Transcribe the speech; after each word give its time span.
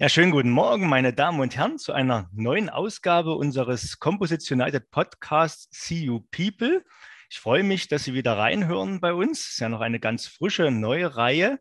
Ja, 0.00 0.08
schönen 0.08 0.30
guten 0.30 0.50
Morgen, 0.50 0.88
meine 0.88 1.12
Damen 1.12 1.40
und 1.40 1.56
Herren, 1.56 1.76
zu 1.76 1.92
einer 1.92 2.30
neuen 2.32 2.68
Ausgabe 2.68 3.34
unseres 3.34 3.98
Composition 3.98 4.60
United 4.60 4.92
Podcasts 4.92 5.66
See 5.72 6.04
You 6.04 6.20
People. 6.30 6.84
Ich 7.28 7.40
freue 7.40 7.64
mich, 7.64 7.88
dass 7.88 8.04
Sie 8.04 8.14
wieder 8.14 8.38
reinhören 8.38 9.00
bei 9.00 9.12
uns. 9.12 9.40
Es 9.40 9.48
ist 9.54 9.58
ja 9.58 9.68
noch 9.68 9.80
eine 9.80 9.98
ganz 9.98 10.28
frische 10.28 10.70
neue 10.70 11.16
Reihe, 11.16 11.58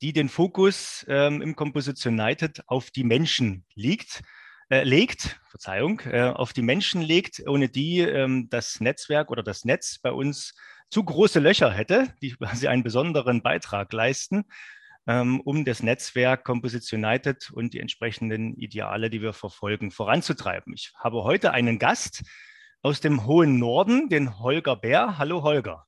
die 0.00 0.14
den 0.14 0.30
Fokus 0.30 1.04
ähm, 1.06 1.42
im 1.42 1.54
Composition 1.54 2.18
United 2.18 2.62
auf 2.66 2.90
die 2.90 3.04
Menschen 3.04 3.66
liegt, 3.74 4.22
äh, 4.70 4.82
legt, 4.82 5.38
Verzeihung, 5.50 6.00
äh, 6.06 6.30
auf 6.30 6.54
die 6.54 6.62
Menschen 6.62 7.02
legt, 7.02 7.42
ohne 7.46 7.68
die 7.68 7.98
ähm, 7.98 8.48
das 8.48 8.80
Netzwerk 8.80 9.30
oder 9.30 9.42
das 9.42 9.66
Netz 9.66 9.98
bei 9.98 10.12
uns 10.12 10.54
zu 10.88 11.04
große 11.04 11.40
Löcher 11.40 11.70
hätte, 11.70 12.14
die 12.22 12.30
quasi 12.38 12.68
einen 12.68 12.84
besonderen 12.84 13.42
Beitrag 13.42 13.92
leisten. 13.92 14.46
Ähm, 15.08 15.40
um 15.40 15.64
das 15.64 15.84
Netzwerk 15.84 16.44
Composition 16.44 17.04
United 17.04 17.50
und 17.52 17.74
die 17.74 17.80
entsprechenden 17.80 18.54
Ideale, 18.56 19.08
die 19.08 19.22
wir 19.22 19.32
verfolgen, 19.32 19.92
voranzutreiben. 19.92 20.74
Ich 20.74 20.92
habe 20.98 21.22
heute 21.22 21.52
einen 21.52 21.78
Gast 21.78 22.24
aus 22.82 23.00
dem 23.00 23.24
hohen 23.24 23.58
Norden, 23.60 24.08
den 24.08 24.40
Holger 24.40 24.74
Bär. 24.74 25.16
Hallo 25.16 25.42
Holger. 25.42 25.86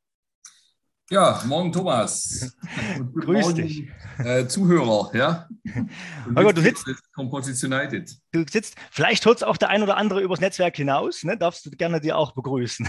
Ja, 1.11 1.43
morgen 1.47 1.73
Thomas. 1.73 2.55
Grüß 3.15 3.47
morgen, 3.47 3.55
dich. 3.57 3.89
Äh, 4.19 4.47
Zuhörer, 4.47 5.11
ja. 5.15 5.49
Holger, 6.37 6.53
du 6.53 6.61
sitzt. 6.61 6.87
Composition 7.15 7.73
United. 7.73 8.13
Du 8.31 8.45
sitzt, 8.49 8.77
vielleicht 8.91 9.25
hört 9.25 9.39
es 9.39 9.43
auch 9.43 9.57
der 9.57 9.71
ein 9.71 9.83
oder 9.83 9.97
andere 9.97 10.21
übers 10.21 10.41
Netzwerk 10.41 10.77
hinaus, 10.77 11.25
ne? 11.25 11.39
darfst 11.39 11.65
du 11.65 11.71
gerne 11.71 12.01
dir 12.01 12.17
auch 12.19 12.33
begrüßen. 12.33 12.89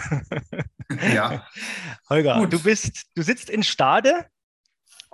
ja. 1.14 1.48
Holger, 2.10 2.40
Gut. 2.40 2.54
du 2.54 2.62
bist, 2.62 3.06
du 3.16 3.24
sitzt 3.24 3.50
in 3.50 3.64
Stade 3.64 4.26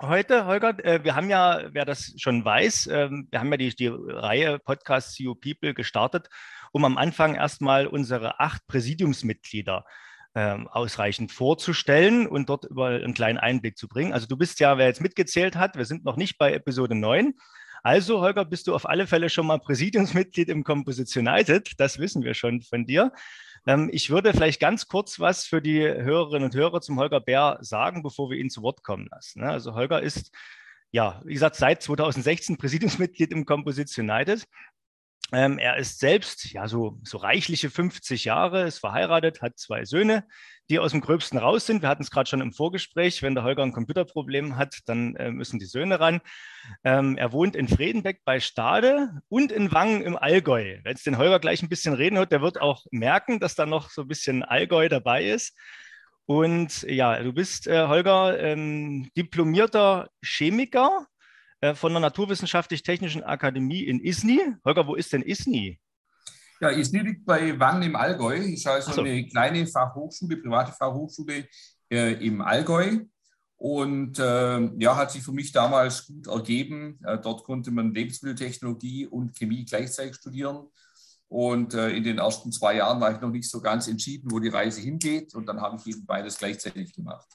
heute, 0.00 0.46
Holger. 0.46 0.84
Äh, 0.84 1.04
wir 1.04 1.14
haben 1.14 1.30
ja, 1.30 1.62
wer 1.72 1.84
das 1.84 2.14
schon 2.16 2.44
weiß, 2.44 2.88
ähm, 2.92 3.28
wir 3.30 3.40
haben 3.40 3.50
ja 3.50 3.56
die, 3.56 3.74
die 3.74 3.88
Reihe 3.88 4.58
Podcast 4.58 5.14
CEO 5.14 5.34
People 5.34 5.74
gestartet, 5.74 6.28
um 6.72 6.84
am 6.84 6.98
Anfang 6.98 7.34
erstmal 7.34 7.86
unsere 7.86 8.40
acht 8.40 8.66
Präsidiumsmitglieder 8.66 9.84
ähm, 10.34 10.68
ausreichend 10.68 11.32
vorzustellen 11.32 12.26
und 12.26 12.48
dort 12.48 12.64
über 12.66 12.88
einen 12.88 13.14
kleinen 13.14 13.38
Einblick 13.38 13.78
zu 13.78 13.88
bringen. 13.88 14.12
Also 14.12 14.26
du 14.26 14.36
bist 14.36 14.60
ja, 14.60 14.76
wer 14.78 14.86
jetzt 14.86 15.00
mitgezählt 15.00 15.56
hat, 15.56 15.76
wir 15.76 15.86
sind 15.86 16.04
noch 16.04 16.16
nicht 16.16 16.38
bei 16.38 16.52
Episode 16.52 16.94
9. 16.94 17.34
Also, 17.82 18.20
Holger, 18.20 18.44
bist 18.44 18.66
du 18.66 18.74
auf 18.74 18.88
alle 18.88 19.06
Fälle 19.06 19.30
schon 19.30 19.46
mal 19.46 19.60
Präsidiumsmitglied 19.60 20.48
im 20.48 20.64
Composition 20.64 21.28
United. 21.28 21.78
Das 21.78 21.98
wissen 21.98 22.24
wir 22.24 22.34
schon 22.34 22.60
von 22.62 22.84
dir. 22.84 23.12
Ähm, 23.66 23.90
ich 23.92 24.10
würde 24.10 24.32
vielleicht 24.32 24.60
ganz 24.60 24.86
kurz 24.86 25.18
was 25.18 25.44
für 25.44 25.60
die 25.60 25.80
Hörerinnen 25.80 26.44
und 26.44 26.54
Hörer 26.54 26.80
zum 26.80 26.98
Holger 26.98 27.20
Bär 27.20 27.58
sagen, 27.60 28.02
bevor 28.02 28.30
wir 28.30 28.38
ihn 28.38 28.50
zu 28.50 28.62
Wort 28.62 28.82
kommen 28.82 29.08
lassen. 29.10 29.40
Ne? 29.40 29.50
Also 29.50 29.74
Holger 29.74 30.00
ist, 30.00 30.34
ja, 30.92 31.20
wie 31.24 31.34
gesagt, 31.34 31.56
seit 31.56 31.82
2016 31.82 32.56
Präsidiumsmitglied 32.56 33.32
im 33.32 33.44
Composition 33.44 34.08
United. 34.08 34.46
Ähm, 35.32 35.58
er 35.58 35.76
ist 35.76 35.98
selbst 35.98 36.52
ja 36.52 36.68
so, 36.68 37.00
so 37.02 37.18
reichliche 37.18 37.68
50 37.68 38.24
Jahre, 38.24 38.62
ist 38.66 38.78
verheiratet, 38.78 39.42
hat 39.42 39.58
zwei 39.58 39.84
Söhne, 39.84 40.24
die 40.70 40.78
aus 40.78 40.92
dem 40.92 41.00
Gröbsten 41.00 41.38
raus 41.38 41.66
sind. 41.66 41.82
Wir 41.82 41.88
hatten 41.88 42.04
es 42.04 42.12
gerade 42.12 42.30
schon 42.30 42.40
im 42.40 42.52
Vorgespräch. 42.52 43.22
Wenn 43.22 43.34
der 43.34 43.42
Holger 43.42 43.64
ein 43.64 43.72
Computerproblem 43.72 44.56
hat, 44.56 44.78
dann 44.86 45.16
äh, 45.16 45.32
müssen 45.32 45.58
die 45.58 45.66
Söhne 45.66 45.98
ran. 45.98 46.20
Ähm, 46.84 47.16
er 47.16 47.32
wohnt 47.32 47.56
in 47.56 47.66
Fredenbeck 47.66 48.20
bei 48.24 48.38
Stade 48.38 49.20
und 49.28 49.50
in 49.50 49.72
Wangen 49.72 50.02
im 50.02 50.16
Allgäu. 50.16 50.78
Wenn 50.84 50.94
es 50.94 51.02
den 51.02 51.18
Holger 51.18 51.40
gleich 51.40 51.60
ein 51.60 51.68
bisschen 51.68 51.94
reden 51.94 52.18
hört, 52.18 52.30
der 52.30 52.42
wird 52.42 52.60
auch 52.60 52.86
merken, 52.92 53.40
dass 53.40 53.56
da 53.56 53.66
noch 53.66 53.90
so 53.90 54.02
ein 54.02 54.08
bisschen 54.08 54.44
Allgäu 54.44 54.88
dabei 54.88 55.24
ist. 55.24 55.56
Und 56.26 56.82
ja, 56.82 57.20
du 57.22 57.32
bist, 57.32 57.66
äh, 57.66 57.86
Holger, 57.86 58.38
ähm, 58.38 59.10
diplomierter 59.16 60.08
Chemiker 60.22 61.06
äh, 61.60 61.74
von 61.74 61.92
der 61.92 62.00
Naturwissenschaftlich-Technischen 62.00 63.22
Akademie 63.22 63.82
in 63.82 64.00
Isny. 64.00 64.40
Holger, 64.64 64.86
wo 64.86 64.94
ist 64.94 65.12
denn 65.12 65.22
Isny? 65.22 65.80
Ja, 66.60 66.70
Isny 66.70 67.00
liegt 67.00 67.26
bei 67.26 67.58
Wangen 67.58 67.82
im 67.82 67.96
Allgäu. 67.96 68.36
Ist 68.36 68.66
also 68.66 68.92
so. 68.92 69.00
eine 69.02 69.26
kleine 69.26 69.66
Fachhochschule, 69.66 70.36
private 70.38 70.72
Fachhochschule 70.72 71.46
äh, 71.90 72.12
im 72.26 72.40
Allgäu. 72.40 72.98
Und 73.58 74.18
äh, 74.18 74.60
ja, 74.78 74.96
hat 74.96 75.10
sich 75.12 75.22
für 75.22 75.32
mich 75.32 75.52
damals 75.52 76.06
gut 76.06 76.26
ergeben. 76.26 76.98
Äh, 77.04 77.18
dort 77.18 77.44
konnte 77.44 77.70
man 77.70 77.94
Lebensmitteltechnologie 77.94 79.06
und 79.06 79.36
Chemie 79.36 79.64
gleichzeitig 79.64 80.16
studieren. 80.16 80.66
Und 81.28 81.74
äh, 81.74 81.90
in 81.90 82.04
den 82.04 82.18
ersten 82.18 82.52
zwei 82.52 82.76
Jahren 82.76 83.00
war 83.00 83.12
ich 83.12 83.20
noch 83.20 83.30
nicht 83.30 83.50
so 83.50 83.60
ganz 83.60 83.88
entschieden, 83.88 84.30
wo 84.30 84.38
die 84.38 84.48
Reise 84.48 84.80
hingeht. 84.80 85.34
Und 85.34 85.46
dann 85.46 85.60
habe 85.60 85.76
ich 85.76 85.86
eben 85.86 86.06
beides 86.06 86.38
gleichzeitig 86.38 86.92
gemacht. 86.92 87.26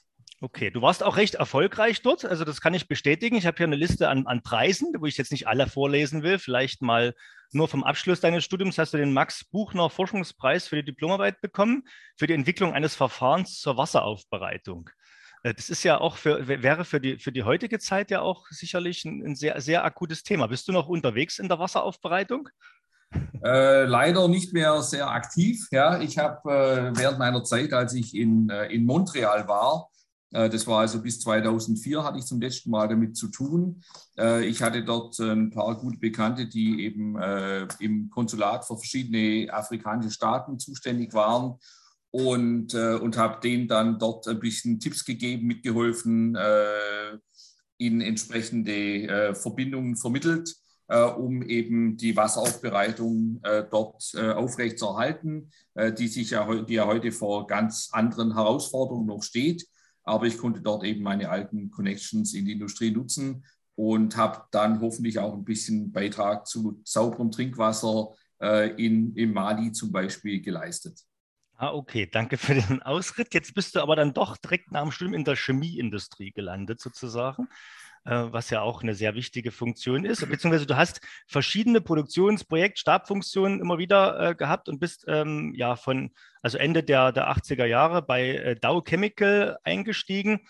Okay, 0.42 0.72
du 0.72 0.82
warst 0.82 1.04
auch 1.04 1.18
recht 1.18 1.36
erfolgreich 1.36 2.02
dort. 2.02 2.24
Also 2.24 2.44
das 2.44 2.60
kann 2.60 2.74
ich 2.74 2.88
bestätigen. 2.88 3.36
Ich 3.36 3.46
habe 3.46 3.56
hier 3.58 3.66
eine 3.66 3.76
Liste 3.76 4.08
an, 4.08 4.26
an 4.26 4.42
Preisen, 4.42 4.92
wo 4.98 5.06
ich 5.06 5.16
jetzt 5.16 5.30
nicht 5.30 5.46
alle 5.46 5.68
vorlesen 5.68 6.24
will. 6.24 6.40
Vielleicht 6.40 6.82
mal 6.82 7.14
nur 7.52 7.68
vom 7.68 7.84
Abschluss 7.84 8.18
deines 8.18 8.42
Studiums 8.42 8.76
hast 8.76 8.92
du 8.92 8.98
den 8.98 9.12
Max 9.12 9.44
Buchner 9.44 9.88
Forschungspreis 9.88 10.66
für 10.66 10.74
die 10.74 10.84
Diplomarbeit 10.84 11.40
bekommen 11.42 11.84
für 12.16 12.26
die 12.26 12.34
Entwicklung 12.34 12.74
eines 12.74 12.96
Verfahrens 12.96 13.60
zur 13.60 13.76
Wasseraufbereitung. 13.76 14.90
Äh, 15.44 15.54
das 15.54 15.70
ist 15.70 15.84
ja 15.84 16.00
auch 16.00 16.16
für, 16.16 16.48
wäre 16.48 16.84
für 16.84 17.00
die, 17.00 17.18
für 17.18 17.30
die 17.30 17.44
heutige 17.44 17.78
Zeit 17.78 18.10
ja 18.10 18.20
auch 18.20 18.48
sicherlich 18.50 19.04
ein, 19.04 19.24
ein 19.24 19.36
sehr, 19.36 19.60
sehr 19.60 19.84
akutes 19.84 20.24
Thema. 20.24 20.48
Bist 20.48 20.66
du 20.66 20.72
noch 20.72 20.88
unterwegs 20.88 21.38
in 21.38 21.48
der 21.48 21.60
Wasseraufbereitung? 21.60 22.48
Äh, 23.44 23.84
leider 23.84 24.26
nicht 24.26 24.52
mehr 24.52 24.82
sehr 24.82 25.08
aktiv. 25.08 25.68
Ja, 25.70 26.00
ich 26.00 26.18
habe 26.18 26.50
äh, 26.50 26.98
während 26.98 27.20
meiner 27.20 27.44
Zeit, 27.44 27.72
als 27.72 27.94
ich 27.94 28.16
in, 28.16 28.50
äh, 28.50 28.66
in 28.66 28.84
Montreal 28.84 29.46
war, 29.46 29.91
das 30.32 30.66
war 30.66 30.80
also 30.80 31.02
bis 31.02 31.20
2004 31.20 32.02
hatte 32.02 32.18
ich 32.18 32.24
zum 32.24 32.40
letzten 32.40 32.70
Mal 32.70 32.88
damit 32.88 33.16
zu 33.16 33.28
tun. 33.28 33.82
Äh, 34.18 34.46
ich 34.46 34.62
hatte 34.62 34.82
dort 34.82 35.18
ein 35.20 35.50
paar 35.50 35.78
gute 35.78 35.98
Bekannte, 35.98 36.46
die 36.46 36.84
eben 36.84 37.16
äh, 37.20 37.68
im 37.80 38.08
Konsulat 38.08 38.64
für 38.64 38.78
verschiedene 38.78 39.52
afrikanische 39.52 40.10
Staaten 40.10 40.58
zuständig 40.58 41.12
waren 41.12 41.58
und, 42.10 42.74
und 42.74 43.16
habe 43.16 43.40
denen 43.40 43.68
dann 43.68 43.98
dort 43.98 44.28
ein 44.28 44.38
bisschen 44.38 44.78
Tipps 44.78 45.06
gegeben, 45.06 45.46
mitgeholfen, 45.46 46.36
ihnen 47.78 48.00
entsprechende 48.02 49.34
Verbindungen 49.34 49.96
vermittelt, 49.96 50.54
um 50.88 51.42
eben 51.42 51.96
die 51.96 52.14
Wasseraufbereitung 52.14 53.40
dort 53.70 54.14
aufrechtzuerhalten, 54.14 55.50
die 55.98 56.08
sich 56.08 56.32
ja, 56.32 56.54
die 56.62 56.74
ja 56.74 56.86
heute 56.86 57.12
vor 57.12 57.46
ganz 57.46 57.88
anderen 57.92 58.34
Herausforderungen 58.34 59.06
noch 59.06 59.22
steht. 59.22 59.66
Aber 60.04 60.26
ich 60.26 60.38
konnte 60.38 60.60
dort 60.60 60.84
eben 60.84 61.02
meine 61.02 61.30
alten 61.30 61.70
Connections 61.70 62.34
in 62.34 62.46
die 62.46 62.52
Industrie 62.52 62.90
nutzen 62.90 63.44
und 63.74 64.16
habe 64.16 64.44
dann 64.50 64.80
hoffentlich 64.80 65.18
auch 65.18 65.34
ein 65.34 65.44
bisschen 65.44 65.92
Beitrag 65.92 66.46
zu 66.46 66.80
sauberem 66.84 67.30
Trinkwasser 67.30 68.08
äh, 68.40 68.70
in, 68.84 69.14
in 69.16 69.32
Mali 69.32 69.72
zum 69.72 69.92
Beispiel 69.92 70.40
geleistet. 70.40 71.00
Ah, 71.56 71.72
okay, 71.72 72.08
danke 72.10 72.38
für 72.38 72.54
den 72.54 72.82
Ausritt. 72.82 73.34
Jetzt 73.34 73.54
bist 73.54 73.76
du 73.76 73.80
aber 73.80 73.94
dann 73.94 74.12
doch 74.12 74.36
direkt 74.36 74.72
nach 74.72 74.82
dem 74.82 74.90
Studium 74.90 75.14
in 75.14 75.24
der 75.24 75.36
Chemieindustrie 75.36 76.32
gelandet, 76.32 76.80
sozusagen. 76.80 77.48
Äh, 78.04 78.32
was 78.32 78.50
ja 78.50 78.62
auch 78.62 78.82
eine 78.82 78.94
sehr 78.96 79.14
wichtige 79.14 79.52
Funktion 79.52 80.04
ist. 80.04 80.28
Beziehungsweise 80.28 80.66
du 80.66 80.76
hast 80.76 81.00
verschiedene 81.28 81.80
Produktionsprojekt, 81.80 82.80
Stabfunktionen 82.80 83.60
immer 83.60 83.78
wieder 83.78 84.30
äh, 84.30 84.34
gehabt 84.34 84.68
und 84.68 84.80
bist 84.80 85.04
ähm, 85.06 85.52
ja 85.54 85.76
von, 85.76 86.10
also 86.42 86.58
Ende 86.58 86.82
der, 86.82 87.12
der 87.12 87.30
80er 87.30 87.64
Jahre 87.64 88.02
bei 88.02 88.30
äh, 88.30 88.56
Dow 88.56 88.82
Chemical 88.82 89.56
eingestiegen. 89.62 90.40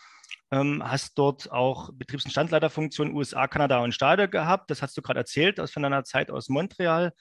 Ähm, 0.51 0.83
hast 0.83 1.19
dort 1.19 1.53
auch 1.53 1.91
Betriebs- 1.93 2.25
und 2.25 2.31
Standleiterfunktionen 2.31 3.15
USA, 3.15 3.47
Kanada 3.49 3.81
und 3.81 3.93
Stade 3.93 4.31
gehabt. 4.31 4.71
Das 4.71 4.81
hast 4.81 4.97
du 4.97 5.03
gerade 5.03 5.21
erzählt 5.21 5.61
aus 5.61 5.73
von 5.73 5.83
deiner 5.83 6.05
Zeit 6.05 6.31
aus 6.31 6.49
Montreal. 6.49 7.13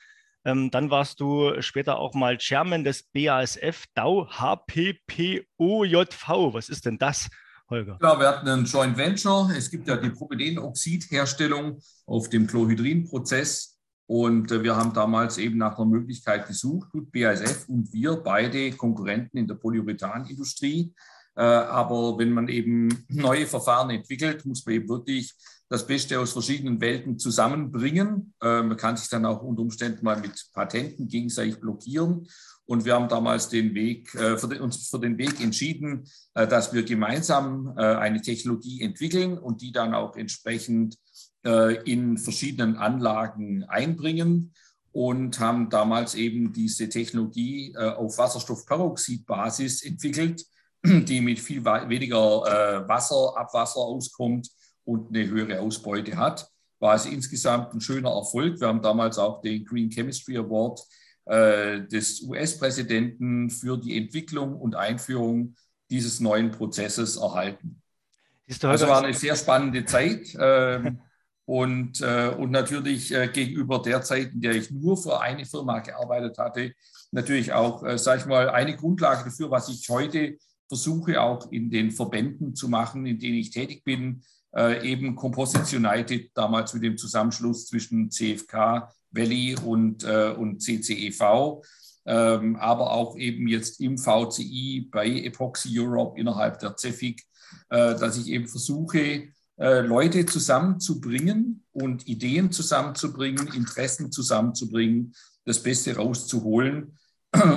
Ähm, 0.46 0.72
dann 0.72 0.90
warst 0.90 1.20
du 1.20 1.62
später 1.62 1.98
auch 1.98 2.14
mal 2.14 2.38
Chairman 2.38 2.86
des 2.86 3.04
BASF 3.04 3.84
Dow 3.96 4.30
HPPOJV. 4.30 5.44
Was 6.54 6.70
ist 6.70 6.86
denn 6.86 7.00
das? 7.00 7.30
Holger? 7.72 7.98
Ja, 8.02 8.20
wir 8.20 8.28
hatten 8.28 8.48
ein 8.48 8.66
Joint 8.66 8.98
Venture. 8.98 9.50
Es 9.56 9.72
gibt 9.72 9.88
ja 9.88 9.98
die 9.98 10.10
Propylenoxidherstellung 10.10 11.80
auf 12.06 12.30
dem 12.30 12.46
Chlorhydrinprozess. 12.46 13.80
Und 14.06 14.52
äh, 14.52 14.62
wir 14.62 14.76
haben 14.76 14.94
damals 14.94 15.38
eben 15.38 15.58
nach 15.58 15.78
einer 15.78 15.88
Möglichkeit 15.88 16.48
gesucht, 16.48 16.90
BASF 16.94 17.70
und 17.70 17.94
wir, 17.94 18.18
beide 18.18 18.72
Konkurrenten 18.74 19.38
in 19.38 19.48
der 19.48 19.56
Polyurethanindustrie. 19.56 20.94
Äh, 21.36 21.42
aber 21.42 22.18
wenn 22.20 22.32
man 22.32 22.50
eben 22.50 23.06
neue 23.08 23.48
Verfahren 23.48 23.90
entwickelt, 23.90 24.46
muss 24.46 24.66
man 24.66 24.76
eben 24.76 24.90
wirklich 24.90 25.34
das 25.70 25.88
Beste 25.88 26.20
aus 26.20 26.34
verschiedenen 26.34 26.82
Welten 26.82 27.18
zusammenbringen. 27.18 28.34
Äh, 28.42 28.62
man 28.62 28.76
kann 28.76 28.98
sich 28.98 29.08
dann 29.08 29.26
auch 29.26 29.42
unter 29.42 29.62
Umständen 29.62 30.04
mal 30.04 30.20
mit 30.20 30.50
Patenten 30.54 31.08
gegenseitig 31.08 31.62
blockieren. 31.62 32.28
Und 32.72 32.86
wir 32.86 32.96
haben 32.96 33.10
damals 33.10 33.50
den 33.50 33.76
Weg, 33.76 34.16
äh, 34.16 34.38
für 34.38 34.48
den, 34.48 34.62
uns 34.62 34.88
für 34.88 34.98
den 34.98 35.18
Weg 35.18 35.42
entschieden, 35.42 36.06
äh, 36.36 36.48
dass 36.48 36.72
wir 36.72 36.84
gemeinsam 36.84 37.74
äh, 37.78 37.82
eine 37.82 38.22
Technologie 38.22 38.82
entwickeln 38.82 39.38
und 39.38 39.62
die 39.62 39.74
dann 39.74 39.94
auch 39.94 40.16
entsprechend 40.16 40.98
in 41.86 42.20
verschiedenen 42.20 42.76
Anlagen 42.76 43.64
einbringen 43.64 44.54
und 44.92 45.40
haben 45.40 45.72
damals 45.72 46.14
eben 46.14 46.54
diese 46.54 46.88
Technologie 46.88 47.76
auf 47.76 48.20
Wasserstoffperoxidbasis 48.20 49.82
entwickelt, 49.82 50.46
die 50.86 51.20
mit 51.20 51.40
viel 51.40 51.66
weniger 51.66 52.88
Wasser, 52.88 53.34
Abwasser 53.36 53.80
auskommt 53.80 54.50
und 54.84 55.10
eine 55.10 55.28
höhere 55.28 55.62
Ausbeute 55.62 56.16
hat. 56.16 56.48
war 56.78 56.94
es 56.94 57.08
insgesamt 57.08 57.74
ein 57.74 57.82
schöner 57.82 58.12
Erfolg. 58.12 58.60
Wir 58.60 58.68
haben 58.68 58.84
damals 58.84 59.18
auch 59.18 59.42
den 59.42 59.66
Green 59.66 59.90
Chemistry 59.90 60.38
Award 60.38 60.80
äh, 61.26 61.82
des 61.82 62.22
US-Präsidenten 62.22 63.50
für 63.50 63.78
die 63.78 63.98
Entwicklung 63.98 64.56
und 64.56 64.76
Einführung 64.76 65.56
dieses 65.90 66.20
neuen 66.20 66.52
Prozesses 66.52 67.18
erhalten. 67.18 67.82
Also 68.64 68.88
war 68.88 69.04
eine 69.04 69.14
sehr 69.14 69.36
spannende 69.36 69.86
Zeit. 69.86 70.36
Ähm, 70.40 71.00
und, 71.46 72.02
äh, 72.02 72.34
und 72.38 72.52
natürlich 72.52 73.14
äh, 73.14 73.28
gegenüber 73.28 73.82
der 73.82 74.02
Zeit, 74.02 74.32
in 74.34 74.42
der 74.42 74.54
ich 74.54 74.72
nur 74.72 74.96
für 74.96 75.20
eine 75.20 75.46
Firma 75.46 75.80
gearbeitet 75.80 76.38
hatte, 76.38 76.74
natürlich 77.12 77.52
auch, 77.52 77.84
äh, 77.84 77.98
sage 77.98 78.22
ich 78.22 78.26
mal, 78.26 78.50
eine 78.50 78.76
Grundlage 78.76 79.26
dafür, 79.26 79.52
was 79.52 79.68
ich 79.70 79.88
heute 79.90 80.38
versuche 80.68 81.20
auch 81.20 81.52
in 81.52 81.70
den 81.70 81.92
Verbänden 81.92 82.56
zu 82.56 82.70
machen, 82.70 83.06
in 83.06 83.20
denen 83.20 83.36
ich 83.36 83.52
tätig 83.52 83.84
bin, 83.84 84.24
äh, 84.56 84.88
eben 84.88 85.16
Composites 85.16 85.74
United, 85.74 86.32
damals 86.34 86.74
mit 86.74 86.84
dem 86.84 86.98
Zusammenschluss 86.98 87.68
zwischen 87.68 88.10
CFK, 88.10 88.90
Valley 89.12 89.56
und, 89.64 90.04
äh, 90.04 90.34
und 90.38 90.62
CCEV, 90.62 91.62
ähm, 92.06 92.56
aber 92.56 92.92
auch 92.92 93.18
eben 93.18 93.48
jetzt 93.48 93.80
im 93.80 93.98
VCI 93.98 94.90
bei 94.92 95.08
Epoxy 95.08 95.80
Europe 95.80 96.20
innerhalb 96.20 96.60
der 96.60 96.76
CEFIC, 96.76 97.22
äh, 97.70 97.96
dass 97.96 98.18
ich 98.18 98.28
eben 98.28 98.48
versuche, 98.48 99.30
äh, 99.58 99.82
Leute 99.82 100.26
zusammenzubringen 100.26 101.64
und 101.72 102.08
Ideen 102.08 102.52
zusammenzubringen, 102.52 103.48
Interessen 103.54 104.12
zusammenzubringen, 104.12 105.14
das 105.46 105.62
Beste 105.62 105.96
rauszuholen. 105.96 106.98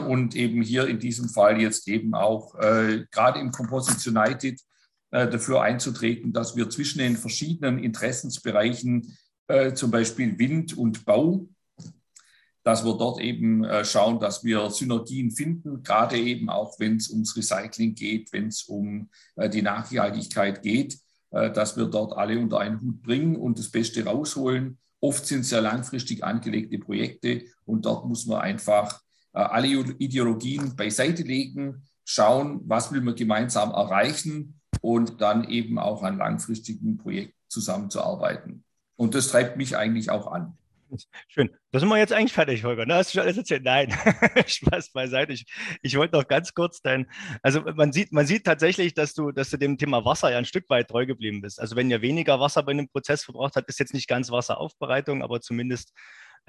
Und 0.09 0.37
eben 0.37 0.63
hier 0.63 0.87
in 0.87 1.01
diesem 1.01 1.29
Fall 1.29 1.61
jetzt 1.61 1.89
eben 1.89 2.15
auch 2.15 2.55
äh, 2.55 3.07
gerade 3.11 3.41
im 3.41 3.51
Composites 3.51 4.07
United 4.07 4.61
dafür 5.15 5.63
einzutreten, 5.63 6.33
dass 6.33 6.57
wir 6.57 6.69
zwischen 6.71 6.99
den 6.99 7.17
verschiedenen 7.17 7.79
Interessensbereichen, 7.79 9.17
äh, 9.47 9.75
zum 9.75 9.91
Beispiel 9.91 10.39
Wind 10.39 10.77
und 10.77 11.05
Bau, 11.05 11.47
dass 12.65 12.85
wir 12.85 12.95
dort 12.95 13.21
eben 13.21 13.63
äh, 13.63 13.85
schauen, 13.85 14.19
dass 14.19 14.43
wir 14.43 14.71
Synergien 14.71 15.31
finden, 15.31 15.83
gerade 15.83 16.17
eben 16.17 16.49
auch, 16.49 16.81
wenn 16.81 16.97
es 16.97 17.11
ums 17.11 17.37
Recycling 17.37 17.95
geht, 17.95 18.33
wenn 18.33 18.49
es 18.49 18.65
um 18.65 19.11
äh, 19.37 19.51
die 19.51 19.63
Nachhaltigkeit 19.63 20.63
geht, 20.63 20.99
äh, 21.31 21.53
dass 21.53 21.77
wir 21.77 21.85
dort 21.85 22.17
alle 22.17 22.39
unter 22.39 22.59
einen 22.59 22.81
Hut 22.81 23.03
bringen 23.03 23.37
und 23.37 23.59
das 23.59 23.71
Beste 23.71 24.05
rausholen. 24.05 24.79
Oft 25.01 25.27
sind 25.27 25.41
es 25.41 25.51
ja 25.51 25.61
langfristig 25.61 26.25
angelegte 26.25 26.79
Projekte 26.79 27.45
und 27.67 27.85
dort 27.85 28.07
muss 28.07 28.25
man 28.25 28.41
einfach 28.41 29.03
äh, 29.35 29.41
alle 29.41 29.69
Ideologien 29.69 30.75
beiseite 30.75 31.23
legen, 31.23 31.83
schauen, 32.07 32.63
was 32.65 32.93
will 32.93 33.03
man 33.03 33.15
gemeinsam 33.15 33.73
erreichen 33.73 34.61
und 34.85 35.23
dann 35.23 35.49
eben 35.49 35.79
auch 35.79 36.03
an 36.03 36.19
langfristigen 36.19 36.99
Projekten 36.99 37.39
zusammenzuarbeiten. 37.49 38.65
Und 38.97 39.15
das 39.15 39.29
treibt 39.29 39.57
mich 39.57 39.79
eigentlich 39.79 40.11
auch 40.11 40.31
an. 40.31 40.59
Schön. 41.27 41.49
Da 41.73 41.81
sind 41.81 41.89
wir 41.89 41.97
jetzt 41.97 42.13
eigentlich 42.13 42.35
fertig, 42.35 42.65
Holger. 42.65 42.85
Ne? 42.85 42.97
Hast 42.97 43.09
du 43.09 43.15
schon 43.15 43.23
alles 43.23 43.39
erzählt? 43.39 43.65
Nein, 43.65 43.91
Spaß 44.47 44.93
beiseite. 44.93 45.33
Ich, 45.33 45.47
ich 45.81 45.97
wollte 45.97 46.15
noch 46.15 46.29
ganz 46.29 46.53
kurz 46.53 46.83
dein, 46.83 47.11
also 47.43 47.63
man 47.63 47.93
sieht, 47.93 48.13
man 48.13 48.27
sieht 48.27 48.45
tatsächlich, 48.45 48.93
dass 48.93 49.15
du, 49.15 49.33
dass 49.33 49.49
du 49.49 49.57
dem 49.57 49.79
Thema 49.79 50.05
Wasser 50.05 50.31
ja 50.31 50.37
ein 50.37 50.45
Stück 50.45 50.69
weit 50.69 50.89
treu 50.89 51.07
geblieben 51.07 51.41
bist. 51.41 51.59
Also 51.61 51.77
wenn 51.77 51.91
ihr 51.91 52.03
weniger 52.03 52.39
Wasser 52.39 52.63
bei 52.63 52.73
einem 52.73 52.89
Prozess 52.89 53.25
verbraucht 53.25 53.57
habt, 53.57 53.71
ist 53.71 53.81
jetzt 53.81 53.95
nicht 53.95 54.07
ganz 54.07 54.31
Wasseraufbereitung, 54.31 55.23
aber 55.23 55.41
zumindest 55.41 55.95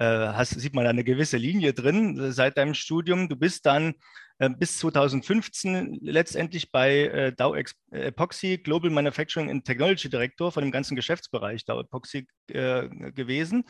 hast, 0.04 0.58
sieht 0.60 0.74
man 0.74 0.84
da 0.84 0.90
eine 0.90 1.04
gewisse 1.04 1.36
Linie 1.36 1.72
drin 1.72 2.18
äh, 2.18 2.32
seit 2.32 2.56
deinem 2.56 2.74
Studium. 2.74 3.28
Du 3.28 3.36
bist 3.36 3.66
dann 3.66 3.94
äh, 4.38 4.50
bis 4.50 4.78
2015 4.78 5.98
letztendlich 6.02 6.70
bei 6.70 7.06
äh, 7.06 7.32
Dow 7.32 7.56
Epoxy 7.90 8.58
Global 8.58 8.90
Manufacturing 8.90 9.50
and 9.50 9.64
Technology 9.64 10.08
Director 10.08 10.52
von 10.52 10.62
dem 10.62 10.70
ganzen 10.70 10.96
Geschäftsbereich 10.96 11.64
Dow 11.64 11.80
Epoxy 11.80 12.26
äh, 12.48 12.88
gewesen 13.12 13.64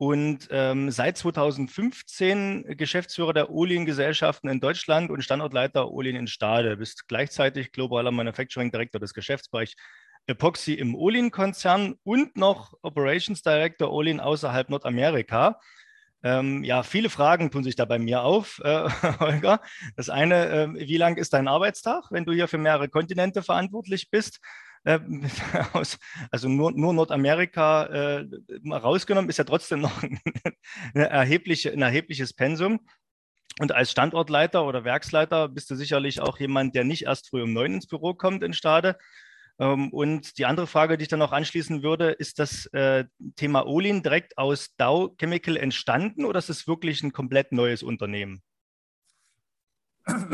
und 0.00 0.48
ähm, 0.50 0.90
seit 0.90 1.18
2015 1.18 2.74
Geschäftsführer 2.78 3.34
der 3.34 3.50
Olien-Gesellschaften 3.50 4.48
in 4.48 4.58
Deutschland 4.58 5.10
und 5.10 5.22
Standortleiter 5.22 5.90
Olien 5.90 6.16
in 6.16 6.26
Stade. 6.26 6.78
Bist 6.78 7.06
gleichzeitig 7.06 7.70
globaler 7.70 8.10
Manufacturing 8.10 8.72
Director 8.72 8.98
des 8.98 9.12
Geschäftsbereichs 9.12 9.74
Epoxy 10.26 10.74
im 10.74 10.94
Olin-Konzern 10.94 11.96
und 12.04 12.36
noch 12.36 12.74
Operations 12.82 13.42
Director 13.42 13.90
Olin 13.90 14.20
außerhalb 14.20 14.70
Nordamerika. 14.70 15.60
Ähm, 16.22 16.64
ja, 16.64 16.82
viele 16.82 17.08
Fragen 17.08 17.50
tun 17.50 17.64
sich 17.64 17.76
da 17.76 17.86
bei 17.86 17.98
mir 17.98 18.22
auf, 18.22 18.60
äh, 18.62 18.88
Holger. 19.20 19.60
Das 19.96 20.10
eine, 20.10 20.48
äh, 20.48 20.68
wie 20.74 20.98
lang 20.98 21.16
ist 21.16 21.32
dein 21.32 21.48
Arbeitstag, 21.48 22.10
wenn 22.10 22.24
du 22.24 22.32
hier 22.32 22.46
für 22.48 22.58
mehrere 22.58 22.88
Kontinente 22.88 23.42
verantwortlich 23.42 24.10
bist? 24.10 24.40
Äh, 24.82 24.98
also 26.30 26.48
nur, 26.48 26.72
nur 26.72 26.94
Nordamerika 26.94 27.84
äh, 27.84 28.26
rausgenommen, 28.66 29.28
ist 29.28 29.36
ja 29.36 29.44
trotzdem 29.44 29.80
noch 29.82 30.02
ein, 30.02 30.18
erhebliche, 30.94 31.70
ein 31.70 31.82
erhebliches 31.82 32.32
Pensum. 32.32 32.80
Und 33.58 33.72
als 33.72 33.90
Standortleiter 33.90 34.64
oder 34.64 34.82
Werksleiter 34.84 35.50
bist 35.50 35.70
du 35.70 35.74
sicherlich 35.74 36.22
auch 36.22 36.40
jemand, 36.40 36.74
der 36.74 36.84
nicht 36.84 37.02
erst 37.04 37.28
früh 37.28 37.42
um 37.42 37.52
neun 37.52 37.74
ins 37.74 37.88
Büro 37.88 38.14
kommt 38.14 38.42
in 38.42 38.54
Stade, 38.54 38.96
und 39.66 40.38
die 40.38 40.46
andere 40.46 40.66
Frage, 40.66 40.96
die 40.96 41.02
ich 41.02 41.08
dann 41.08 41.18
noch 41.18 41.32
anschließen 41.32 41.82
würde, 41.82 42.12
ist 42.12 42.38
das 42.38 42.64
äh, 42.72 43.04
Thema 43.36 43.66
Olin 43.66 44.02
direkt 44.02 44.38
aus 44.38 44.74
Dow 44.78 45.14
Chemical 45.18 45.58
entstanden 45.58 46.24
oder 46.24 46.38
ist 46.38 46.48
es 46.48 46.66
wirklich 46.66 47.02
ein 47.02 47.12
komplett 47.12 47.52
neues 47.52 47.82
Unternehmen? 47.82 48.42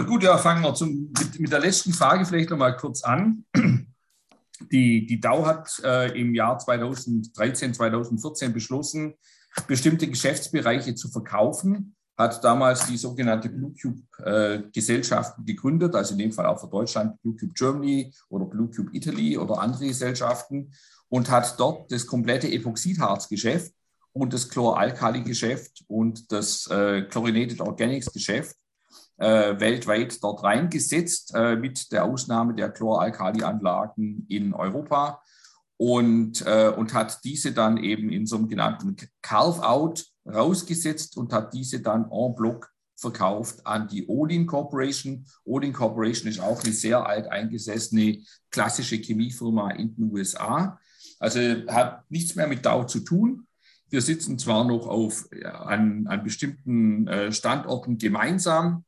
Gut, 0.06 0.22
ja, 0.22 0.38
fangen 0.38 0.62
wir 0.62 0.74
zum, 0.74 1.12
mit, 1.18 1.40
mit 1.40 1.50
der 1.50 1.58
letzten 1.58 1.92
Frage 1.92 2.24
vielleicht 2.24 2.50
noch 2.50 2.56
mal 2.56 2.76
kurz 2.76 3.02
an. 3.02 3.44
Die, 4.72 5.06
die 5.06 5.20
Dow 5.20 5.44
hat 5.44 5.82
äh, 5.84 6.18
im 6.18 6.34
Jahr 6.34 6.58
2013, 6.58 7.74
2014 7.74 8.54
beschlossen, 8.54 9.14
bestimmte 9.66 10.08
Geschäftsbereiche 10.08 10.94
zu 10.94 11.10
verkaufen 11.10 11.95
hat 12.16 12.42
damals 12.42 12.86
die 12.86 12.96
sogenannte 12.96 13.48
Blue 13.48 13.74
Cube 13.80 14.02
äh, 14.24 14.62
Gesellschaften 14.72 15.44
gegründet, 15.44 15.94
also 15.94 16.12
in 16.12 16.18
dem 16.18 16.32
Fall 16.32 16.46
auch 16.46 16.58
für 16.58 16.68
Deutschland 16.68 17.20
Blue 17.22 17.36
Cube 17.36 17.52
Germany 17.54 18.12
oder 18.28 18.46
Blue 18.46 18.70
Cube 18.74 18.90
Italy 18.92 19.36
oder 19.36 19.58
andere 19.58 19.86
Gesellschaften 19.86 20.72
und 21.08 21.30
hat 21.30 21.58
dort 21.58 21.92
das 21.92 22.06
komplette 22.06 22.50
Epoxidharzgeschäft 22.50 23.72
und 24.12 24.32
das 24.32 24.48
Chloralkali-Geschäft 24.48 25.84
und 25.88 26.32
das 26.32 26.66
äh, 26.70 27.02
Chlorinated 27.02 27.60
Organics 27.60 28.12
Geschäft 28.12 28.56
äh, 29.18 29.58
weltweit 29.60 30.22
dort 30.22 30.42
reingesetzt, 30.42 31.34
äh, 31.34 31.56
mit 31.56 31.92
der 31.92 32.04
Ausnahme 32.04 32.54
der 32.54 32.70
Chloralkali-Anlagen 32.70 34.26
in 34.28 34.54
Europa 34.54 35.22
und, 35.76 36.44
äh, 36.46 36.68
und 36.68 36.94
hat 36.94 37.24
diese 37.24 37.52
dann 37.52 37.76
eben 37.76 38.10
in 38.10 38.26
so 38.26 38.36
einem 38.36 38.48
genannten 38.48 38.96
Carve-out 39.22 40.06
rausgesetzt 40.26 41.16
und 41.16 41.32
hat 41.32 41.54
diese 41.54 41.80
dann 41.80 42.10
en 42.10 42.34
bloc 42.34 42.70
verkauft 42.96 43.66
an 43.66 43.88
die 43.88 44.06
Odin 44.06 44.46
Corporation. 44.46 45.26
Odin 45.44 45.72
Corporation 45.72 46.28
ist 46.28 46.40
auch 46.40 46.62
eine 46.64 46.72
sehr 46.72 47.06
alt 47.06 47.28
eingesessene 47.28 48.22
klassische 48.50 48.96
Chemiefirma 48.96 49.72
in 49.72 49.94
den 49.94 50.10
USA. 50.10 50.78
Also 51.18 51.40
hat 51.68 52.10
nichts 52.10 52.34
mehr 52.34 52.46
mit 52.46 52.64
Dow 52.64 52.84
zu 52.84 53.00
tun. 53.00 53.46
Wir 53.88 54.00
sitzen 54.00 54.38
zwar 54.38 54.64
noch 54.64 54.86
auf, 54.86 55.28
an, 55.44 56.06
an 56.08 56.24
bestimmten 56.24 57.06
äh, 57.06 57.32
Standorten 57.32 57.98
gemeinsam, 57.98 58.84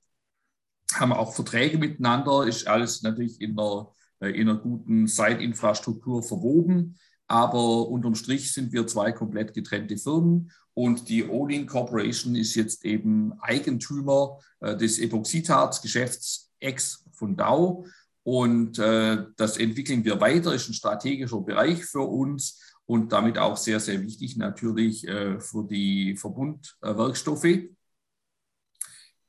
haben 0.94 1.12
auch 1.12 1.34
Verträge 1.34 1.78
miteinander, 1.78 2.46
ist 2.46 2.66
alles 2.66 3.02
natürlich 3.02 3.40
in 3.40 3.58
einer, 3.58 3.92
äh, 4.20 4.30
in 4.30 4.48
einer 4.48 4.58
guten 4.58 5.06
Site-Infrastruktur 5.06 6.22
verwoben. 6.22 6.98
Aber 7.28 7.88
unterm 7.88 8.14
Strich 8.14 8.52
sind 8.52 8.72
wir 8.72 8.86
zwei 8.86 9.12
komplett 9.12 9.54
getrennte 9.54 9.98
Firmen 9.98 10.50
und 10.78 11.08
die 11.08 11.28
Olin 11.28 11.66
Corporation 11.66 12.36
ist 12.36 12.54
jetzt 12.54 12.84
eben 12.84 13.32
Eigentümer 13.40 14.38
äh, 14.60 14.76
des 14.76 15.00
Epoxidharz-Geschäfts 15.00 16.52
ex 16.60 17.04
von 17.10 17.36
Dow. 17.36 17.84
Und 18.22 18.78
äh, 18.78 19.24
das 19.36 19.56
entwickeln 19.56 20.04
wir 20.04 20.20
weiter, 20.20 20.54
ist 20.54 20.68
ein 20.68 20.74
strategischer 20.74 21.40
Bereich 21.40 21.84
für 21.84 22.02
uns 22.02 22.76
und 22.86 23.10
damit 23.10 23.38
auch 23.38 23.56
sehr, 23.56 23.80
sehr 23.80 24.00
wichtig 24.02 24.36
natürlich 24.36 25.04
äh, 25.08 25.40
für 25.40 25.66
die 25.66 26.16
Verbundwerkstoffe. 26.16 27.58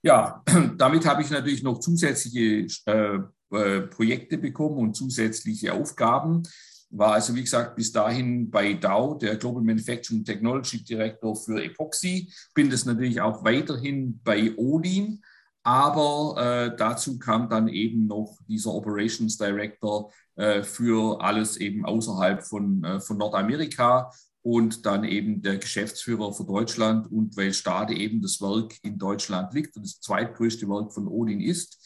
Ja, 0.03 0.43
damit 0.77 1.07
habe 1.07 1.23
ich 1.23 1.31
natürlich 1.31 1.63
noch 1.63 1.79
zusätzliche 1.79 2.67
äh, 2.85 3.17
äh, 3.49 3.81
Projekte 3.87 4.37
bekommen 4.37 4.77
und 4.77 4.93
zusätzliche 4.93 5.73
Aufgaben 5.73 6.43
war 6.91 7.13
also, 7.13 7.35
wie 7.35 7.43
gesagt, 7.43 7.75
bis 7.75 7.91
dahin 7.91 8.49
bei 8.49 8.73
Dow, 8.73 9.15
der 9.15 9.35
Global 9.37 9.63
Manufacturing 9.63 10.23
Technology 10.23 10.83
Director 10.83 11.35
für 11.35 11.63
Epoxy, 11.63 12.31
bin 12.53 12.69
das 12.69 12.85
natürlich 12.85 13.21
auch 13.21 13.43
weiterhin 13.43 14.19
bei 14.23 14.55
Odin, 14.55 15.21
aber 15.63 16.35
äh, 16.37 16.75
dazu 16.75 17.19
kam 17.19 17.49
dann 17.49 17.67
eben 17.67 18.07
noch 18.07 18.39
dieser 18.47 18.73
Operations 18.73 19.37
Director 19.37 20.11
äh, 20.35 20.63
für 20.63 21.21
alles 21.21 21.57
eben 21.57 21.85
außerhalb 21.85 22.43
von, 22.43 22.83
äh, 22.83 22.99
von 22.99 23.17
Nordamerika 23.17 24.11
und 24.41 24.85
dann 24.85 25.03
eben 25.03 25.41
der 25.41 25.57
Geschäftsführer 25.57 26.33
für 26.33 26.45
Deutschland. 26.45 27.11
Und 27.11 27.35
weil 27.35 27.53
Stade 27.53 27.93
eben 27.93 28.21
das 28.21 28.41
Werk 28.41 28.75
in 28.83 28.97
Deutschland 28.97 29.53
liegt 29.53 29.75
und 29.75 29.85
das 29.85 29.99
zweitgrößte 29.99 30.67
Werk 30.67 30.93
von 30.93 31.07
Odin 31.07 31.41
ist, 31.41 31.77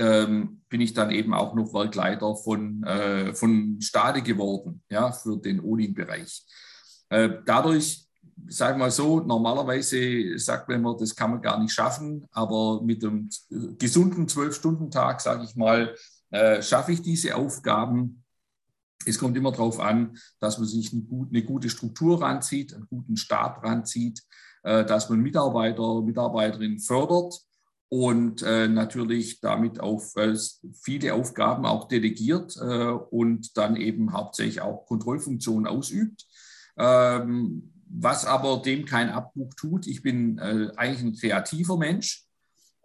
ähm, 0.00 0.62
bin 0.70 0.80
ich 0.80 0.94
dann 0.94 1.10
eben 1.10 1.34
auch 1.34 1.54
noch 1.54 1.74
Werkleiter 1.74 2.34
von, 2.34 2.82
äh, 2.84 3.34
von 3.34 3.80
Stade 3.80 4.22
geworden, 4.22 4.82
ja, 4.88 5.12
für 5.12 5.36
den 5.36 5.60
Olin-Bereich. 5.60 6.44
dadurch, 7.44 8.06
sag 8.46 8.78
mal 8.78 8.92
so, 8.92 9.18
normalerweise 9.18 10.38
sagt 10.38 10.68
man 10.68 10.78
immer, 10.78 10.96
das 10.96 11.16
kann 11.16 11.32
man 11.32 11.42
gar 11.42 11.60
nicht 11.60 11.72
schaffen, 11.72 12.24
aber 12.30 12.82
mit 12.82 13.04
einem 13.04 13.28
gesunden 13.78 14.28
Zwölf-Stunden-Tag, 14.28 15.20
sage 15.20 15.42
ich 15.42 15.56
mal, 15.56 15.96
schaffe 16.60 16.92
ich 16.92 17.02
diese 17.02 17.34
Aufgaben. 17.34 18.22
Es 19.04 19.18
kommt 19.18 19.36
immer 19.36 19.50
darauf 19.50 19.80
an, 19.80 20.16
dass 20.38 20.58
man 20.58 20.68
sich 20.68 20.92
eine 20.92 21.42
gute 21.42 21.68
Struktur 21.68 22.22
ranzieht, 22.22 22.74
einen 22.74 22.86
guten 22.86 23.16
Stab 23.16 23.64
ranzieht, 23.64 24.22
dass 24.62 25.10
man 25.10 25.18
Mitarbeiter, 25.18 26.02
Mitarbeiterinnen 26.02 26.78
fördert 26.78 27.42
und 27.90 28.42
äh, 28.42 28.68
natürlich 28.68 29.40
damit 29.40 29.80
auf 29.80 30.16
äh, 30.16 30.38
viele 30.80 31.12
Aufgaben 31.12 31.66
auch 31.66 31.88
delegiert 31.88 32.56
äh, 32.56 32.92
und 32.92 33.56
dann 33.56 33.74
eben 33.74 34.12
hauptsächlich 34.12 34.60
auch 34.60 34.86
Kontrollfunktionen 34.86 35.66
ausübt. 35.66 36.24
Ähm, 36.78 37.72
was 37.92 38.24
aber 38.24 38.62
dem 38.64 38.84
keinen 38.84 39.10
Abbruch 39.10 39.52
tut. 39.54 39.88
Ich 39.88 40.02
bin 40.02 40.38
äh, 40.38 40.70
eigentlich 40.76 41.02
ein 41.02 41.14
kreativer 41.14 41.76
Mensch 41.76 42.24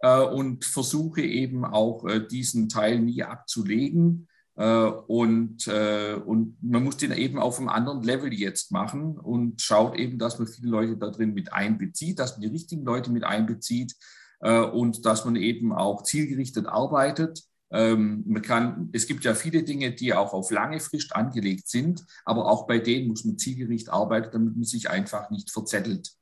äh, 0.00 0.20
und 0.20 0.64
versuche 0.64 1.22
eben 1.22 1.64
auch 1.64 2.04
äh, 2.04 2.26
diesen 2.26 2.68
Teil 2.68 2.98
nie 2.98 3.22
abzulegen. 3.22 4.28
Und, 4.58 5.68
und 5.68 6.56
man 6.62 6.82
muss 6.82 6.96
den 6.96 7.12
eben 7.12 7.38
auf 7.38 7.58
einem 7.58 7.68
anderen 7.68 8.02
Level 8.02 8.32
jetzt 8.32 8.72
machen 8.72 9.18
und 9.18 9.60
schaut 9.60 9.98
eben, 9.98 10.18
dass 10.18 10.38
man 10.38 10.48
viele 10.48 10.70
Leute 10.70 10.96
da 10.96 11.10
drin 11.10 11.34
mit 11.34 11.52
einbezieht, 11.52 12.18
dass 12.18 12.32
man 12.32 12.40
die 12.40 12.46
richtigen 12.46 12.82
Leute 12.82 13.10
mit 13.10 13.22
einbezieht, 13.22 13.94
und 14.40 15.06
dass 15.06 15.24
man 15.24 15.36
eben 15.36 15.72
auch 15.72 16.02
zielgerichtet 16.02 16.66
arbeitet. 16.66 17.42
Ähm, 17.70 18.22
man 18.26 18.42
kann, 18.42 18.90
es 18.92 19.06
gibt 19.06 19.24
ja 19.24 19.34
viele 19.34 19.62
Dinge, 19.62 19.92
die 19.92 20.14
auch 20.14 20.32
auf 20.32 20.50
lange 20.50 20.78
Frist 20.78 21.16
angelegt 21.16 21.68
sind, 21.68 22.04
aber 22.24 22.46
auch 22.46 22.66
bei 22.66 22.78
denen 22.78 23.08
muss 23.08 23.24
man 23.24 23.38
zielgerichtet 23.38 23.92
arbeiten, 23.92 24.30
damit 24.32 24.56
man 24.56 24.64
sich 24.64 24.88
einfach 24.88 25.30
nicht 25.30 25.50
verzettelt. 25.50 26.12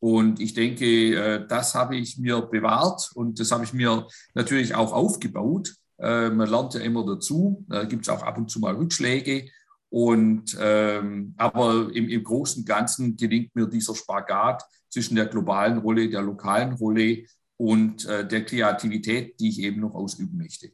Und 0.00 0.40
ich 0.40 0.54
denke, 0.54 0.84
äh, 0.84 1.46
das 1.46 1.74
habe 1.74 1.96
ich 1.96 2.18
mir 2.18 2.40
bewahrt 2.40 3.10
und 3.14 3.38
das 3.38 3.52
habe 3.52 3.64
ich 3.64 3.72
mir 3.72 4.08
natürlich 4.34 4.74
auch 4.74 4.92
aufgebaut. 4.92 5.74
Äh, 5.98 6.30
man 6.30 6.48
lernt 6.48 6.74
ja 6.74 6.80
immer 6.80 7.06
dazu, 7.06 7.64
da 7.68 7.84
gibt 7.84 8.02
es 8.02 8.08
auch 8.08 8.22
ab 8.22 8.38
und 8.38 8.50
zu 8.50 8.58
mal 8.58 8.74
Rückschläge. 8.74 9.48
Und, 9.92 10.56
ähm, 10.58 11.34
aber 11.36 11.90
im, 11.92 12.08
im 12.08 12.24
Großen 12.24 12.62
und 12.62 12.66
Ganzen 12.66 13.14
gelingt 13.14 13.54
mir 13.54 13.66
dieser 13.66 13.94
Spagat 13.94 14.62
zwischen 14.88 15.16
der 15.16 15.26
globalen 15.26 15.76
Rolle, 15.76 16.08
der 16.08 16.22
lokalen 16.22 16.72
Rolle 16.72 17.26
und 17.58 18.06
äh, 18.06 18.26
der 18.26 18.46
Kreativität, 18.46 19.38
die 19.38 19.50
ich 19.50 19.58
eben 19.58 19.82
noch 19.82 19.94
ausüben 19.94 20.38
möchte. 20.38 20.70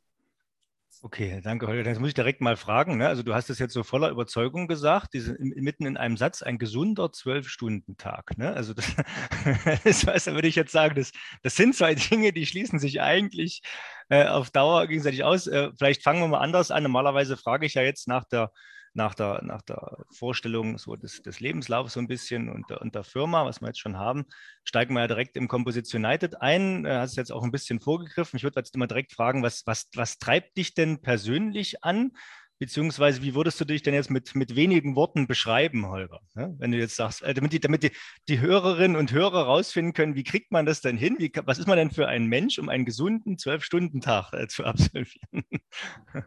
Okay, 1.03 1.41
danke, 1.43 1.67
Holger. 1.67 1.83
Das 1.83 1.99
muss 1.99 2.11
ich 2.11 2.15
direkt 2.15 2.41
mal 2.41 2.57
fragen. 2.57 2.97
Ne? 2.97 3.09
Also 3.09 3.25
du 3.25 3.35
hast 3.35 3.51
es 3.51 3.59
jetzt 3.59 3.75
so 3.75 3.83
voller 3.83 4.11
Überzeugung 4.11 4.69
gesagt, 4.69 5.15
diese, 5.15 5.37
mitten 5.41 5.85
in 5.85 5.97
einem 5.97 6.17
Satz, 6.17 6.43
ein 6.43 6.59
gesunder 6.59 7.11
Zwölf-Stunden-Tag. 7.11 8.39
Ne? 8.39 8.53
Also 8.53 8.73
das, 8.73 8.87
das 9.83 10.07
was, 10.07 10.27
würde 10.27 10.47
ich 10.47 10.55
jetzt 10.55 10.71
sagen, 10.71 10.95
das, 10.95 11.11
das 11.43 11.57
sind 11.57 11.75
zwei 11.75 11.97
Dinge, 11.97 12.33
die 12.33 12.47
schließen 12.47 12.79
sich 12.79 13.01
eigentlich 13.01 13.63
äh, 14.11 14.27
auf 14.27 14.53
Dauer 14.53 14.87
gegenseitig 14.87 15.25
aus. 15.25 15.49
Äh, 15.49 15.71
vielleicht 15.77 16.05
fangen 16.05 16.21
wir 16.21 16.29
mal 16.29 16.39
anders 16.39 16.71
an. 16.71 16.85
Normalerweise 16.85 17.37
frage 17.37 17.67
ich 17.67 17.75
ja 17.75 17.83
jetzt 17.83 18.07
nach 18.07 18.23
der 18.23 18.53
nach 18.99 19.15
der, 19.15 19.41
nach 19.45 19.63
der 19.63 20.05
Vorstellung 20.11 20.77
so 20.77 20.97
des, 20.97 21.23
des 21.23 21.39
Lebenslaufs 21.41 21.95
so 21.95 22.01
ein 22.01 22.09
bisschen 22.09 22.51
und 22.51 22.69
der, 22.69 22.83
und 22.83 22.95
der 22.95 23.05
Firma, 23.05 23.47
was 23.47 23.63
wir 23.63 23.69
jetzt 23.69 23.79
schon 23.79 23.97
haben, 23.97 24.27
steigen 24.65 24.93
wir 24.95 25.01
ja 25.01 25.07
direkt 25.07 25.37
im 25.37 25.49
Composition 25.49 26.05
United 26.05 26.43
ein. 26.43 26.83
Du 26.83 26.91
hast 26.91 27.13
es 27.13 27.17
jetzt 27.17 27.33
auch 27.33 27.45
ein 27.45 27.53
bisschen 27.53 27.81
vorgegriffen. 27.81 28.37
Ich 28.37 28.43
würde 28.43 28.59
jetzt 28.61 28.75
immer 28.75 28.89
direkt 28.89 29.13
fragen, 29.13 29.43
was, 29.43 29.63
was, 29.67 29.89
was 29.95 30.19
treibt 30.19 30.57
dich 30.59 30.75
denn 30.75 31.01
persönlich 31.01 31.85
an? 31.85 32.11
Beziehungsweise, 32.59 33.23
wie 33.23 33.35
würdest 33.35 33.61
du 33.61 33.65
dich 33.65 33.83
denn 33.83 33.95
jetzt 33.95 34.11
mit, 34.11 34.35
mit 34.35 34.57
wenigen 34.57 34.97
Worten 34.97 35.27
beschreiben, 35.27 35.87
Holger? 35.87 36.21
Ja, 36.37 36.53
wenn 36.59 36.73
du 36.73 36.79
jetzt 36.79 36.97
sagst, 36.97 37.23
äh, 37.23 37.33
damit, 37.33 37.53
die, 37.53 37.61
damit 37.61 37.85
die, 37.85 37.93
die 38.29 38.41
Hörerinnen 38.41 38.97
und 38.97 39.13
Hörer 39.13 39.45
rausfinden 39.45 39.93
können, 39.93 40.17
wie 40.17 40.25
kriegt 40.25 40.51
man 40.51 40.67
das 40.67 40.81
denn 40.81 40.97
hin? 40.97 41.17
Wie, 41.19 41.31
was 41.45 41.59
ist 41.59 41.69
man 41.69 41.77
denn 41.77 41.91
für 41.91 42.09
ein 42.09 42.27
Mensch, 42.27 42.59
um 42.59 42.69
einen 42.69 42.85
gesunden 42.85 43.39
Zwölf-Stunden-Tag 43.39 44.33
äh, 44.33 44.49
zu 44.49 44.65
absolvieren? 44.65 45.09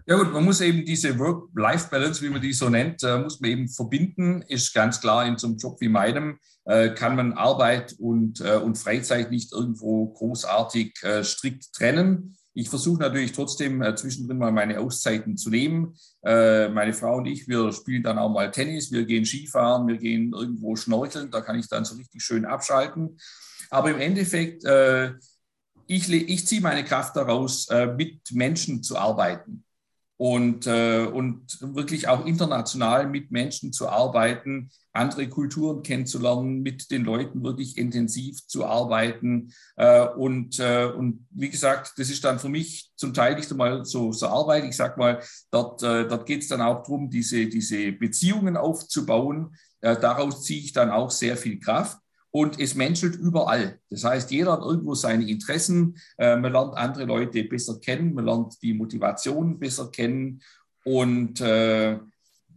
Ja 0.06 0.16
gut, 0.18 0.32
man 0.32 0.46
muss 0.46 0.62
eben 0.62 0.86
diese 0.86 1.18
Work-Life-Balance, 1.18 2.22
wie 2.22 2.30
man 2.30 2.42
die 2.42 2.54
so 2.54 2.70
nennt, 2.70 3.04
äh, 3.04 3.18
muss 3.18 3.42
man 3.42 3.50
eben 3.50 3.68
verbinden. 3.68 4.44
Ist 4.44 4.74
ganz 4.74 5.02
klar, 5.02 5.26
in 5.26 5.38
so 5.38 5.48
einem 5.48 5.58
Job 5.58 5.82
wie 5.82 5.90
meinem 5.90 6.40
äh, 6.66 6.90
kann 6.92 7.16
man 7.16 7.34
Arbeit 7.34 7.96
und, 8.00 8.40
äh, 8.42 8.58
und 8.58 8.78
Freizeit 8.78 9.32
nicht 9.32 9.52
irgendwo 9.52 10.08
großartig 10.14 10.94
äh, 11.04 11.24
strikt 11.24 11.74
trennen. 11.74 12.38
Ich 12.54 12.70
versuche 12.70 13.00
natürlich 13.00 13.32
trotzdem 13.32 13.82
äh, 13.82 13.96
zwischendrin 13.96 14.38
mal 14.38 14.52
meine 14.52 14.80
Auszeiten 14.80 15.38
zu 15.38 15.50
nehmen. 15.50 15.96
Äh, 16.24 16.68
meine 16.70 16.94
Frau 16.94 17.18
und 17.18 17.26
ich, 17.26 17.48
wir 17.48 17.72
spielen 17.72 18.04
dann 18.04 18.20
auch 18.20 18.30
mal 18.30 18.52
Tennis, 18.52 18.92
wir 18.92 19.06
gehen 19.06 19.26
Skifahren, 19.26 19.88
wir 19.88 19.98
gehen 19.98 20.34
irgendwo 20.34 20.76
schnorcheln, 20.76 21.32
da 21.32 21.42
kann 21.42 21.60
ich 21.60 21.70
dann 21.70 21.86
so 21.86 21.96
richtig 21.96 22.22
schön 22.22 22.46
abschalten. 22.46 23.18
Aber 23.70 23.92
im 23.92 24.00
Endeffekt, 24.00 24.66
äh, 24.66 25.14
ich, 25.88 26.12
ich 26.12 26.46
ziehe 26.46 26.62
meine 26.62 26.84
Kraft 26.84 27.16
daraus, 27.16 27.70
äh, 27.70 27.88
mit 27.88 28.32
Menschen 28.32 28.84
zu 28.84 28.98
arbeiten 28.98 29.64
und, 30.22 30.68
äh, 30.68 31.04
und 31.04 31.58
wirklich 31.74 32.08
auch 32.08 32.28
international 32.28 33.08
mit 33.08 33.32
Menschen 33.32 33.74
zu 33.74 33.90
arbeiten, 33.90 34.70
andere 34.94 35.28
Kulturen 35.28 35.82
kennenzulernen, 35.82 36.62
mit 36.62 36.92
den 36.92 37.04
Leuten 37.04 37.44
wirklich 37.44 37.76
intensiv 37.76 38.46
zu 38.46 38.64
arbeiten. 38.64 39.52
Äh, 39.78 40.06
und, 40.10 40.60
äh, 40.60 40.86
und 40.86 41.26
wie 41.32 41.50
gesagt, 41.50 41.94
das 41.98 42.12
ist 42.12 42.24
dann 42.24 42.38
für 42.38 42.50
mich 42.50 42.92
zum 42.96 43.16
Teil 43.16 43.36
nicht 43.36 43.50
einmal 43.50 43.84
so, 43.84 44.12
so 44.12 44.28
Arbeit. 44.28 44.66
Ich 44.66 44.76
sage 44.76 45.00
mal, 45.00 45.24
dort, 45.50 45.82
äh, 45.82 46.08
dort 46.08 46.28
geht 46.28 46.44
es 46.44 46.50
dann 46.50 46.62
auch 46.62 46.84
darum, 46.84 47.10
diese, 47.10 47.48
diese 47.48 47.92
Beziehungen 47.92 48.58
aufzubauen. 48.58 49.56
Äh, 49.80 50.00
daraus 50.00 50.44
ziehe 50.44 50.62
ich 50.62 50.72
dann 50.72 50.92
auch 50.92 51.10
sehr 51.10 51.36
viel 51.36 51.60
Kraft 51.60 51.98
und 52.32 52.60
es 52.60 52.76
menschelt 52.76 53.16
überall. 53.16 53.80
Das 53.90 54.04
heißt, 54.04 54.32
jeder 54.32 54.54
hat 54.54 54.62
irgendwo 54.62 54.96
seine 54.96 55.30
Interessen. 55.30 55.98
Äh, 56.18 56.38
man 56.38 56.54
lernt 56.54 56.76
andere 56.76 57.06
Leute 57.06 57.44
besser 57.44 57.80
kennen, 57.80 58.14
man 58.14 58.26
lernt 58.26 58.62
die 58.62 58.74
Motivation 58.74 59.60
besser 59.60 59.92
kennen 59.92 60.42
und, 60.84 61.42
äh, 61.42 62.00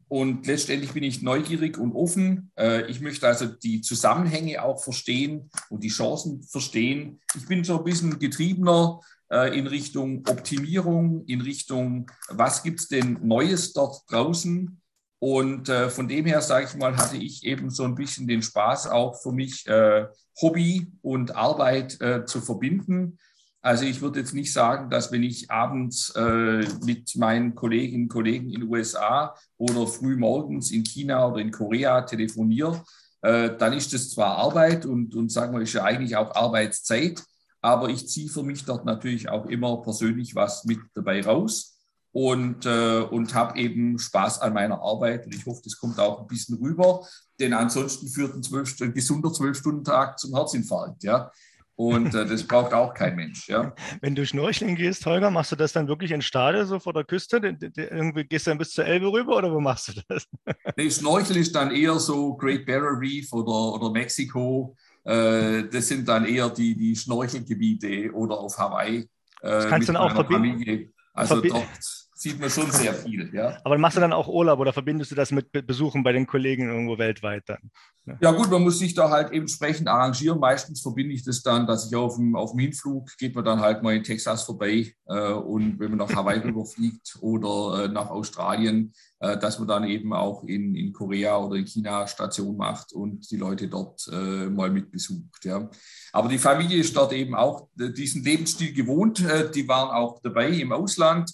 und 0.08 0.46
letztendlich 0.46 0.92
bin 0.92 1.02
ich 1.02 1.22
neugierig 1.22 1.76
und 1.76 1.92
offen. 1.92 2.52
Äh, 2.56 2.88
ich 2.90 3.00
möchte 3.00 3.26
also 3.26 3.46
die 3.46 3.80
Zusammenhänge 3.80 4.62
auch 4.62 4.82
verstehen 4.82 5.50
und 5.70 5.82
die 5.82 5.88
Chancen 5.88 6.42
verstehen. 6.42 7.20
Ich 7.34 7.46
bin 7.46 7.64
so 7.64 7.78
ein 7.78 7.84
bisschen 7.84 8.18
getriebener 8.18 9.00
äh, 9.30 9.58
in 9.58 9.66
Richtung 9.66 10.24
Optimierung, 10.28 11.24
in 11.26 11.40
Richtung, 11.40 12.10
was 12.28 12.62
gibt 12.62 12.80
es 12.80 12.88
denn 12.88 13.18
Neues 13.22 13.72
dort 13.72 14.02
draußen? 14.08 14.80
Und 15.24 15.70
äh, 15.70 15.88
von 15.88 16.06
dem 16.06 16.26
her, 16.26 16.42
sage 16.42 16.66
ich 16.68 16.76
mal, 16.76 16.98
hatte 16.98 17.16
ich 17.16 17.44
eben 17.44 17.70
so 17.70 17.84
ein 17.84 17.94
bisschen 17.94 18.26
den 18.26 18.42
Spaß 18.42 18.88
auch 18.88 19.22
für 19.22 19.32
mich, 19.32 19.66
äh, 19.66 20.06
Hobby 20.42 20.92
und 21.00 21.34
Arbeit 21.34 21.98
äh, 22.02 22.26
zu 22.26 22.42
verbinden. 22.42 23.18
Also 23.62 23.86
ich 23.86 24.02
würde 24.02 24.20
jetzt 24.20 24.34
nicht 24.34 24.52
sagen, 24.52 24.90
dass 24.90 25.12
wenn 25.12 25.22
ich 25.22 25.50
abends 25.50 26.10
äh, 26.14 26.66
mit 26.84 27.16
meinen 27.16 27.54
Kolleginnen 27.54 28.02
und 28.02 28.08
Kollegen 28.10 28.50
in 28.50 28.60
den 28.60 28.68
USA 28.68 29.34
oder 29.56 29.86
früh 29.86 30.14
morgens 30.14 30.70
in 30.70 30.84
China 30.84 31.26
oder 31.26 31.40
in 31.40 31.52
Korea 31.52 32.02
telefoniere, 32.02 32.84
äh, 33.22 33.56
dann 33.56 33.72
ist 33.72 33.94
das 33.94 34.10
zwar 34.10 34.36
Arbeit 34.36 34.84
und, 34.84 35.14
und 35.14 35.32
sagen 35.32 35.54
wir, 35.54 35.62
ist 35.62 35.72
ja 35.72 35.84
eigentlich 35.84 36.16
auch 36.16 36.34
Arbeitszeit, 36.34 37.24
aber 37.62 37.88
ich 37.88 38.08
ziehe 38.08 38.28
für 38.28 38.42
mich 38.42 38.66
dort 38.66 38.84
natürlich 38.84 39.30
auch 39.30 39.46
immer 39.46 39.80
persönlich 39.80 40.34
was 40.34 40.66
mit 40.66 40.80
dabei 40.94 41.22
raus 41.22 41.73
und, 42.14 42.64
äh, 42.64 43.00
und 43.00 43.34
habe 43.34 43.58
eben 43.58 43.98
Spaß 43.98 44.40
an 44.40 44.54
meiner 44.54 44.80
Arbeit. 44.80 45.26
Und 45.26 45.34
ich 45.34 45.44
hoffe, 45.44 45.62
das 45.64 45.76
kommt 45.76 45.98
auch 45.98 46.20
ein 46.20 46.28
bisschen 46.28 46.56
rüber, 46.58 47.04
denn 47.40 47.52
ansonsten 47.52 48.06
führt 48.06 48.36
ein, 48.36 48.42
12, 48.42 48.82
ein 48.82 48.94
gesunder 48.94 49.32
Zwölf-Stunden-Tag 49.32 50.20
zum 50.20 50.32
Herzinfarkt. 50.32 51.02
Ja? 51.02 51.32
Und 51.74 52.14
äh, 52.14 52.24
das 52.24 52.44
braucht 52.44 52.72
auch 52.72 52.94
kein 52.94 53.16
Mensch. 53.16 53.48
Ja? 53.48 53.74
Wenn 54.00 54.14
du 54.14 54.24
schnorcheln 54.24 54.76
gehst, 54.76 55.04
Holger, 55.06 55.32
machst 55.32 55.50
du 55.50 55.56
das 55.56 55.72
dann 55.72 55.88
wirklich 55.88 56.12
in 56.12 56.22
Stade, 56.22 56.64
so 56.66 56.78
vor 56.78 56.92
der 56.92 57.02
Küste? 57.02 57.38
Irgendwie 57.38 58.22
gehst 58.22 58.46
du 58.46 58.52
dann 58.52 58.58
bis 58.58 58.70
zur 58.70 58.84
Elbe 58.84 59.10
rüber 59.10 59.36
oder 59.36 59.52
wo 59.52 59.58
machst 59.58 59.88
du 59.88 60.00
das? 60.08 60.24
nee, 60.76 60.88
Schnorcheln 60.88 61.40
ist 61.40 61.52
dann 61.52 61.72
eher 61.72 61.98
so 61.98 62.36
Great 62.36 62.64
Barrier 62.64 62.96
Reef 62.96 63.32
oder, 63.32 63.74
oder 63.74 63.90
Mexiko. 63.90 64.76
Äh, 65.02 65.64
das 65.64 65.88
sind 65.88 66.06
dann 66.06 66.26
eher 66.26 66.48
die, 66.48 66.76
die 66.76 66.94
Schnorchelgebiete 66.94 68.12
oder 68.12 68.38
auf 68.38 68.56
Hawaii. 68.56 68.98
Äh, 68.98 69.08
das 69.40 69.66
kannst 69.66 69.88
du 69.88 69.94
dann 69.94 70.02
auch 70.02 70.12
verbinden. 70.12 70.60
Familie. 70.60 70.92
Also 71.12 71.40
dort 71.40 72.03
sieht 72.24 72.40
man 72.40 72.48
schon 72.48 72.70
sehr 72.70 72.94
viel. 72.94 73.30
Ja. 73.34 73.58
Aber 73.64 73.76
machst 73.76 73.98
du 73.98 74.00
dann 74.00 74.14
auch 74.14 74.28
Urlaub 74.28 74.58
oder 74.58 74.72
verbindest 74.72 75.10
du 75.10 75.14
das 75.14 75.30
mit 75.30 75.52
Besuchen 75.66 76.02
bei 76.02 76.12
den 76.12 76.26
Kollegen 76.26 76.70
irgendwo 76.70 76.96
weltweit 76.96 77.42
dann? 77.46 77.70
Ja. 78.06 78.16
ja, 78.20 78.32
gut, 78.32 78.50
man 78.50 78.62
muss 78.62 78.78
sich 78.78 78.94
da 78.94 79.10
halt 79.10 79.32
entsprechend 79.32 79.88
arrangieren. 79.88 80.40
Meistens 80.40 80.80
verbinde 80.80 81.14
ich 81.14 81.22
das 81.22 81.42
dann, 81.42 81.66
dass 81.66 81.86
ich 81.86 81.94
auf 81.94 82.16
dem, 82.16 82.34
auf 82.34 82.52
dem 82.52 82.60
Hinflug 82.60 83.10
geht 83.18 83.34
man 83.34 83.44
dann 83.44 83.60
halt 83.60 83.82
mal 83.82 83.94
in 83.94 84.02
Texas 84.02 84.42
vorbei 84.42 84.94
äh, 85.06 85.32
und 85.32 85.78
wenn 85.78 85.90
man 85.90 85.98
nach 85.98 86.14
Hawaii 86.14 86.38
rüberfliegt 86.44 87.18
oder 87.20 87.84
äh, 87.84 87.88
nach 87.88 88.08
Australien, 88.08 88.94
äh, 89.20 89.36
dass 89.36 89.58
man 89.58 89.68
dann 89.68 89.84
eben 89.84 90.14
auch 90.14 90.44
in, 90.44 90.74
in 90.74 90.94
Korea 90.94 91.36
oder 91.36 91.56
in 91.56 91.66
China 91.66 92.06
Station 92.06 92.56
macht 92.56 92.94
und 92.94 93.30
die 93.30 93.36
Leute 93.36 93.68
dort 93.68 94.08
äh, 94.10 94.48
mal 94.48 94.70
mit 94.70 94.90
besucht. 94.90 95.44
Ja. 95.44 95.68
Aber 96.12 96.28
die 96.30 96.38
Familie 96.38 96.78
ist 96.78 96.96
dort 96.96 97.12
eben 97.12 97.34
auch 97.34 97.68
äh, 97.78 97.90
diesen 97.90 98.24
Lebensstil 98.24 98.72
gewohnt. 98.72 99.20
Äh, 99.20 99.50
die 99.50 99.68
waren 99.68 99.90
auch 99.90 100.20
dabei 100.22 100.48
im 100.48 100.72
Ausland 100.72 101.30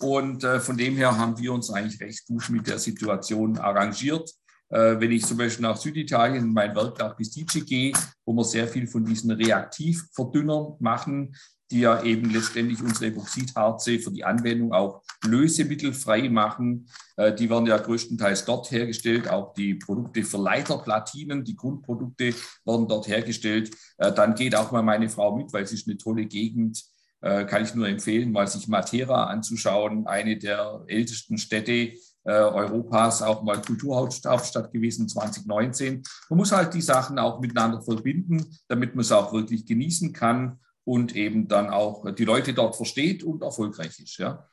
und 0.00 0.44
äh, 0.44 0.60
von 0.60 0.76
dem 0.76 0.96
her 0.96 1.16
haben 1.16 1.38
wir 1.38 1.52
uns 1.52 1.70
eigentlich 1.70 2.00
recht 2.00 2.26
gut 2.26 2.48
mit 2.50 2.66
der 2.66 2.78
Situation 2.78 3.58
arrangiert. 3.58 4.30
Äh, 4.70 4.98
wenn 4.98 5.12
ich 5.12 5.24
zum 5.24 5.36
Beispiel 5.36 5.62
nach 5.62 5.76
Süditalien 5.76 6.44
in 6.44 6.52
mein 6.52 6.74
Werk 6.74 6.98
nach 6.98 7.16
Pistici 7.16 7.60
gehe, 7.60 7.92
wo 8.24 8.32
wir 8.32 8.44
sehr 8.44 8.66
viel 8.66 8.86
von 8.86 9.04
diesen 9.04 9.30
Reaktivverdünnern 9.30 10.74
machen, 10.80 11.36
die 11.70 11.80
ja 11.80 12.02
eben 12.02 12.30
letztendlich 12.30 12.82
unsere 12.82 13.06
Epoxidharze 13.06 13.98
für 13.98 14.10
die 14.10 14.24
Anwendung 14.24 14.72
auch 14.72 15.02
lösemittelfrei 15.24 16.28
machen. 16.28 16.88
Äh, 17.16 17.34
die 17.34 17.48
werden 17.48 17.66
ja 17.66 17.78
größtenteils 17.78 18.44
dort 18.46 18.70
hergestellt. 18.70 19.28
Auch 19.28 19.54
die 19.54 19.74
Produkte 19.74 20.24
für 20.24 20.38
Leiterplatinen, 20.38 21.44
die 21.44 21.56
Grundprodukte 21.56 22.34
werden 22.64 22.88
dort 22.88 23.06
hergestellt. 23.06 23.70
Dann 23.96 24.34
geht 24.34 24.56
auch 24.56 24.72
mal 24.72 24.82
meine 24.82 25.08
Frau 25.08 25.36
mit, 25.36 25.52
weil 25.52 25.62
es 25.62 25.72
ist 25.72 25.86
eine 25.86 25.96
tolle 25.96 26.26
Gegend. 26.26 26.84
Äh, 27.24 27.46
kann 27.46 27.64
ich 27.64 27.74
nur 27.74 27.88
empfehlen, 27.88 28.32
mal 28.32 28.46
sich 28.46 28.68
Matera 28.68 29.24
anzuschauen, 29.24 30.06
eine 30.06 30.36
der 30.36 30.84
ältesten 30.86 31.38
Städte 31.38 31.94
Europas, 32.26 33.20
auch 33.20 33.42
mal 33.42 33.60
Kulturhauptstadt 33.60 34.72
gewesen 34.72 35.10
2019. 35.10 36.02
Man 36.30 36.38
muss 36.38 36.52
halt 36.52 36.72
die 36.72 36.80
Sachen 36.80 37.18
auch 37.18 37.38
miteinander 37.38 37.82
verbinden, 37.82 38.46
damit 38.66 38.94
man 38.94 39.02
es 39.02 39.12
auch 39.12 39.34
wirklich 39.34 39.66
genießen 39.66 40.14
kann 40.14 40.58
und 40.84 41.14
eben 41.14 41.48
dann 41.48 41.68
auch 41.68 42.10
die 42.14 42.24
Leute 42.24 42.54
dort 42.54 42.76
versteht 42.76 43.22
und 43.24 43.42
erfolgreich 43.42 43.98
ist. 43.98 44.16
Ja. 44.16 44.48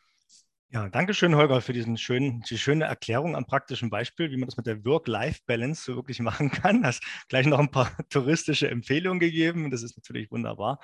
Ja, 0.73 0.87
danke 0.87 1.13
schön, 1.13 1.35
Holger, 1.35 1.59
für 1.59 1.73
diesen 1.73 1.97
schönen, 1.97 2.43
die 2.49 2.57
schöne 2.57 2.85
Erklärung 2.85 3.35
am 3.35 3.45
praktischen 3.45 3.89
Beispiel, 3.89 4.31
wie 4.31 4.37
man 4.37 4.47
das 4.47 4.55
mit 4.55 4.67
der 4.67 4.85
Work-Life-Balance 4.85 5.83
so 5.83 5.97
wirklich 5.97 6.19
machen 6.21 6.49
kann. 6.49 6.85
Hast 6.85 7.03
gleich 7.27 7.45
noch 7.45 7.59
ein 7.59 7.71
paar 7.71 7.91
touristische 8.09 8.69
Empfehlungen 8.69 9.19
gegeben. 9.19 9.69
Das 9.69 9.83
ist 9.83 9.97
natürlich 9.97 10.31
wunderbar. 10.31 10.79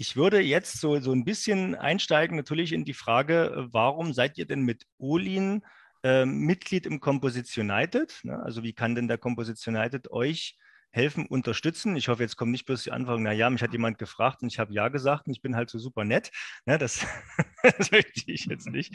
Ich 0.00 0.14
würde 0.14 0.40
jetzt 0.40 0.80
so, 0.80 1.00
so 1.00 1.10
ein 1.10 1.24
bisschen 1.24 1.74
einsteigen, 1.74 2.36
natürlich 2.36 2.72
in 2.72 2.84
die 2.84 2.94
Frage, 2.94 3.66
warum 3.72 4.12
seid 4.12 4.38
ihr 4.38 4.46
denn 4.46 4.62
mit 4.62 4.86
Olin 4.96 5.64
äh, 6.04 6.24
Mitglied 6.24 6.86
im 6.86 7.00
Composition 7.00 7.68
United? 7.68 8.20
Ne? 8.22 8.40
Also 8.40 8.62
wie 8.62 8.72
kann 8.72 8.94
denn 8.94 9.08
der 9.08 9.18
Composition 9.18 9.74
United 9.74 10.12
euch 10.12 10.56
helfen, 10.90 11.26
unterstützen. 11.26 11.96
Ich 11.96 12.08
hoffe, 12.08 12.22
jetzt 12.22 12.36
kommt 12.36 12.52
nicht 12.52 12.64
bloß 12.64 12.84
die 12.84 12.92
Anfrage, 12.92 13.20
naja, 13.20 13.50
mich 13.50 13.60
hat 13.60 13.72
jemand 13.72 13.98
gefragt 13.98 14.42
und 14.42 14.52
ich 14.52 14.60
habe 14.60 14.72
ja 14.72 14.88
gesagt 14.88 15.26
und 15.26 15.32
ich 15.32 15.42
bin 15.42 15.56
halt 15.56 15.68
so 15.68 15.80
super 15.80 16.04
nett. 16.04 16.30
Ne, 16.64 16.78
das, 16.78 17.04
das 17.78 17.90
möchte 17.90 18.30
ich 18.30 18.46
jetzt 18.46 18.68
nicht. 18.68 18.94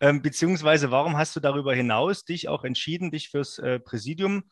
Ähm, 0.00 0.22
beziehungsweise, 0.22 0.92
warum 0.92 1.16
hast 1.16 1.34
du 1.34 1.40
darüber 1.40 1.74
hinaus 1.74 2.24
dich 2.24 2.48
auch 2.48 2.62
entschieden, 2.62 3.10
dich 3.10 3.28
fürs 3.28 3.58
äh, 3.58 3.80
Präsidium 3.80 4.44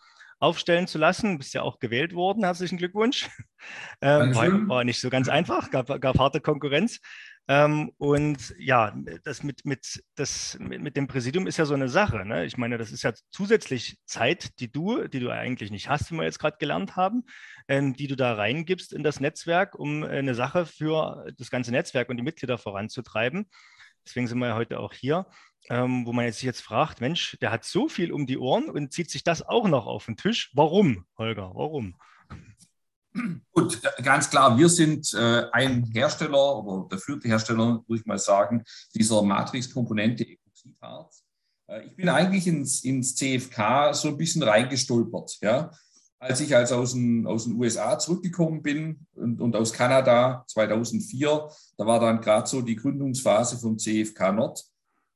aufstellen 0.43 0.87
zu 0.87 0.99
lassen? 0.99 1.33
Du 1.33 1.39
bist 1.39 1.55
ja 1.55 1.63
auch 1.63 1.79
gewählt 1.79 2.15
worden. 2.15 2.45
Herzlichen 2.45 2.79
Glückwunsch. 2.79 3.29
Ähm, 4.01 4.35
war, 4.35 4.69
war, 4.69 4.85
nicht 4.85 5.01
so 5.01 5.09
ganz 5.09 5.29
einfach, 5.29 5.71
gab, 5.71 5.87
gab 6.01 6.19
harte 6.19 6.41
Konkurrenz. 6.41 6.99
Ähm, 7.47 7.93
und 7.97 8.53
ja, 8.59 8.93
das 9.23 9.45
mit, 9.45 9.65
mit, 9.65 10.03
das 10.17 10.57
mit, 10.59 10.83
mit 10.83 10.97
dem 10.97 11.07
Präsidium 11.07 11.47
ist 11.47 11.59
ja 11.59 11.65
so 11.65 11.75
eine 11.75 11.89
Sache. 11.89 12.27
Ne? 12.27 12.45
Ich 12.45 12.57
meine, 12.57 12.77
das 12.77 12.91
ist 12.91 13.05
ja 13.05 13.13
zusätzlich 13.31 13.99
Zeit, 14.05 14.59
die 14.59 14.73
du, 14.73 15.07
die 15.07 15.21
du 15.21 15.31
eigentlich 15.31 15.71
nicht 15.71 15.89
hast, 15.89 16.11
wie 16.11 16.17
wir 16.17 16.25
jetzt 16.25 16.41
gerade 16.41 16.57
gelernt 16.59 16.97
haben, 16.97 17.23
ähm, 17.69 17.95
die 17.95 18.09
du 18.09 18.17
da 18.17 18.35
reingibst 18.35 18.93
in 18.93 19.05
das 19.05 19.21
Netzwerk, 19.21 19.77
um 19.77 20.03
eine 20.03 20.35
Sache 20.35 20.67
für 20.67 21.25
das 21.39 21.51
ganze 21.51 21.71
Netzwerk 21.71 22.09
und 22.09 22.17
die 22.17 22.25
Mitglieder 22.25 22.59
voranzutreiben. 22.59 23.49
Deswegen 24.05 24.27
sind 24.27 24.39
wir 24.39 24.49
ja 24.49 24.57
heute 24.57 24.81
auch 24.81 24.93
hier, 24.93 25.27
ähm, 25.69 26.07
wo 26.07 26.13
man 26.13 26.25
jetzt 26.25 26.39
sich 26.39 26.47
jetzt 26.47 26.63
fragt, 26.63 27.01
Mensch, 27.01 27.37
der 27.41 27.51
hat 27.51 27.65
so 27.65 27.89
viel 27.89 28.13
um 28.13 28.27
die 28.27 28.39
Ohren 28.39 28.69
und 28.69 28.93
zieht 28.93 29.11
sich 29.11 29.25
das 29.25 29.43
auch 29.43 29.69
noch 29.69 29.87
auf 29.87 30.07
den 30.07 30.17
Tisch. 30.17 30.51
Warum, 30.55 31.05
Holger? 31.17 31.53
Warum? 31.55 31.95
Gut, 33.53 33.81
ganz 34.03 34.31
klar, 34.31 34.57
wir 34.57 34.69
sind 34.69 35.13
äh, 35.13 35.45
ein 35.53 35.85
Hersteller 35.85 36.65
oder 36.65 36.89
der 36.89 36.99
führende 36.99 37.29
Hersteller, 37.29 37.85
würde 37.87 38.01
ich 38.01 38.07
mal 38.07 38.19
sagen, 38.19 38.65
dieser 38.95 39.23
Matrix-Komponente 39.23 40.27
Epoxidharz. 40.27 41.23
Äh, 41.67 41.87
ich 41.87 41.97
bin 41.97 42.09
eigentlich 42.09 42.47
ins, 42.47 42.85
ins 42.85 43.15
CFK 43.15 43.93
so 43.93 44.09
ein 44.09 44.17
bisschen 44.17 44.43
reingestolpert. 44.43 45.39
Ja? 45.43 45.71
Als 46.19 46.41
ich 46.41 46.57
als 46.57 46.73
aus 46.73 46.95
den, 46.95 47.27
aus 47.27 47.45
den 47.45 47.55
USA 47.57 47.99
zurückgekommen 47.99 48.63
bin 48.63 49.07
und, 49.15 49.41
und 49.41 49.57
aus 49.57 49.73
Kanada 49.73 50.45
2004, 50.47 51.49
da 51.77 51.87
war 51.87 52.01
dann 52.01 52.21
gerade 52.21 52.49
so 52.49 52.63
die 52.63 52.77
Gründungsphase 52.77 53.59
vom 53.59 53.79
CFK 53.79 54.33
Nord 54.33 54.72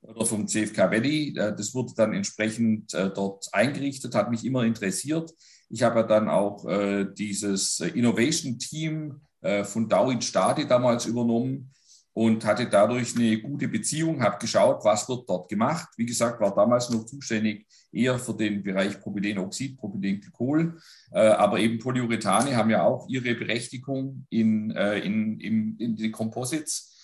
oder 0.07 0.27
vom 0.27 0.47
CFK 0.47 0.90
Valley. 0.90 1.35
Äh, 1.37 1.55
das 1.55 1.75
wurde 1.75 1.92
dann 1.97 2.12
entsprechend 2.12 2.95
äh, 2.95 3.11
dort 3.11 3.49
eingerichtet, 3.53 4.14
hat 4.14 4.31
mich 4.31 4.45
immer 4.45 4.64
interessiert. 4.64 5.33
Ich 5.69 5.83
habe 5.83 6.07
dann 6.07 6.29
auch 6.29 6.64
äh, 6.66 7.07
dieses 7.12 7.81
Innovation 7.81 8.59
Team 8.59 9.21
äh, 9.40 9.64
von 9.64 9.88
Dauin 9.88 10.23
Stade 10.23 10.66
damals 10.66 11.07
übernommen 11.07 11.73
und 12.12 12.45
hatte 12.45 12.66
dadurch 12.66 13.14
eine 13.16 13.38
gute 13.40 13.69
Beziehung, 13.69 14.23
habe 14.23 14.38
geschaut, 14.38 14.85
was 14.85 15.07
wird 15.09 15.29
dort 15.29 15.51
gemacht. 15.51 15.88
Wie 15.97 16.07
gesagt, 16.07 16.40
war 16.40 16.55
damals 16.55 16.88
noch 16.88 17.05
zuständig 17.05 17.66
eher 17.92 18.19
für 18.19 18.33
den 18.33 18.62
Bereich 18.62 18.99
Propylenoxid, 19.01 19.77
Propylenglykol, 19.77 20.79
aber 21.11 21.59
eben 21.59 21.79
Polyurethane 21.79 22.57
haben 22.57 22.71
ja 22.71 22.85
auch 22.85 23.07
ihre 23.11 23.35
Berechtigung 23.35 24.25
in, 24.31 24.71
in, 24.71 25.40
in, 25.40 25.77
in 25.77 25.97
den 25.97 26.11
Composites. 26.11 26.96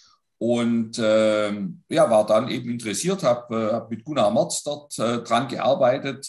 Und 0.42 0.98
äh, 0.98 1.52
ja, 1.88 2.10
war 2.10 2.26
dann 2.26 2.48
eben 2.48 2.68
interessiert, 2.68 3.22
habe 3.22 3.54
äh, 3.54 3.72
hab 3.74 3.90
mit 3.90 4.04
Gunnar 4.04 4.32
Merz 4.32 4.64
dort 4.64 4.98
äh, 4.98 5.22
dran 5.22 5.46
gearbeitet, 5.46 6.28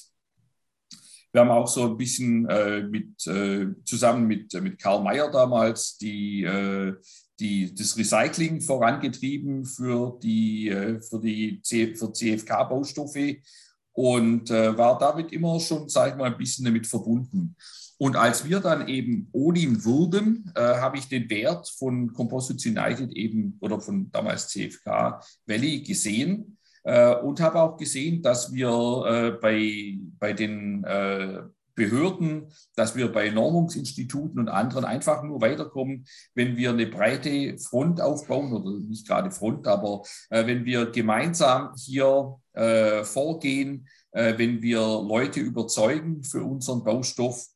wir 1.32 1.42
haben 1.42 1.50
auch 1.50 1.68
so 1.68 1.86
ein 1.86 1.98
bisschen 1.98 2.48
äh, 2.48 2.84
mit, 2.84 3.26
äh, 3.26 3.66
zusammen 3.84 4.28
mit, 4.28 4.54
mit 4.62 4.80
Karl 4.80 5.02
Mayer 5.02 5.32
damals 5.32 5.98
die, 5.98 6.44
äh, 6.44 6.94
die, 7.40 7.74
das 7.74 7.98
Recycling 7.98 8.62
vorangetrieben 8.62 9.66
für 9.66 10.20
die, 10.22 10.70
äh, 10.70 11.02
für 11.02 11.20
die 11.20 11.60
für 11.66 12.14
CFK-Baustoffe 12.14 13.42
und 13.94 14.52
äh, 14.52 14.78
war 14.78 15.00
damit 15.00 15.32
immer 15.32 15.60
schon, 15.60 15.90
sage 15.90 16.12
ich 16.12 16.18
mal, 16.18 16.32
ein 16.32 16.38
bisschen 16.38 16.66
damit 16.66 16.86
verbunden. 16.86 17.56
Und 18.04 18.18
als 18.18 18.44
wir 18.44 18.60
dann 18.60 18.90
eben 18.90 19.30
Odin 19.32 19.86
wurden, 19.86 20.52
äh, 20.56 20.60
habe 20.60 20.98
ich 20.98 21.08
den 21.08 21.30
Wert 21.30 21.70
von 21.70 22.12
Composites 22.12 22.66
United 22.66 23.14
eben 23.14 23.58
oder 23.62 23.80
von 23.80 24.12
damals 24.12 24.50
CFK 24.50 25.22
Valley 25.48 25.84
gesehen 25.84 26.58
äh, 26.84 27.16
und 27.16 27.40
habe 27.40 27.62
auch 27.62 27.78
gesehen, 27.78 28.22
dass 28.22 28.52
wir 28.52 29.06
äh, 29.08 29.32
bei, 29.40 30.00
bei 30.20 30.34
den 30.34 30.84
äh, 30.84 31.44
Behörden, 31.76 32.50
dass 32.76 32.94
wir 32.98 33.10
bei 33.10 33.30
Normungsinstituten 33.30 34.38
und 34.38 34.50
anderen 34.50 34.84
einfach 34.84 35.24
nur 35.24 35.40
weiterkommen, 35.40 36.06
wenn 36.36 36.58
wir 36.58 36.72
eine 36.72 36.88
breite 36.88 37.58
Front 37.58 38.02
aufbauen 38.02 38.52
oder 38.52 38.80
nicht 38.82 39.08
gerade 39.08 39.32
Front, 39.32 39.66
aber 39.66 40.02
äh, 40.30 40.46
wenn 40.46 40.66
wir 40.66 40.88
gemeinsam 40.88 41.74
hier 41.78 42.36
äh, 42.52 43.06
vorgehen, 43.06 43.88
wenn 44.16 44.62
wir 44.62 44.78
Leute 44.80 45.40
überzeugen 45.40 46.24
für 46.24 46.44
unseren 46.44 46.84
Baustoff, 46.84 47.48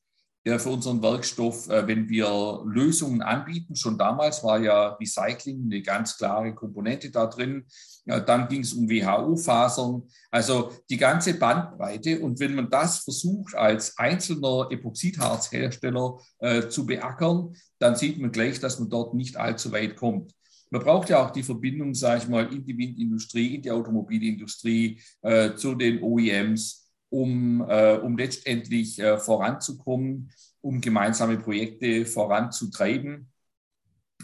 für 0.60 0.70
unseren 0.70 1.02
Werkstoff, 1.02 1.68
wenn 1.68 2.10
wir 2.10 2.62
Lösungen 2.66 3.22
anbieten. 3.22 3.76
Schon 3.76 3.98
damals 3.98 4.44
war 4.44 4.60
ja 4.60 4.90
Recycling 4.94 5.64
eine 5.66 5.82
ganz 5.82 6.18
klare 6.18 6.54
Komponente 6.56 7.12
da 7.12 7.28
drin. 7.28 7.66
Dann 8.06 8.48
ging 8.48 8.62
es 8.62 8.74
um 8.74 8.90
WHO-Fasern, 8.90 10.04
also 10.32 10.72
die 10.90 10.98
ganze 10.98 11.34
Bandbreite. 11.34 12.20
Und 12.22 12.40
wenn 12.40 12.56
man 12.56 12.70
das 12.70 13.00
versucht, 13.00 13.56
als 13.56 13.98
einzelner 13.98 14.68
Epoxidharzhersteller 14.72 16.18
äh, 16.40 16.70
zu 16.70 16.86
beackern, 16.86 17.54
dann 17.80 17.96
sieht 17.96 18.20
man 18.20 18.32
gleich, 18.32 18.60
dass 18.60 18.80
man 18.80 18.90
dort 18.90 19.14
nicht 19.14 19.36
allzu 19.36 19.72
weit 19.74 19.98
kommt. 19.98 20.32
Man 20.70 20.82
braucht 20.82 21.10
ja 21.10 21.26
auch 21.26 21.32
die 21.32 21.44
Verbindung, 21.44 21.94
sage 21.94 22.24
ich 22.24 22.30
mal, 22.30 22.52
in 22.54 22.66
die 22.66 22.78
Windindustrie, 22.78 23.56
in 23.56 23.62
die 23.62 23.72
Automobilindustrie, 23.72 25.02
äh, 25.22 25.56
zu 25.56 25.76
den 25.76 26.02
OEMs, 26.02 26.87
um, 27.10 27.62
äh, 27.68 27.98
um 27.98 28.18
letztendlich 28.18 29.00
äh, 29.00 29.18
voranzukommen, 29.18 30.32
um 30.62 30.82
gemeinsame 30.82 31.38
Projekte 31.38 32.06
voranzutreiben, 32.06 33.32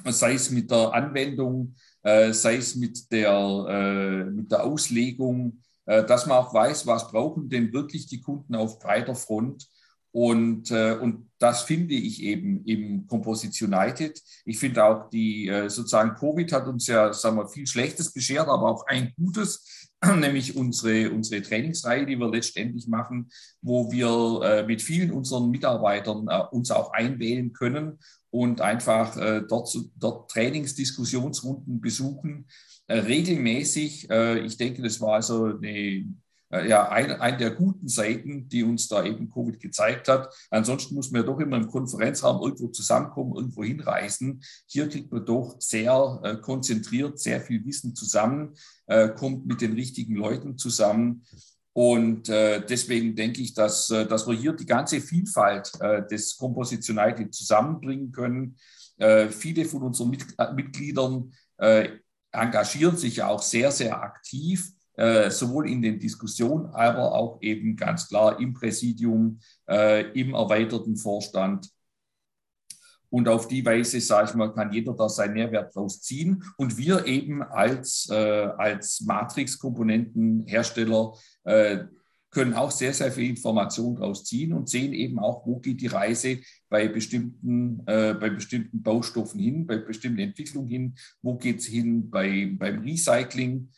sei 0.06 0.34
es 0.34 0.50
mit 0.50 0.69
der 0.72 0.93
Anwendung 0.93 1.76
äh, 2.02 2.34
sei 2.34 2.58
es 2.58 2.76
mit 2.76 3.12
der, 3.12 4.28
mit 4.30 4.52
der 4.52 4.65
Auslegung, 4.65 5.62
dass 5.86 6.26
man 6.26 6.38
auch 6.38 6.54
weiß, 6.54 6.86
was 6.86 7.10
brauchen 7.10 7.48
denn 7.48 7.72
wirklich 7.72 8.08
die 8.08 8.19
Kunden 8.19 8.56
auf 8.56 8.80
breiter 8.80 9.15
Front. 9.15 9.67
Und, 10.12 10.69
und 10.72 11.30
das 11.39 11.62
finde 11.63 11.93
ich 11.93 12.22
eben 12.24 12.65
im 12.65 13.08
Composition 13.08 13.74
United. 13.74 14.22
Ich 14.43 14.60
finde 14.60 14.84
auch 14.84 15.10
die, 15.10 15.50
sozusagen 15.67 16.15
Covid 16.15 16.52
hat 16.52 16.67
uns 16.67 16.88
ja, 16.88 17.13
sagen 17.13 17.38
wir, 17.38 17.48
viel 17.48 17.67
Schlechtes 17.67 18.12
beschert, 18.12 18.48
aber 18.48 18.69
auch 18.69 18.86
ein 18.88 19.13
Gutes, 19.15 19.91
nämlich 20.20 20.56
unsere, 20.56 21.12
unsere 21.12 21.42
Trainingsreihe, 21.42 22.06
die 22.06 22.18
wir 22.18 22.30
letztendlich 22.30 22.88
machen, 22.88 23.30
wo 23.62 23.92
wir 23.92 24.66
mit 24.68 24.82
vielen 24.82 25.12
unseren 25.12 25.50
Mitarbeitern 25.50 26.28
uns 26.52 26.72
auch 26.72 26.92
einwählen 26.92 27.54
können 27.54 28.00
und 28.34 28.62
einfach 28.62 29.16
äh, 29.16 29.44
dort, 29.48 29.78
dort 29.96 30.32
Trainingsdiskussionsrunden 30.32 31.80
besuchen, 31.80 32.48
äh, 32.88 32.98
regelmäßig. 32.98 34.10
Äh, 34.10 34.39
ich 34.39 34.58
denke, 34.58 34.82
das 34.82 35.00
war 35.00 35.13
also 35.13 35.46
eine, 35.46 35.70
äh, 35.70 36.06
ja, 36.68 36.89
eine, 36.89 37.20
eine 37.20 37.38
der 37.38 37.52
guten 37.52 37.88
Seiten, 37.88 38.48
die 38.48 38.63
uns 38.63 38.88
da 38.88 39.04
eben 39.04 39.30
Covid 39.30 39.60
gezeigt 39.60 40.08
hat. 40.08 40.34
Ansonsten 40.52 40.96
muss 40.96 41.12
man 41.12 41.22
ja 41.22 41.28
doch 41.28 41.39
immer 41.39 41.58
im 41.58 41.68
Konferenzraum 41.68 42.42
irgendwo 42.42 42.68
zusammenkommen, 42.68 43.36
irgendwo 43.36 43.63
hinreisen. 43.63 44.44
Hier 44.68 44.88
kriegt 44.88 45.12
man 45.12 45.26
doch 45.26 45.56
sehr 45.60 46.20
äh, 46.24 46.36
konzentriert 46.38 47.20
sehr 47.20 47.42
viel 47.42 47.66
Wissen 47.66 47.96
zusammen, 47.96 48.54
äh, 48.88 49.10
kommt 49.10 49.46
mit 49.46 49.62
den 49.62 49.74
richtigen 49.74 50.16
Leuten 50.16 50.58
zusammen 50.58 51.24
Und 51.74 52.30
äh, 52.30 52.63
deswegen 52.63 53.16
denke 53.16 53.42
ich, 53.42 53.56
dass, 53.56 53.89
äh, 53.89 54.06
dass 54.06 54.28
wir 54.28 54.36
hier 54.36 54.54
die 54.54 54.68
ganze 54.68 55.02
Vielfalt 55.02 55.72
äh, 55.80 56.06
des 56.08 56.38
Composition 56.38 57.00
United 57.00 57.34
zusammenbringen 57.34 58.12
können. 58.12 58.58
Äh, 58.98 59.30
viele 59.30 59.66
von 59.66 59.82
unseren 59.82 60.12
Mit 60.12 60.24
äh, 60.38 60.54
Mitgliedern 60.54 61.34
äh, 61.58 61.89
engagieren 62.32 62.96
sich 62.96 63.18
ja 63.18 63.28
auch 63.28 63.42
sehr, 63.42 63.72
sehr 63.72 64.02
aktiv, 64.02 64.72
sowohl 64.95 65.69
in 65.69 65.82
den 65.82 65.97
Diskussionen, 65.97 66.67
aber 66.67 67.15
auch 67.15 67.41
eben 67.41 67.75
ganz 67.75 68.08
klar 68.08 68.39
im 68.39 68.53
Präsidium, 68.53 69.39
im 69.67 70.36
erweiterten 70.36 70.97
Vorstand 70.97 71.67
und 73.13 73.29
auf 73.29 73.47
die 73.47 73.63
Weise, 73.63 74.01
sage 74.01 74.29
ich 74.29 74.36
mal, 74.36 74.51
kann 74.56 74.73
jeder 74.73 74.93
da 74.93 75.08
seinen 75.08 75.36
Mehrwert 75.36 75.75
draus 75.75 76.01
ziehen. 76.01 76.43
Und 76.58 76.79
wir 76.79 77.06
eben 77.06 77.43
als, 77.43 78.10
äh, 78.10 78.49
als 78.58 79.01
Matrix-Komponentenhersteller 79.01 81.13
äh, 81.43 81.84
können 82.32 82.56
auch 82.56 82.71
sehr, 82.71 82.91
sehr 82.91 83.12
viel 83.12 83.29
Information 83.29 83.97
daraus 83.97 84.23
ziehen 84.23 84.51
und 84.51 84.67
sehen 84.67 84.93
eben 84.93 85.19
auch, 85.19 85.45
wo 85.45 85.60
geht 85.60 85.82
die 85.82 85.88
Reise 85.88 86.39
bei 86.69 86.88
bestimmten, 86.88 87.84
äh, 87.86 88.15
bei 88.19 88.32
bestimmten 88.32 88.82
Baustoffen 88.82 89.39
hin, 89.39 89.67
bei 89.67 89.77
bestimmten 89.77 90.17
Entwicklungen 90.17 90.67
hin, 90.67 90.95
wo 91.21 91.36
geht 91.36 91.60
es 91.60 91.67
hin 91.67 92.10
bei, 92.10 92.51
beim 92.58 92.79
Recycling 92.79 93.69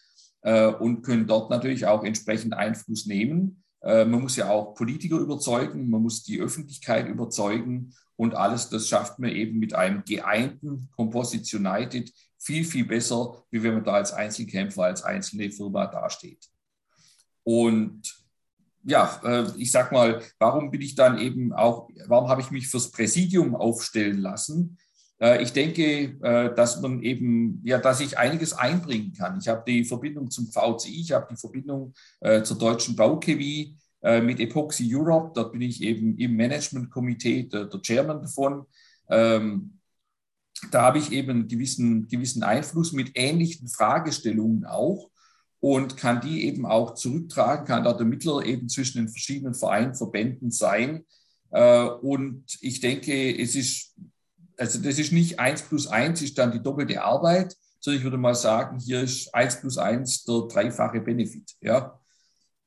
äh, 0.45 0.67
und 0.67 1.01
können 1.01 1.25
dort 1.25 1.49
natürlich 1.49 1.87
auch 1.87 2.03
entsprechend 2.03 2.53
Einfluss 2.53 3.07
nehmen. 3.07 3.63
Äh, 3.81 4.05
man 4.05 4.21
muss 4.21 4.35
ja 4.35 4.49
auch 4.49 4.75
Politiker 4.75 5.17
überzeugen, 5.17 5.89
man 5.89 6.03
muss 6.03 6.23
die 6.23 6.39
Öffentlichkeit 6.39 7.07
überzeugen 7.07 7.93
und 8.15 8.35
alles 8.35 8.69
das 8.69 8.87
schafft 8.87 9.17
man 9.17 9.31
eben 9.31 9.57
mit 9.57 9.73
einem 9.73 10.03
geeinten 10.05 10.87
Composite 10.95 11.57
United 11.57 12.13
viel, 12.37 12.63
viel 12.63 12.85
besser, 12.85 13.43
wie 13.49 13.63
wenn 13.63 13.73
man 13.73 13.83
da 13.83 13.93
als 13.93 14.13
Einzelkämpfer, 14.13 14.83
als 14.83 15.01
einzelne 15.01 15.51
Firma 15.51 15.87
dasteht. 15.87 16.45
Und 17.43 18.03
ja, 18.83 19.19
äh, 19.23 19.47
ich 19.57 19.71
sag 19.71 19.91
mal, 19.91 20.21
warum 20.37 20.69
bin 20.69 20.81
ich 20.81 20.93
dann 20.93 21.17
eben 21.17 21.53
auch, 21.53 21.89
warum 22.05 22.29
habe 22.29 22.41
ich 22.41 22.51
mich 22.51 22.67
fürs 22.67 22.91
Präsidium 22.91 23.55
aufstellen 23.55 24.19
lassen? 24.19 24.77
Äh, 25.19 25.43
ich 25.43 25.53
denke, 25.53 26.17
äh, 26.21 26.55
dass 26.55 26.81
man 26.81 27.01
eben, 27.01 27.61
ja, 27.63 27.77
dass 27.77 27.99
ich 27.99 28.17
einiges 28.17 28.53
einbringen 28.53 29.13
kann. 29.13 29.37
Ich 29.39 29.47
habe 29.47 29.63
die 29.67 29.85
Verbindung 29.85 30.29
zum 30.29 30.47
VCI, 30.47 31.01
ich 31.01 31.11
habe 31.11 31.27
die 31.29 31.37
Verbindung 31.37 31.93
zur 32.43 32.57
Deutschen 32.57 32.95
Bauchemie, 32.95 33.77
äh, 34.05 34.21
mit 34.21 34.39
Epoxy 34.39 34.87
Europe. 34.95 35.31
Dort 35.33 35.51
bin 35.51 35.61
ich 35.61 35.81
eben 35.81 36.15
im 36.19 36.35
Management-Komitee, 36.35 37.49
der, 37.49 37.65
der, 37.65 37.81
Chairman 37.81 38.21
davon. 38.21 38.67
Ähm, 39.09 39.79
da 40.71 40.83
habe 40.83 40.99
ich 40.99 41.11
eben 41.11 41.31
einen 41.31 41.47
gewissen, 41.47 42.07
gewissen 42.07 42.43
Einfluss 42.43 42.91
mit 42.93 43.13
ähnlichen 43.15 43.67
Fragestellungen 43.67 44.63
auch 44.65 45.09
und 45.59 45.97
kann 45.97 46.21
die 46.21 46.45
eben 46.45 46.67
auch 46.67 46.93
zurücktragen, 46.93 47.65
kann 47.65 47.83
da 47.83 47.93
der 47.93 48.05
Mittler 48.05 48.45
eben 48.45 48.69
zwischen 48.69 48.99
den 48.99 49.09
verschiedenen 49.09 49.55
Vereinen, 49.55 49.95
Verbänden 49.95 50.51
sein. 50.51 51.03
Äh, 51.49 51.85
und 51.85 52.45
ich 52.61 52.81
denke, 52.81 53.35
es 53.35 53.55
ist, 53.55 53.95
also 54.57 54.79
das 54.79 54.99
ist 54.99 55.11
nicht 55.11 55.39
eins 55.39 55.61
plus 55.61 55.87
eins 55.87 56.21
ist 56.21 56.37
dann 56.37 56.51
die 56.51 56.61
doppelte 56.61 57.03
Arbeit, 57.03 57.55
sondern 57.79 57.99
ich 57.99 58.03
würde 58.03 58.17
mal 58.17 58.35
sagen, 58.35 58.79
hier 58.79 59.01
ist 59.01 59.33
eins 59.33 59.59
plus 59.59 59.77
eins 59.77 60.23
der 60.23 60.47
dreifache 60.49 61.01
Benefit. 61.01 61.55
Ja? 61.61 61.99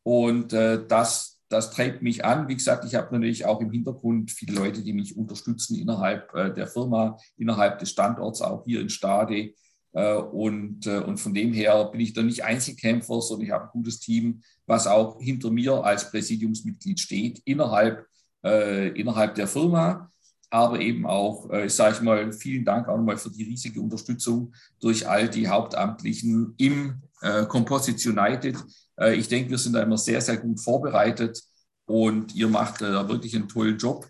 Und 0.02 0.52
äh, 0.52 0.86
das, 0.86 1.38
das 1.48 1.70
treibt 1.70 2.02
mich 2.02 2.24
an. 2.24 2.48
Wie 2.48 2.54
gesagt, 2.54 2.84
ich 2.84 2.94
habe 2.94 3.12
natürlich 3.12 3.44
auch 3.44 3.60
im 3.60 3.70
Hintergrund 3.70 4.30
viele 4.30 4.54
Leute, 4.54 4.82
die 4.82 4.92
mich 4.92 5.16
unterstützen 5.16 5.76
innerhalb 5.76 6.32
äh, 6.34 6.54
der 6.54 6.66
Firma, 6.66 7.18
innerhalb 7.36 7.78
des 7.78 7.90
Standorts, 7.90 8.42
auch 8.42 8.64
hier 8.64 8.80
in 8.80 8.90
Stade. 8.90 9.54
Äh, 9.92 10.14
und, 10.14 10.86
äh, 10.86 10.98
und 10.98 11.18
von 11.18 11.34
dem 11.34 11.52
her 11.52 11.84
bin 11.86 12.00
ich 12.00 12.12
da 12.12 12.22
nicht 12.22 12.44
Einzelkämpfer, 12.44 13.20
sondern 13.20 13.46
ich 13.46 13.52
habe 13.52 13.64
ein 13.64 13.70
gutes 13.72 13.98
Team, 13.98 14.42
was 14.66 14.86
auch 14.86 15.20
hinter 15.20 15.50
mir 15.50 15.84
als 15.84 16.10
Präsidiumsmitglied 16.10 17.00
steht, 17.00 17.42
innerhalb, 17.44 18.06
äh, 18.44 18.88
innerhalb 18.90 19.34
der 19.34 19.48
Firma 19.48 20.12
aber 20.50 20.80
eben 20.80 21.06
auch, 21.06 21.50
äh, 21.50 21.68
sage 21.68 21.96
ich 21.96 22.00
mal, 22.02 22.32
vielen 22.32 22.64
Dank 22.64 22.88
auch 22.88 22.96
nochmal 22.96 23.18
für 23.18 23.30
die 23.30 23.44
riesige 23.44 23.80
Unterstützung 23.80 24.52
durch 24.80 25.08
all 25.08 25.28
die 25.28 25.48
Hauptamtlichen 25.48 26.54
im 26.56 27.02
äh, 27.20 27.44
Composite 27.46 28.08
United, 28.08 28.56
äh, 28.98 29.14
ich 29.14 29.28
denke, 29.28 29.50
wir 29.50 29.58
sind 29.58 29.74
da 29.74 29.82
immer 29.82 29.98
sehr, 29.98 30.20
sehr 30.20 30.36
gut 30.36 30.60
vorbereitet 30.60 31.42
und 31.86 32.34
ihr 32.34 32.48
macht 32.48 32.82
äh, 32.82 32.92
da 32.92 33.08
wirklich 33.08 33.34
einen 33.34 33.48
tollen 33.48 33.78
Job. 33.78 34.06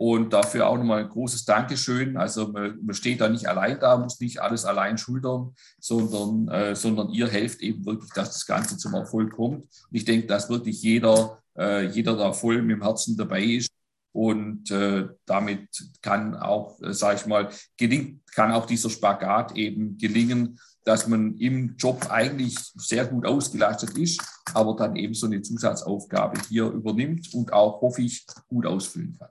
Und 0.00 0.32
dafür 0.32 0.68
auch 0.68 0.76
nochmal 0.76 1.02
ein 1.02 1.08
großes 1.08 1.44
Dankeschön. 1.44 2.16
Also 2.16 2.52
man, 2.52 2.78
man, 2.84 2.94
steht 2.94 3.20
da 3.20 3.28
nicht 3.28 3.48
allein 3.48 3.80
da, 3.80 3.96
muss 3.96 4.20
nicht 4.20 4.40
alles 4.40 4.64
allein 4.64 4.96
schultern, 4.96 5.56
sondern, 5.80 6.46
äh, 6.54 6.76
sondern 6.76 7.10
ihr 7.10 7.26
helft 7.26 7.60
eben 7.62 7.84
wirklich, 7.84 8.12
dass 8.12 8.30
das 8.30 8.46
Ganze 8.46 8.76
zum 8.76 8.94
Erfolg 8.94 9.32
kommt. 9.32 9.64
Und 9.64 9.90
ich 9.90 10.04
denke, 10.04 10.28
dass 10.28 10.48
wirklich 10.48 10.80
jeder, 10.82 11.42
äh, 11.58 11.86
jeder 11.86 12.16
da 12.16 12.32
voll 12.32 12.62
mit 12.62 12.76
dem 12.76 12.82
Herzen 12.82 13.16
dabei 13.16 13.42
ist. 13.42 13.70
Und 14.18 14.72
äh, 14.72 15.06
damit 15.26 15.68
kann 16.02 16.34
auch, 16.34 16.82
äh, 16.82 16.92
sage 16.92 17.20
ich 17.20 17.26
mal, 17.26 17.50
gelingt, 17.76 18.26
kann 18.34 18.50
auch 18.50 18.66
dieser 18.66 18.90
Spagat 18.90 19.52
eben 19.52 19.96
gelingen, 19.96 20.58
dass 20.84 21.06
man 21.06 21.36
im 21.36 21.76
Job 21.76 22.10
eigentlich 22.10 22.56
sehr 22.74 23.06
gut 23.06 23.24
ausgelastet 23.24 23.96
ist, 23.96 24.20
aber 24.54 24.74
dann 24.74 24.96
eben 24.96 25.14
so 25.14 25.26
eine 25.26 25.40
Zusatzaufgabe 25.40 26.40
hier 26.48 26.64
übernimmt 26.64 27.32
und 27.32 27.52
auch, 27.52 27.80
hoffe 27.80 28.02
ich, 28.02 28.26
gut 28.48 28.66
ausfüllen 28.66 29.16
kann. 29.16 29.28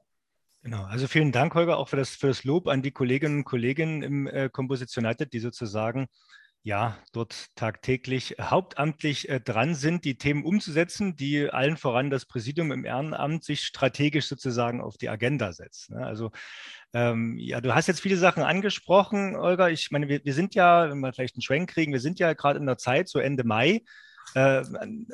Genau, 0.63 0.86
also 0.86 1.08
vielen 1.08 1.34
Dank, 1.34 1.54
Holger, 1.54 1.80
auch 1.80 1.89
für 1.89 1.97
das, 1.97 2.12
für 2.12 2.28
das 2.28 2.45
Lob 2.45 2.69
an 2.69 2.82
die 2.82 2.91
Kolleginnen 2.91 3.39
und 3.39 3.43
Kollegen 3.43 4.04
im 4.04 4.26
äh, 4.28 4.47
Composition 4.47 5.06
die 5.34 5.39
sozusagen 5.39 6.08
ja, 6.67 6.97
dort 7.13 7.56
tagtäglich 7.56 8.36
hauptamtlich 8.41 9.30
äh, 9.30 9.39
dran 9.39 9.73
sind, 9.73 10.03
die 10.03 10.17
Themen 10.17 10.43
umzusetzen, 10.43 11.15
die 11.15 11.49
allen 11.49 11.77
voran 11.77 12.10
das 12.10 12.25
Präsidium 12.25 12.73
im 12.73 12.84
Ehrenamt 12.84 13.45
sich 13.45 13.62
strategisch 13.62 14.27
sozusagen 14.27 14.82
auf 14.82 14.97
die 14.97 15.08
Agenda 15.08 15.53
setzt. 15.53 15.91
Ne? 15.91 16.06
Also 16.06 16.32
ähm, 16.93 17.38
ja, 17.38 17.62
du 17.62 17.73
hast 17.73 17.88
jetzt 17.88 18.01
viele 18.01 18.17
Sachen 18.17 18.43
angesprochen, 18.43 19.38
Olga. 19.38 19.69
Ich 19.69 19.91
meine, 19.91 20.10
wir, 20.10 20.19
wir 20.25 20.34
sind 20.34 20.56
ja, 20.56 20.89
wenn 20.89 20.99
wir 20.99 21.13
vielleicht 21.13 21.36
einen 21.36 21.41
Schwenk 21.41 21.69
kriegen, 21.69 21.93
wir 21.93 22.01
sind 22.01 22.19
ja 22.19 22.34
gerade 22.34 22.60
in 22.60 22.65
der 22.65 22.77
Zeit, 22.77 23.08
so 23.08 23.19
Ende 23.19 23.45
Mai. 23.45 23.84
Äh, 24.36 24.63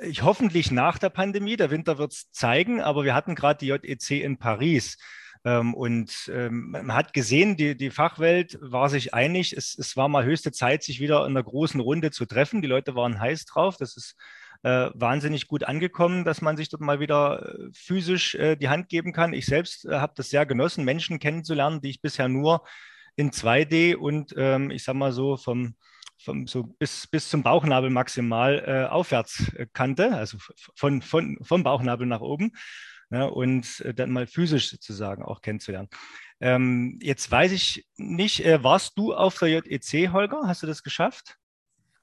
ich 0.02 0.24
hoffentlich 0.24 0.72
nach 0.72 0.98
der 0.98 1.10
Pandemie, 1.10 1.56
der 1.56 1.70
Winter 1.70 2.00
wird 2.00 2.14
es 2.14 2.32
zeigen, 2.32 2.82
aber 2.82 3.04
wir 3.04 3.14
hatten 3.14 3.36
gerade 3.36 3.60
die 3.60 3.68
JEC 3.68 4.24
in 4.24 4.40
Paris. 4.40 4.98
Ähm, 5.46 5.74
und 5.74 6.32
ähm, 6.34 6.72
man 6.72 6.94
hat 6.94 7.14
gesehen, 7.14 7.58
die, 7.58 7.76
die 7.76 7.92
Fachwelt 7.92 8.58
war 8.62 8.90
sich 8.90 9.14
einig, 9.14 9.54
es, 9.54 9.78
es 9.78 9.98
war 9.98 10.08
mal 10.08 10.24
höchste 10.24 10.52
Zeit, 10.52 10.84
sich 10.84 11.00
wieder 11.00 11.26
in 11.26 11.32
einer 11.32 11.44
großen 11.44 11.80
Runde 11.80 12.12
zu 12.12 12.26
treffen. 12.26 12.62
Die 12.62 12.68
Leute 12.68 12.96
waren 12.96 13.20
heiß 13.20 13.46
drauf. 13.46 13.78
Das 13.78 13.98
ist 13.98 14.16
äh, 14.64 14.90
wahnsinnig 14.94 15.48
gut 15.48 15.66
angekommen, 15.66 16.24
dass 16.24 16.42
man 16.42 16.56
sich 16.56 16.70
dort 16.70 16.82
mal 16.82 17.00
wieder 17.02 17.56
äh, 17.56 17.70
physisch 17.74 18.36
äh, 18.36 18.56
die 18.56 18.70
Hand 18.70 18.88
geben 18.88 19.12
kann. 19.12 19.34
Ich 19.34 19.46
selbst 19.46 19.86
äh, 19.86 19.96
habe 19.96 20.14
das 20.16 20.30
sehr 20.30 20.46
genossen, 20.46 20.86
Menschen 20.86 21.20
kennenzulernen, 21.20 21.82
die 21.82 21.90
ich 21.90 22.02
bisher 22.02 22.30
nur 22.30 22.64
in 23.16 23.32
2D 23.32 23.96
und 23.96 24.34
ähm, 24.38 24.72
ich 24.72 24.84
sag 24.84 24.96
mal 24.96 25.12
so 25.12 25.36
vom, 25.36 25.76
vom 26.18 26.48
so 26.48 26.64
bis, 26.64 27.08
bis 27.08 27.30
zum 27.30 27.44
Bauchnabel 27.44 27.90
maximal 27.90 28.64
äh, 28.66 28.90
aufwärts 28.90 29.54
äh, 29.54 29.68
kannte, 29.72 30.16
also 30.16 30.38
von, 30.76 31.02
von, 31.02 31.38
vom 31.42 31.64
Bauchnabel 31.64 32.08
nach 32.08 32.22
oben 32.22 32.54
ja, 33.14 33.26
und 33.26 33.82
äh, 33.82 33.94
dann 33.94 34.12
mal 34.12 34.26
physisch 34.26 34.72
sozusagen 34.72 35.24
auch 35.24 35.42
kennenzulernen. 35.42 35.90
Ähm, 36.42 36.98
jetzt 37.02 37.30
weiß 37.30 37.52
ich 37.52 37.86
nicht, 37.96 38.44
äh, 38.44 38.64
warst 38.64 38.98
du 38.98 39.14
auf 39.14 39.38
der 39.38 39.50
JEC, 39.50 40.12
Holger? 40.12 40.42
Hast 40.46 40.64
du 40.64 40.68
das 40.68 40.82
geschafft? 40.82 41.38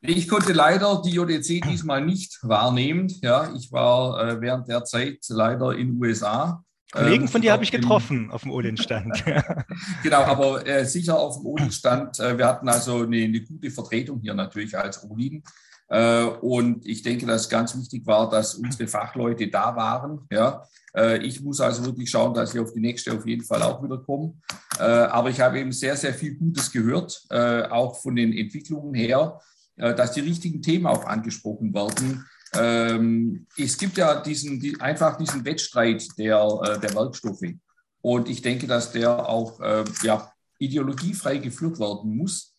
Ich 0.02 0.28
konnte 0.28 0.52
leider 0.52 1.02
die 1.04 1.10
JEC 1.10 1.62
diesmal 1.68 2.04
nicht 2.04 2.38
wahrnehmen. 2.42 3.12
Ja, 3.22 3.52
ich 3.54 3.70
war 3.72 4.24
äh, 4.24 4.40
während 4.40 4.68
der 4.68 4.84
Zeit 4.84 5.18
leider 5.28 5.76
in 5.76 5.88
den 5.88 6.02
USA. 6.02 6.64
Kollegen 6.92 7.24
ähm, 7.24 7.28
von 7.28 7.42
dir 7.42 7.52
habe 7.52 7.64
ich 7.64 7.70
getroffen 7.70 8.30
auf 8.30 8.42
dem 8.42 8.52
Odin-Stand. 8.52 9.24
genau, 10.02 10.22
aber 10.22 10.66
äh, 10.66 10.84
sicher 10.84 11.18
auf 11.18 11.38
dem 11.38 11.46
Odin-Stand. 11.46 12.20
Äh, 12.20 12.38
wir 12.38 12.46
hatten 12.46 12.68
also 12.68 13.02
eine, 13.02 13.24
eine, 13.24 13.40
gute 13.42 13.70
Vertretung 13.70 14.20
hier 14.20 14.34
natürlich 14.34 14.76
als 14.78 15.04
Odin. 15.04 15.42
Äh, 15.90 16.24
und 16.24 16.86
ich 16.86 17.02
denke, 17.02 17.26
dass 17.26 17.48
ganz 17.48 17.76
wichtig 17.76 18.06
war, 18.06 18.30
dass 18.30 18.54
unsere 18.54 18.88
Fachleute 18.88 19.48
da 19.48 19.74
waren. 19.74 20.20
Ja. 20.30 20.64
Äh, 20.96 21.18
ich 21.18 21.40
muss 21.42 21.60
also 21.60 21.84
wirklich 21.84 22.08
schauen, 22.08 22.32
dass 22.32 22.54
ich 22.54 22.60
auf 22.60 22.72
die 22.72 22.80
nächste 22.80 23.12
auf 23.12 23.26
jeden 23.26 23.44
Fall 23.44 23.62
auch 23.62 23.82
wieder 23.82 23.98
komme. 23.98 24.34
Äh, 24.78 24.82
aber 24.82 25.30
ich 25.30 25.40
habe 25.40 25.58
eben 25.58 25.72
sehr, 25.72 25.96
sehr 25.96 26.14
viel 26.14 26.36
Gutes 26.36 26.70
gehört, 26.70 27.26
auch 27.30 28.00
von 28.00 28.16
den 28.16 28.32
Entwicklungen 28.32 28.94
her, 28.94 29.40
dass 29.76 30.12
die 30.12 30.20
richtigen 30.20 30.62
Themen 30.62 30.86
auch 30.86 31.04
angesprochen 31.04 31.74
werden. 31.74 32.24
Ähm, 32.54 33.46
es 33.56 33.78
gibt 33.78 33.96
ja 33.96 34.20
diesen, 34.20 34.80
einfach 34.80 35.16
diesen 35.16 35.44
Wettstreit 35.44 36.06
der, 36.18 36.78
der 36.82 36.94
Werkstoffe. 36.94 37.54
Und 38.02 38.28
ich 38.28 38.42
denke, 38.42 38.66
dass 38.66 38.92
der 38.92 39.28
auch 39.28 39.60
ja, 40.02 40.32
ideologiefrei 40.58 41.38
geführt 41.38 41.78
werden 41.78 42.16
muss. 42.16 42.49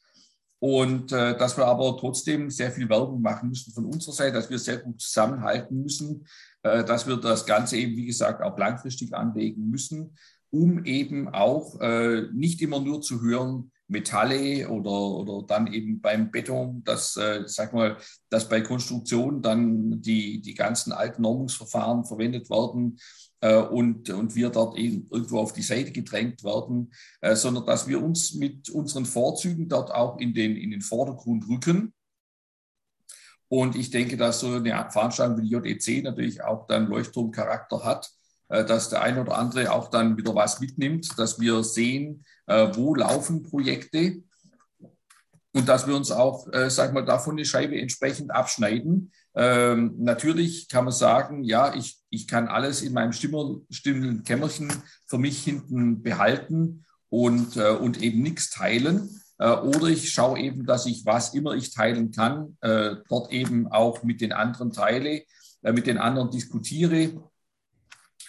Und 0.64 1.12
äh, 1.12 1.36
dass 1.36 1.58
wir 1.58 1.66
aber 1.66 1.98
trotzdem 1.98 2.52
sehr 2.52 2.72
viel 2.72 2.88
Werbung 2.88 3.20
machen 3.24 3.50
müssen 3.50 3.74
von 3.74 3.86
unserer 3.86 4.14
Seite, 4.14 4.34
dass 4.34 4.52
wir 4.52 4.60
sehr 4.60 4.78
gut 4.78 5.02
zusammenhalten 5.02 5.82
müssen, 5.82 6.28
äh, 6.62 6.84
dass 6.84 7.08
wir 7.08 7.18
das 7.18 7.48
Ganze 7.48 7.78
eben, 7.78 7.96
wie 7.96 8.06
gesagt, 8.06 8.44
auch 8.44 8.56
langfristig 8.60 9.16
anlegen 9.16 9.70
müssen, 9.70 10.16
um 10.52 10.86
eben 10.86 11.30
auch 11.30 11.82
äh, 11.82 12.28
nicht 12.32 12.62
immer 12.62 12.80
nur 12.80 13.02
zu 13.02 13.22
hören, 13.22 13.72
Metalle 13.88 14.70
oder, 14.70 14.92
oder 14.92 15.48
dann 15.48 15.66
eben 15.74 16.00
beim 16.00 16.30
Beton, 16.30 16.84
dass, 16.84 17.18
äh, 17.18 17.42
sag 17.48 17.74
mal, 17.74 17.98
dass 18.30 18.48
bei 18.48 18.62
Konstruktion 18.62 19.42
dann 19.42 20.00
die, 20.00 20.42
die 20.42 20.54
ganzen 20.54 20.94
alten 20.94 21.24
Normungsverfahren 21.24 22.06
verwendet 22.06 22.52
werden 22.52 23.00
und, 23.50 24.10
und 24.10 24.36
wir 24.36 24.50
dort 24.50 24.78
irgendwo 24.78 25.40
auf 25.40 25.54
die 25.54 25.64
Seite 25.64 25.92
gedrängt 25.92 26.44
werden, 26.44 26.92
äh, 27.22 27.36
sondern 27.36 27.66
dass 27.66 27.88
wir 27.88 28.02
uns 28.02 28.36
mit 28.36 28.70
unseren 28.70 29.06
Vorzügen 29.06 29.68
dort 29.68 29.92
auch 29.92 30.20
in 30.20 30.34
den, 30.34 30.56
in 30.56 30.72
den 30.72 30.82
Vordergrund 30.82 31.48
rücken. 31.50 31.94
Und 33.48 33.76
ich 33.76 33.90
denke, 33.90 34.16
dass 34.16 34.40
so 34.40 34.48
eine 34.48 34.90
Veranstaltung 34.92 35.38
wie 35.38 35.50
die 35.50 35.50
JEC 35.50 36.04
natürlich 36.04 36.42
auch 36.42 36.68
dann 36.68 36.88
Leuchtturmcharakter 36.88 37.84
hat, 37.84 38.12
äh, 38.50 38.64
dass 38.64 38.90
der 38.90 39.02
eine 39.02 39.22
oder 39.22 39.38
andere 39.38 39.72
auch 39.72 39.90
dann 39.90 40.18
wieder 40.18 40.36
was 40.36 40.60
mitnimmt, 40.60 41.18
dass 41.18 41.40
wir 41.40 41.64
sehen, 41.64 42.24
äh, 42.48 42.70
wo 42.74 42.96
laufen 42.96 43.44
Projekte 43.44 44.24
und 45.54 45.68
dass 45.68 45.88
wir 45.88 45.96
uns 45.96 46.12
auch, 46.12 46.48
äh, 46.54 46.70
sag 46.70 46.94
mal, 46.94 47.06
davon 47.06 47.36
eine 47.36 47.46
Scheibe 47.46 47.80
entsprechend 47.80 48.32
abschneiden. 48.32 49.12
Ähm, 49.36 49.96
natürlich 49.98 50.68
kann 50.70 50.86
man 50.86 50.94
sagen, 50.94 51.44
ja, 51.44 51.74
ich, 51.76 52.00
ich 52.10 52.28
kann 52.28 52.48
alles 52.48 52.82
in 52.82 52.94
meinem 52.94 53.12
stillen 53.14 54.24
Kämmerchen 54.24 54.72
für 55.06 55.18
mich 55.18 55.44
hinten 55.44 56.02
behalten 56.02 56.86
und, 57.10 57.58
äh, 57.58 57.70
und 57.70 58.02
eben 58.02 58.22
nichts 58.22 58.50
teilen. 58.50 59.22
Äh, 59.40 59.52
oder 59.52 59.88
ich 59.88 60.12
schaue 60.12 60.40
eben, 60.40 60.66
dass 60.66 60.86
ich, 60.86 61.06
was 61.06 61.34
immer 61.34 61.54
ich 61.54 61.74
teilen 61.74 62.12
kann, 62.12 62.58
äh, 62.62 62.96
dort 63.10 63.32
eben 63.32 63.68
auch 63.68 64.04
mit 64.04 64.22
den 64.22 64.32
anderen 64.32 64.72
teile, 64.72 65.24
äh, 65.64 65.74
mit 65.74 65.88
den 65.88 65.98
anderen 65.98 66.32
diskutiere 66.32 67.12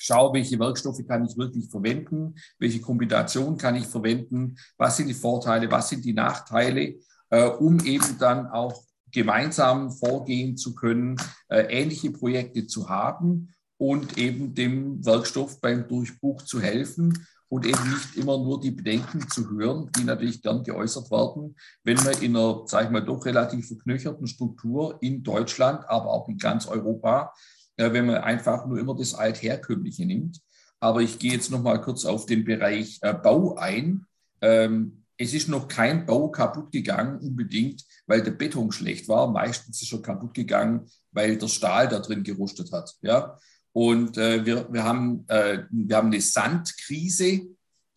schaue, 0.02 0.34
welche 0.34 0.58
Werkstoffe 0.58 1.06
kann 1.06 1.24
ich 1.24 1.36
wirklich 1.36 1.70
verwenden, 1.70 2.34
welche 2.58 2.80
Kombination 2.80 3.56
kann 3.56 3.76
ich 3.76 3.86
verwenden, 3.86 4.56
was 4.76 4.96
sind 4.96 5.06
die 5.06 5.14
Vorteile, 5.14 5.70
was 5.70 5.90
sind 5.90 6.04
die 6.04 6.12
Nachteile, 6.12 6.96
äh, 7.32 7.46
um 7.46 7.80
eben 7.84 8.18
dann 8.18 8.46
auch 8.46 8.84
gemeinsam 9.10 9.90
vorgehen 9.90 10.56
zu 10.56 10.74
können, 10.74 11.16
äh, 11.48 11.62
ähnliche 11.68 12.12
Projekte 12.12 12.66
zu 12.66 12.88
haben 12.88 13.52
und 13.76 14.16
eben 14.16 14.54
dem 14.54 15.04
Werkstoff 15.04 15.60
beim 15.60 15.88
Durchbruch 15.88 16.42
zu 16.42 16.60
helfen 16.60 17.26
und 17.48 17.66
eben 17.66 17.90
nicht 17.90 18.16
immer 18.16 18.38
nur 18.38 18.60
die 18.60 18.70
Bedenken 18.70 19.28
zu 19.28 19.50
hören, 19.50 19.90
die 19.98 20.04
natürlich 20.04 20.40
gern 20.40 20.62
geäußert 20.62 21.10
werden, 21.10 21.56
wenn 21.84 21.96
man 21.96 22.22
in 22.22 22.36
einer, 22.36 22.62
sage 22.66 22.86
ich 22.86 22.90
mal, 22.92 23.04
doch 23.04 23.26
relativ 23.26 23.66
verknöcherten 23.66 24.26
Struktur 24.26 24.98
in 25.02 25.22
Deutschland, 25.22 25.84
aber 25.88 26.10
auch 26.10 26.28
in 26.28 26.38
ganz 26.38 26.66
Europa 26.66 27.32
äh, 27.76 27.92
wenn 27.92 28.06
man 28.06 28.16
einfach 28.16 28.66
nur 28.66 28.78
immer 28.78 28.94
das 28.94 29.14
Altherkömmliche 29.14 30.06
nimmt. 30.06 30.40
Aber 30.80 31.00
ich 31.00 31.18
gehe 31.18 31.32
jetzt 31.32 31.50
noch 31.50 31.62
mal 31.62 31.80
kurz 31.80 32.04
auf 32.04 32.26
den 32.26 32.44
Bereich 32.44 32.98
äh, 33.02 33.14
Bau 33.14 33.56
ein. 33.56 34.06
Ähm, 34.40 35.01
es 35.22 35.34
ist 35.34 35.48
noch 35.48 35.68
kein 35.68 36.04
Bau 36.04 36.30
kaputt 36.30 36.72
gegangen, 36.72 37.20
unbedingt, 37.20 37.84
weil 38.06 38.22
der 38.22 38.32
Beton 38.32 38.72
schlecht 38.72 39.08
war. 39.08 39.30
Meistens 39.30 39.80
ist 39.80 39.92
er 39.92 40.02
kaputt 40.02 40.34
gegangen, 40.34 40.86
weil 41.12 41.38
der 41.38 41.48
Stahl 41.48 41.88
da 41.88 42.00
drin 42.00 42.24
gerustet 42.24 42.72
hat. 42.72 42.94
Ja? 43.02 43.38
Und 43.72 44.18
äh, 44.18 44.44
wir, 44.44 44.72
wir, 44.72 44.82
haben, 44.82 45.24
äh, 45.28 45.64
wir 45.70 45.96
haben 45.96 46.08
eine 46.08 46.20
Sandkrise 46.20 47.42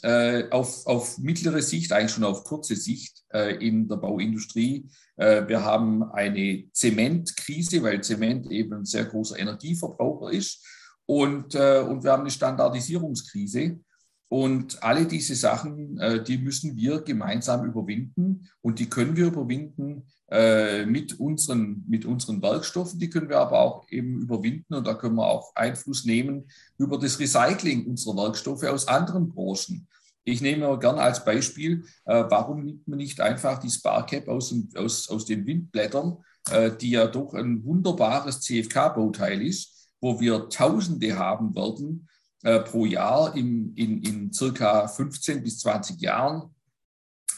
äh, 0.03 0.49
auf, 0.51 0.85
auf 0.85 1.17
mittlere 1.17 1.63
Sicht, 1.63 1.91
eigentlich 1.91 2.11
schon 2.11 2.23
auf 2.23 2.43
kurze 2.43 2.75
Sicht 2.75 3.23
äh, 3.33 3.55
in 3.55 3.87
der 3.87 3.97
Bauindustrie. 3.97 4.87
Äh, 5.15 5.47
wir 5.47 5.63
haben 5.63 6.03
eine 6.03 6.65
Zementkrise, 6.73 7.81
weil 7.81 8.03
Zement 8.03 8.51
eben 8.51 8.73
ein 8.73 8.85
sehr 8.85 9.05
großer 9.05 9.39
Energieverbraucher 9.39 10.31
ist. 10.31 10.63
Und, 11.07 11.55
äh, 11.55 11.79
und 11.79 12.03
wir 12.03 12.11
haben 12.11 12.21
eine 12.21 12.31
Standardisierungskrise. 12.31 13.79
Und 14.27 14.81
alle 14.83 15.05
diese 15.05 15.35
Sachen, 15.35 15.97
äh, 15.99 16.23
die 16.23 16.37
müssen 16.37 16.75
wir 16.75 17.01
gemeinsam 17.01 17.65
überwinden. 17.65 18.49
Und 18.61 18.79
die 18.79 18.89
können 18.89 19.15
wir 19.15 19.27
überwinden 19.27 20.03
mit 20.87 21.19
unseren, 21.19 21.83
mit 21.87 22.03
unseren 22.03 22.41
Werkstoffen. 22.41 22.97
Die 22.97 23.11
können 23.11 23.29
wir 23.29 23.37
aber 23.37 23.59
auch 23.59 23.87
eben 23.91 24.21
überwinden. 24.21 24.73
Und 24.73 24.87
da 24.87 24.95
können 24.95 25.13
wir 25.13 25.27
auch 25.27 25.55
Einfluss 25.55 26.03
nehmen 26.03 26.45
über 26.79 26.97
das 26.97 27.19
Recycling 27.19 27.85
unserer 27.85 28.17
Werkstoffe 28.17 28.63
aus 28.63 28.87
anderen 28.87 29.29
Branchen. 29.29 29.87
Ich 30.27 30.41
nehme 30.41 30.77
gerne 30.79 31.01
als 31.01 31.23
Beispiel, 31.23 31.85
äh, 32.05 32.23
warum 32.27 32.65
nimmt 32.65 32.87
man 32.87 32.97
nicht 32.97 33.21
einfach 33.21 33.59
die 33.59 33.69
Sparcap 33.69 34.27
aus, 34.27 34.53
aus, 34.75 35.07
aus 35.07 35.25
den 35.25 35.45
Windblättern, 35.45 36.17
äh, 36.49 36.71
die 36.75 36.89
ja 36.91 37.05
doch 37.05 37.35
ein 37.35 37.63
wunderbares 37.63 38.41
CFK-Bauteil 38.41 39.43
ist, 39.43 39.91
wo 40.01 40.19
wir 40.19 40.49
Tausende 40.49 41.17
haben 41.17 41.55
werden 41.55 42.09
äh, 42.45 42.59
pro 42.59 42.85
Jahr 42.85 43.35
in, 43.35 43.73
in, 43.73 44.03
in 44.03 44.31
circa 44.31 44.87
15 44.87 45.41
bis 45.41 45.57
20 45.61 45.99
Jahren, 45.99 46.53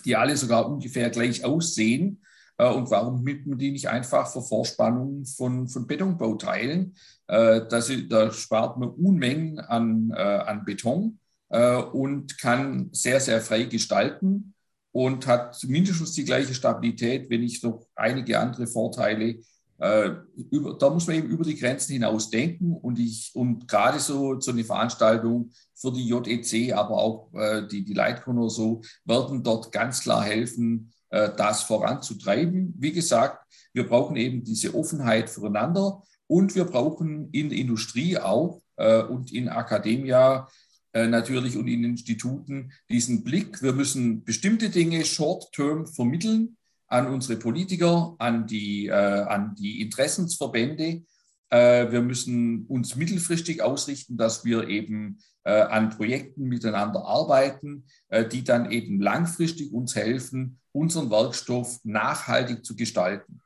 die 0.03 0.17
alle 0.17 0.35
sogar 0.35 0.69
ungefähr 0.69 1.09
gleich 1.09 1.45
aussehen. 1.45 2.21
Äh, 2.57 2.69
und 2.69 2.91
warum 2.91 3.23
nimmt 3.23 3.47
man 3.47 3.57
die 3.57 3.71
nicht 3.71 3.87
einfach 3.87 4.29
für 4.29 4.41
Vorspannung 4.41 5.23
von, 5.25 5.69
von 5.69 5.87
Betonbauteilen? 5.87 6.97
Äh, 7.27 7.61
da 7.69 8.31
spart 8.33 8.77
man 8.77 8.89
Unmengen 8.89 9.59
an, 9.61 10.11
an 10.11 10.65
Beton 10.65 11.19
und 11.49 12.37
kann 12.39 12.89
sehr, 12.91 13.21
sehr 13.21 13.39
frei 13.39 13.63
gestalten 13.63 14.53
und 14.91 15.25
hat 15.25 15.63
mindestens 15.63 16.11
die 16.11 16.25
gleiche 16.25 16.53
Stabilität, 16.53 17.29
wenn 17.29 17.39
nicht 17.39 17.63
noch 17.63 17.87
einige 17.95 18.37
andere 18.37 18.67
Vorteile. 18.67 19.39
Äh, 19.79 20.11
über, 20.49 20.73
da 20.73 20.89
muss 20.89 21.05
man 21.05 21.17
eben 21.17 21.29
über 21.29 21.43
die 21.43 21.55
Grenzen 21.55 21.93
hinaus 21.93 22.31
denken 22.31 22.73
und 22.73 22.97
ich 22.97 23.31
und 23.35 23.67
gerade 23.67 23.99
so 23.99 24.39
so 24.39 24.51
eine 24.51 24.63
Veranstaltung 24.63 25.51
für 25.75 25.91
die 25.91 26.07
JEC, 26.07 26.73
aber 26.73 26.97
auch 26.97 27.33
äh, 27.35 27.67
die 27.67 27.85
die 27.85 27.93
Leitcon 27.93 28.39
oder 28.39 28.49
so 28.49 28.81
werden 29.05 29.43
dort 29.43 29.71
ganz 29.71 30.01
klar 30.01 30.23
helfen, 30.23 30.91
äh, 31.09 31.29
das 31.37 31.61
voranzutreiben. 31.63 32.73
Wie 32.77 32.91
gesagt, 32.91 33.45
wir 33.73 33.87
brauchen 33.87 34.15
eben 34.15 34.43
diese 34.43 34.73
Offenheit 34.73 35.29
füreinander 35.29 36.01
und 36.25 36.55
wir 36.55 36.65
brauchen 36.65 37.29
in 37.31 37.49
der 37.49 37.59
Industrie 37.59 38.17
auch 38.17 38.61
äh, 38.77 39.03
und 39.03 39.31
in 39.31 39.47
Akademia 39.47 40.47
äh, 40.93 41.07
natürlich 41.07 41.55
und 41.55 41.67
in 41.67 41.83
Instituten 41.83 42.71
diesen 42.89 43.23
Blick. 43.23 43.61
Wir 43.61 43.73
müssen 43.73 44.23
bestimmte 44.23 44.69
Dinge 44.71 45.05
short-term 45.05 45.85
vermitteln 45.85 46.56
an 46.87 47.07
unsere 47.07 47.37
Politiker, 47.39 48.15
an 48.17 48.47
die, 48.47 48.87
äh, 48.87 48.91
an 48.91 49.55
die 49.55 49.81
Interessensverbände. 49.81 51.03
Äh, 51.49 51.91
wir 51.91 52.01
müssen 52.01 52.65
uns 52.67 52.95
mittelfristig 52.95 53.61
ausrichten, 53.61 54.17
dass 54.17 54.45
wir 54.45 54.67
eben 54.67 55.19
äh, 55.43 55.61
an 55.61 55.89
Projekten 55.89 56.43
miteinander 56.47 57.05
arbeiten, 57.05 57.85
äh, 58.09 58.25
die 58.25 58.43
dann 58.43 58.71
eben 58.71 58.99
langfristig 58.99 59.71
uns 59.71 59.95
helfen, 59.95 60.59
unseren 60.71 61.09
Werkstoff 61.09 61.79
nachhaltig 61.83 62.65
zu 62.65 62.75
gestalten. 62.75 63.41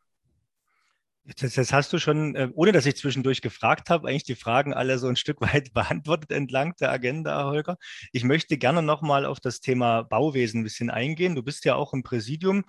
Das, 1.23 1.54
das, 1.54 1.71
hast 1.71 1.93
du 1.93 1.99
schon, 1.99 2.36
äh, 2.36 2.49
ohne 2.56 2.71
dass 2.71 2.88
ich 2.88 2.95
zwischendurch 2.95 3.41
gefragt 3.41 3.89
habe, 3.89 4.08
eigentlich 4.08 4.23
die 4.23 4.36
Fragen 4.36 4.73
alle 4.73 4.97
so 4.97 5.08
ein 5.08 5.15
Stück 5.15 5.39
weit 5.41 5.73
beantwortet 5.73 6.32
entlang 6.32 6.75
der 6.80 6.91
Agenda, 6.91 7.45
Holger. 7.45 7.77
Ich 8.12 8.23
möchte 8.23 8.58
gerne 8.58 8.82
nochmal 8.82 9.25
auf 9.25 9.39
das 9.39 9.62
Thema 9.62 10.01
Bauwesen 10.01 10.62
ein 10.62 10.63
bisschen 10.63 10.89
eingehen. 10.89 11.36
Du 11.36 11.43
bist 11.43 11.65
ja 11.65 11.75
auch 11.75 11.93
im 11.93 12.01
Präsidium, 12.04 12.65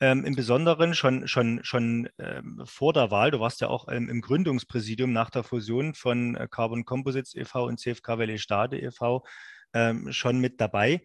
ähm, 0.00 0.24
im 0.24 0.34
Besonderen 0.34 0.94
schon, 0.94 1.28
schon, 1.28 1.60
schon 1.62 2.08
ähm, 2.18 2.62
vor 2.64 2.92
der 2.92 3.10
Wahl. 3.10 3.30
Du 3.30 3.40
warst 3.40 3.60
ja 3.60 3.68
auch 3.68 3.88
ähm, 3.88 4.08
im 4.08 4.22
Gründungspräsidium 4.22 5.12
nach 5.12 5.30
der 5.30 5.42
Fusion 5.44 5.94
von 5.94 6.36
äh, 6.36 6.48
Carbon 6.50 6.84
Composites 6.84 7.34
e.V. 7.34 7.66
und 7.66 7.78
CFK 7.78 8.18
Valley 8.18 8.38
Stade 8.38 8.78
e.V. 8.80 9.24
Ähm, 9.74 10.10
schon 10.12 10.40
mit 10.40 10.60
dabei. 10.60 11.02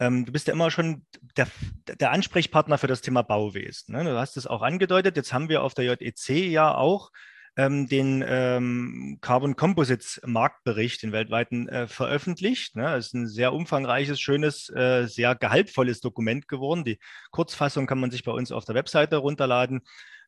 Ähm, 0.00 0.24
du 0.24 0.32
bist 0.32 0.48
ja 0.48 0.54
immer 0.54 0.70
schon 0.70 1.06
der, 1.36 1.46
der, 1.86 2.10
Ansprechpartner 2.10 2.78
für 2.78 2.88
das 2.88 3.00
Thema 3.00 3.22
Bauwesen. 3.22 3.94
Ne? 3.94 4.04
Du 4.04 4.18
hast 4.18 4.36
es 4.36 4.48
auch 4.48 4.62
angedeutet. 4.62 5.16
Jetzt 5.16 5.32
haben 5.32 5.48
wir 5.48 5.62
auf 5.62 5.74
der 5.74 5.84
JEC 5.84 6.50
ja 6.50 6.74
auch 6.74 7.12
ähm, 7.56 7.88
den 7.88 8.24
ähm, 8.26 9.18
Carbon 9.20 9.56
Composites 9.56 10.20
Marktbericht, 10.24 11.02
den 11.02 11.12
weltweiten, 11.12 11.68
äh, 11.68 11.86
veröffentlicht. 11.86 12.76
Ne? 12.76 12.84
Das 12.84 13.06
ist 13.06 13.14
ein 13.14 13.26
sehr 13.26 13.52
umfangreiches, 13.52 14.20
schönes, 14.20 14.70
äh, 14.70 15.06
sehr 15.06 15.34
gehaltvolles 15.34 16.00
Dokument 16.00 16.48
geworden. 16.48 16.84
Die 16.84 16.98
Kurzfassung 17.30 17.86
kann 17.86 18.00
man 18.00 18.10
sich 18.10 18.24
bei 18.24 18.32
uns 18.32 18.52
auf 18.52 18.64
der 18.64 18.74
Webseite 18.74 19.16
runterladen. 19.16 19.82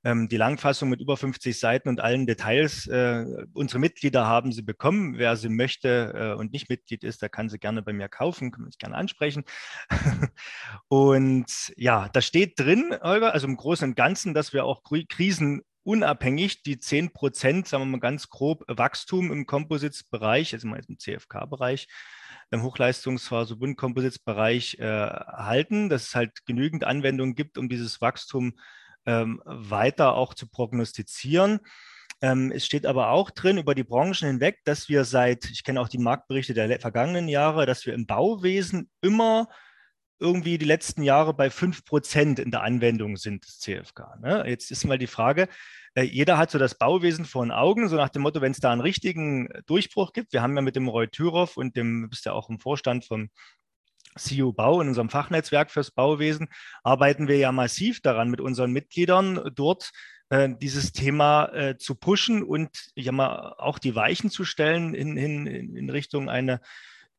Ähm, 0.04 0.28
die 0.28 0.36
Langfassung 0.36 0.90
mit 0.90 1.00
über 1.00 1.16
50 1.16 1.58
Seiten 1.58 1.88
und 1.88 2.00
allen 2.00 2.26
Details. 2.26 2.86
Äh, 2.86 3.24
unsere 3.54 3.78
Mitglieder 3.78 4.26
haben 4.26 4.52
sie 4.52 4.62
bekommen. 4.62 5.16
Wer 5.16 5.36
sie 5.36 5.48
möchte 5.48 6.12
äh, 6.14 6.38
und 6.38 6.52
nicht 6.52 6.68
Mitglied 6.68 7.04
ist, 7.04 7.22
der 7.22 7.30
kann 7.30 7.48
sie 7.48 7.58
gerne 7.58 7.80
bei 7.80 7.94
mir 7.94 8.08
kaufen, 8.10 8.50
kann 8.50 8.64
mich 8.64 8.76
gerne 8.76 8.96
ansprechen. 8.96 9.44
und 10.88 11.72
ja, 11.76 12.10
da 12.12 12.20
steht 12.20 12.60
drin, 12.60 12.94
Holger, 13.02 13.32
also 13.32 13.46
im 13.46 13.56
Großen 13.56 13.88
und 13.88 13.96
Ganzen, 13.96 14.34
dass 14.34 14.52
wir 14.52 14.66
auch 14.66 14.82
krisenunabhängig 15.84 16.62
die 16.62 16.78
10 16.78 17.12
Prozent, 17.12 17.68
sagen 17.68 17.84
wir 17.84 17.90
mal 17.90 18.00
ganz 18.00 18.28
grob, 18.28 18.64
Wachstum 18.66 19.30
im 19.30 19.46
Composites-Bereich, 19.46 20.54
also 20.54 20.66
mal 20.66 20.80
im 20.88 20.98
CFK-Bereich, 20.98 21.88
im 22.50 22.62
Hochleistungsfaser-Bund-Composites-Bereich 22.62 24.78
äh, 24.78 24.86
halten, 24.86 25.88
dass 25.88 26.08
es 26.08 26.14
halt 26.14 26.46
genügend 26.46 26.84
Anwendungen 26.84 27.34
gibt, 27.34 27.58
um 27.58 27.68
dieses 27.68 28.00
Wachstum 28.00 28.54
ähm, 29.06 29.42
weiter 29.44 30.14
auch 30.14 30.34
zu 30.34 30.48
prognostizieren. 30.48 31.60
Ähm, 32.22 32.52
es 32.52 32.64
steht 32.64 32.86
aber 32.86 33.10
auch 33.10 33.30
drin 33.30 33.58
über 33.58 33.74
die 33.74 33.84
Branchen 33.84 34.26
hinweg, 34.26 34.60
dass 34.64 34.88
wir 34.88 35.04
seit, 35.04 35.50
ich 35.50 35.64
kenne 35.64 35.80
auch 35.80 35.88
die 35.88 35.98
Marktberichte 35.98 36.54
der 36.54 36.80
vergangenen 36.80 37.28
Jahre, 37.28 37.66
dass 37.66 37.84
wir 37.84 37.92
im 37.92 38.06
Bauwesen 38.06 38.88
immer 39.02 39.48
irgendwie 40.18 40.58
die 40.58 40.64
letzten 40.64 41.02
Jahre 41.02 41.34
bei 41.34 41.50
5 41.50 41.84
Prozent 41.84 42.38
in 42.38 42.50
der 42.50 42.62
Anwendung 42.62 43.16
sind 43.16 43.44
des 43.44 43.58
CFK. 43.60 44.18
Ne? 44.20 44.44
Jetzt 44.46 44.70
ist 44.70 44.84
mal 44.84 44.98
die 44.98 45.06
Frage, 45.06 45.48
äh, 45.94 46.02
jeder 46.02 46.38
hat 46.38 46.50
so 46.50 46.58
das 46.58 46.76
Bauwesen 46.76 47.24
vor 47.24 47.44
den 47.44 47.52
Augen, 47.52 47.88
so 47.88 47.96
nach 47.96 48.08
dem 48.08 48.22
Motto, 48.22 48.40
wenn 48.40 48.52
es 48.52 48.60
da 48.60 48.72
einen 48.72 48.80
richtigen 48.80 49.48
Durchbruch 49.66 50.12
gibt. 50.12 50.32
Wir 50.32 50.42
haben 50.42 50.56
ja 50.56 50.62
mit 50.62 50.76
dem 50.76 50.88
Roy 50.88 51.08
Thüroff 51.08 51.56
und 51.56 51.76
dem, 51.76 52.02
du 52.02 52.08
bist 52.08 52.24
ja 52.26 52.32
auch 52.32 52.48
im 52.48 52.58
Vorstand 52.60 53.04
vom 53.04 53.30
CU 54.18 54.52
Bau 54.52 54.80
in 54.80 54.88
unserem 54.88 55.10
Fachnetzwerk 55.10 55.70
fürs 55.70 55.90
Bauwesen, 55.90 56.48
arbeiten 56.82 57.28
wir 57.28 57.36
ja 57.36 57.52
massiv 57.52 58.00
daran, 58.00 58.30
mit 58.30 58.40
unseren 58.40 58.72
Mitgliedern 58.72 59.50
dort 59.54 59.90
äh, 60.30 60.50
dieses 60.60 60.92
Thema 60.92 61.46
äh, 61.52 61.76
zu 61.76 61.96
pushen 61.96 62.42
und 62.42 62.70
ja 62.94 63.12
mal 63.12 63.54
auch 63.58 63.78
die 63.78 63.94
Weichen 63.94 64.30
zu 64.30 64.44
stellen 64.44 64.94
in, 64.94 65.16
in, 65.16 65.46
in 65.46 65.90
Richtung 65.90 66.28
eine 66.28 66.60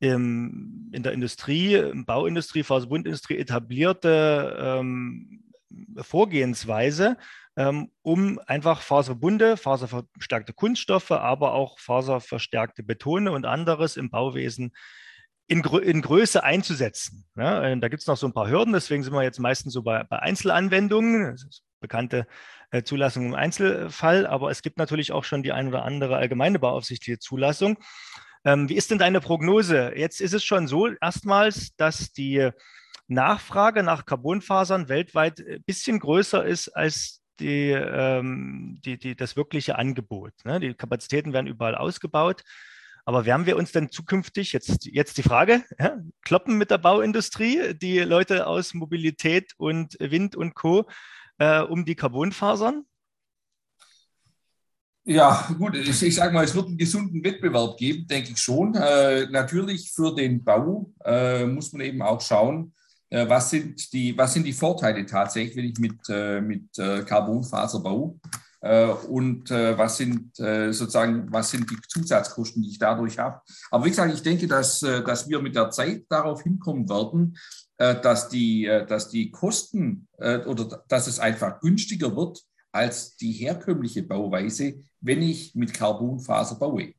ähm, 0.01 0.89
in 0.91 1.03
der 1.03 1.13
Industrie, 1.13 1.81
Bauindustrie, 2.05 2.63
Faserbundindustrie 2.63 3.37
etablierte 3.37 4.55
ähm, 4.59 5.43
Vorgehensweise, 5.97 7.17
ähm, 7.57 7.91
um 8.01 8.39
einfach 8.47 8.81
Faserbunde, 8.81 9.57
faserverstärkte 9.57 10.53
Kunststoffe, 10.53 11.11
aber 11.11 11.53
auch 11.53 11.79
faserverstärkte 11.79 12.83
Betone 12.83 13.31
und 13.31 13.45
anderes 13.45 13.97
im 13.97 14.09
Bauwesen 14.09 14.73
in, 15.47 15.63
in 15.63 16.01
Größe 16.01 16.43
einzusetzen. 16.43 17.25
Ja, 17.35 17.63
äh, 17.63 17.77
da 17.77 17.87
gibt 17.87 18.01
es 18.01 18.07
noch 18.07 18.17
so 18.17 18.27
ein 18.27 18.33
paar 18.33 18.49
Hürden, 18.49 18.73
deswegen 18.73 19.03
sind 19.03 19.13
wir 19.13 19.23
jetzt 19.23 19.39
meistens 19.39 19.73
so 19.73 19.83
bei, 19.83 20.03
bei 20.03 20.19
Einzelanwendungen, 20.19 21.37
bekannte 21.79 22.27
äh, 22.71 22.83
Zulassung 22.83 23.27
im 23.27 23.35
Einzelfall, 23.35 24.25
aber 24.25 24.49
es 24.49 24.61
gibt 24.61 24.77
natürlich 24.77 25.11
auch 25.11 25.23
schon 25.23 25.43
die 25.43 25.51
ein 25.51 25.67
oder 25.67 25.83
andere 25.83 26.17
allgemeine 26.17 26.59
bauaufsichtliche 26.59 27.19
Zulassung. 27.19 27.77
Ähm, 28.45 28.69
wie 28.69 28.75
ist 28.75 28.91
denn 28.91 28.99
deine 28.99 29.21
Prognose? 29.21 29.93
Jetzt 29.95 30.21
ist 30.21 30.33
es 30.33 30.43
schon 30.43 30.67
so 30.67 30.87
erstmals, 30.87 31.75
dass 31.75 32.11
die 32.11 32.49
Nachfrage 33.07 33.83
nach 33.83 34.05
Carbonfasern 34.05 34.87
weltweit 34.87 35.39
ein 35.39 35.63
bisschen 35.65 35.99
größer 35.99 36.45
ist 36.45 36.69
als 36.69 37.21
die, 37.39 37.71
ähm, 37.71 38.79
die, 38.85 38.97
die, 38.97 39.15
das 39.15 39.35
wirkliche 39.35 39.77
Angebot. 39.77 40.33
Ne? 40.45 40.59
Die 40.59 40.73
Kapazitäten 40.73 41.33
werden 41.33 41.47
überall 41.47 41.75
ausgebaut. 41.75 42.43
Aber 43.07 43.25
werden 43.25 43.45
wir 43.45 43.55
uns 43.55 43.71
denn 43.71 43.91
zukünftig, 43.91 44.51
jetzt, 44.51 44.85
jetzt 44.85 45.17
die 45.17 45.23
Frage, 45.23 45.63
ja, 45.79 45.97
kloppen 46.23 46.57
mit 46.57 46.71
der 46.71 46.79
Bauindustrie, 46.79 47.75
die 47.75 47.99
Leute 47.99 48.47
aus 48.47 48.73
Mobilität 48.73 49.53
und 49.57 49.95
Wind 49.99 50.35
und 50.35 50.55
Co. 50.55 50.87
Äh, 51.37 51.61
um 51.61 51.85
die 51.85 51.95
Carbonfasern? 51.95 52.85
Ja, 55.07 55.47
gut, 55.59 55.75
ich, 55.75 56.01
ich 56.01 56.15
sage 56.15 56.33
mal, 56.33 56.43
es 56.43 56.55
wird 56.55 56.65
einen 56.65 56.79
gesunden 56.79 57.23
Wettbewerb 57.23 57.77
geben, 57.77 58.07
denke 58.07 58.31
ich 58.31 58.39
schon. 58.39 58.73
Äh, 58.73 59.27
natürlich 59.29 59.91
für 59.91 60.15
den 60.15 60.43
Bau 60.43 60.91
äh, 61.03 61.45
muss 61.45 61.71
man 61.73 61.81
eben 61.83 62.01
auch 62.01 62.19
schauen, 62.19 62.73
äh, 63.11 63.29
was, 63.29 63.51
sind 63.51 63.93
die, 63.93 64.17
was 64.17 64.33
sind 64.33 64.47
die 64.47 64.53
Vorteile 64.53 65.05
tatsächlich, 65.05 65.77
mit, 65.77 65.99
äh, 66.09 66.41
mit 66.41 66.79
äh, 66.79 67.03
Carbonfaser 67.03 67.81
baue. 67.81 68.19
Äh, 68.61 68.87
und 68.87 69.51
was 69.51 69.97
sind 69.97 70.35
sozusagen, 70.35 71.31
was 71.31 71.51
sind 71.51 71.69
die 71.69 71.77
Zusatzkosten, 71.87 72.63
die 72.63 72.69
ich 72.69 72.79
dadurch 72.79 73.19
habe. 73.19 73.41
Aber 73.69 73.85
wie 73.85 73.89
gesagt, 73.89 74.11
ich 74.11 74.23
denke, 74.23 74.47
dass, 74.47 74.79
dass 74.79 75.29
wir 75.29 75.39
mit 75.39 75.55
der 75.55 75.69
Zeit 75.69 76.05
darauf 76.09 76.41
hinkommen 76.41 76.89
werden, 76.89 77.37
dass 77.77 78.29
die, 78.29 78.65
dass 78.87 79.09
die 79.09 79.29
Kosten 79.29 80.07
oder 80.17 80.83
dass 80.87 81.05
es 81.05 81.19
einfach 81.19 81.59
günstiger 81.59 82.15
wird, 82.15 82.41
als 82.75 83.15
die 83.15 83.31
herkömmliche 83.31 84.03
Bauweise, 84.03 84.83
wenn 85.05 85.21
ich 85.21 85.55
mit 85.55 85.73
Carbonfaser 85.73 86.55
baue. 86.55 86.93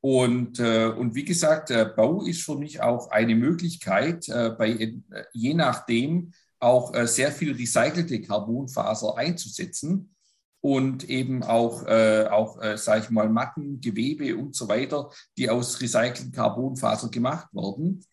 Und, 0.00 0.58
äh, 0.58 0.86
und 0.86 1.14
wie 1.14 1.24
gesagt, 1.24 1.70
äh, 1.70 1.90
Bau 1.94 2.22
ist 2.22 2.42
für 2.42 2.56
mich 2.56 2.80
auch 2.80 3.10
eine 3.10 3.34
Möglichkeit, 3.34 4.28
äh, 4.28 4.50
bei, 4.50 4.70
äh, 4.70 4.94
je 5.32 5.54
nachdem 5.54 6.32
auch 6.58 6.94
äh, 6.94 7.06
sehr 7.06 7.30
viel 7.30 7.52
recycelte 7.52 8.20
Carbonfaser 8.22 9.16
einzusetzen 9.16 10.14
und 10.62 11.08
eben 11.08 11.42
auch, 11.42 11.86
äh, 11.86 12.26
auch 12.30 12.60
äh, 12.62 12.76
sage 12.78 13.04
ich 13.04 13.10
mal, 13.10 13.28
Matten, 13.28 13.80
Gewebe 13.80 14.36
und 14.36 14.54
so 14.54 14.68
weiter, 14.68 15.10
die 15.36 15.50
aus 15.50 15.80
recycelten 15.80 16.32
Carbonfaser 16.32 17.10
gemacht 17.10 17.48
werden. 17.52 18.04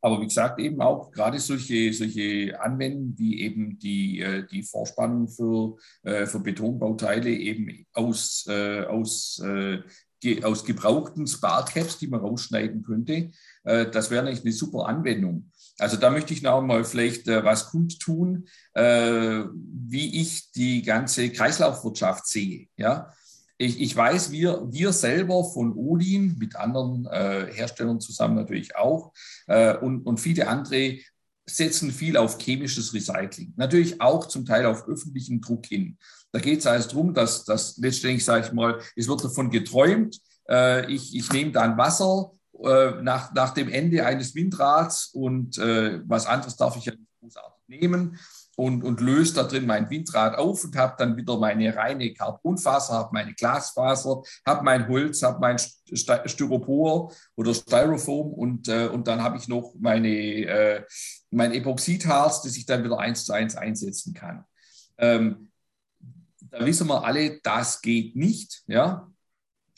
Aber 0.00 0.20
wie 0.20 0.26
gesagt, 0.26 0.60
eben 0.60 0.80
auch 0.80 1.10
gerade 1.10 1.38
solche, 1.38 1.92
solche 1.92 2.60
Anwendungen 2.60 3.18
wie 3.18 3.40
eben 3.40 3.78
die, 3.78 4.20
äh, 4.20 4.46
die 4.46 4.62
Vorspannung 4.62 5.28
für, 5.28 5.76
äh, 6.02 6.26
für 6.26 6.40
Betonbauteile 6.40 7.30
eben 7.30 7.86
aus, 7.92 8.46
äh, 8.48 8.84
aus, 8.84 9.42
aus 10.42 10.64
gebrauchten 10.64 11.26
Sparcaps, 11.26 11.98
die 11.98 12.08
man 12.08 12.20
rausschneiden 12.20 12.82
könnte, 12.82 13.30
das 13.62 14.10
wäre 14.10 14.26
eigentlich 14.26 14.42
eine 14.42 14.52
super 14.52 14.86
Anwendung. 14.86 15.52
Also 15.78 15.98
da 15.98 16.10
möchte 16.10 16.32
ich 16.32 16.42
noch 16.42 16.62
mal 16.62 16.84
vielleicht 16.84 17.28
was 17.28 17.68
kundtun, 17.70 18.48
wie 18.74 20.20
ich 20.20 20.50
die 20.52 20.82
ganze 20.82 21.30
Kreislaufwirtschaft 21.30 22.26
sehe. 22.26 22.66
Ja, 22.76 23.12
ich, 23.58 23.80
ich 23.80 23.96
weiß, 23.96 24.30
wir, 24.32 24.66
wir 24.70 24.92
selber 24.92 25.44
von 25.44 25.72
Odin, 25.72 26.36
mit 26.38 26.56
anderen 26.56 27.06
äh, 27.06 27.52
Herstellern 27.52 28.00
zusammen 28.00 28.36
natürlich 28.36 28.76
auch, 28.76 29.12
äh, 29.46 29.76
und, 29.76 30.02
und 30.02 30.20
viele 30.20 30.48
andere 30.48 30.98
setzen 31.48 31.92
viel 31.92 32.16
auf 32.16 32.38
chemisches 32.38 32.92
Recycling. 32.92 33.54
Natürlich 33.56 34.00
auch 34.00 34.26
zum 34.26 34.44
Teil 34.44 34.66
auf 34.66 34.88
öffentlichen 34.88 35.40
Druck 35.40 35.66
hin. 35.66 35.96
Da 36.32 36.40
geht 36.40 36.58
es 36.58 36.66
also 36.66 36.88
darum, 36.88 37.14
dass, 37.14 37.44
dass 37.44 37.76
letztendlich, 37.78 38.24
sage 38.24 38.46
ich 38.46 38.52
mal, 38.52 38.80
es 38.96 39.08
wird 39.08 39.24
davon 39.24 39.50
geträumt, 39.50 40.20
äh, 40.48 40.92
ich, 40.92 41.14
ich 41.14 41.32
nehme 41.32 41.52
dann 41.52 41.78
Wasser 41.78 42.32
äh, 42.62 43.00
nach, 43.02 43.32
nach 43.32 43.54
dem 43.54 43.68
Ende 43.68 44.04
eines 44.04 44.34
Windrads 44.34 45.06
und 45.14 45.56
äh, 45.58 46.00
was 46.04 46.26
anderes 46.26 46.56
darf 46.56 46.76
ich 46.76 46.86
ja 46.86 46.92
nicht 46.92 47.10
großartig 47.20 47.68
nehmen 47.68 48.18
und, 48.56 48.82
und 48.82 49.00
löse 49.00 49.34
da 49.34 49.42
drin 49.44 49.66
mein 49.66 49.88
Windrad 49.90 50.36
auf 50.36 50.64
und 50.64 50.76
habe 50.76 50.96
dann 50.98 51.16
wieder 51.16 51.38
meine 51.38 51.76
reine 51.76 52.12
Carbonfaser, 52.12 52.94
habe 52.94 53.10
meine 53.12 53.34
Glasfaser, 53.34 54.22
habe 54.46 54.64
mein 54.64 54.88
Holz, 54.88 55.22
habe 55.22 55.38
mein 55.40 55.58
Styropor 55.58 57.12
oder 57.36 57.54
Styrofoam 57.54 58.32
und, 58.32 58.68
äh, 58.68 58.88
und 58.88 59.06
dann 59.06 59.22
habe 59.22 59.36
ich 59.36 59.46
noch 59.46 59.74
meine, 59.78 60.08
äh, 60.08 60.84
mein 61.30 61.52
Epoxidharz, 61.52 62.42
das 62.42 62.56
ich 62.56 62.66
dann 62.66 62.82
wieder 62.82 62.98
eins 62.98 63.26
zu 63.26 63.32
eins 63.32 63.56
einsetzen 63.56 64.14
kann. 64.14 64.44
Ähm, 64.98 65.50
da 66.50 66.64
wissen 66.64 66.88
wir 66.88 67.04
alle, 67.04 67.38
das 67.42 67.82
geht 67.82 68.16
nicht. 68.16 68.62
Ja? 68.66 69.10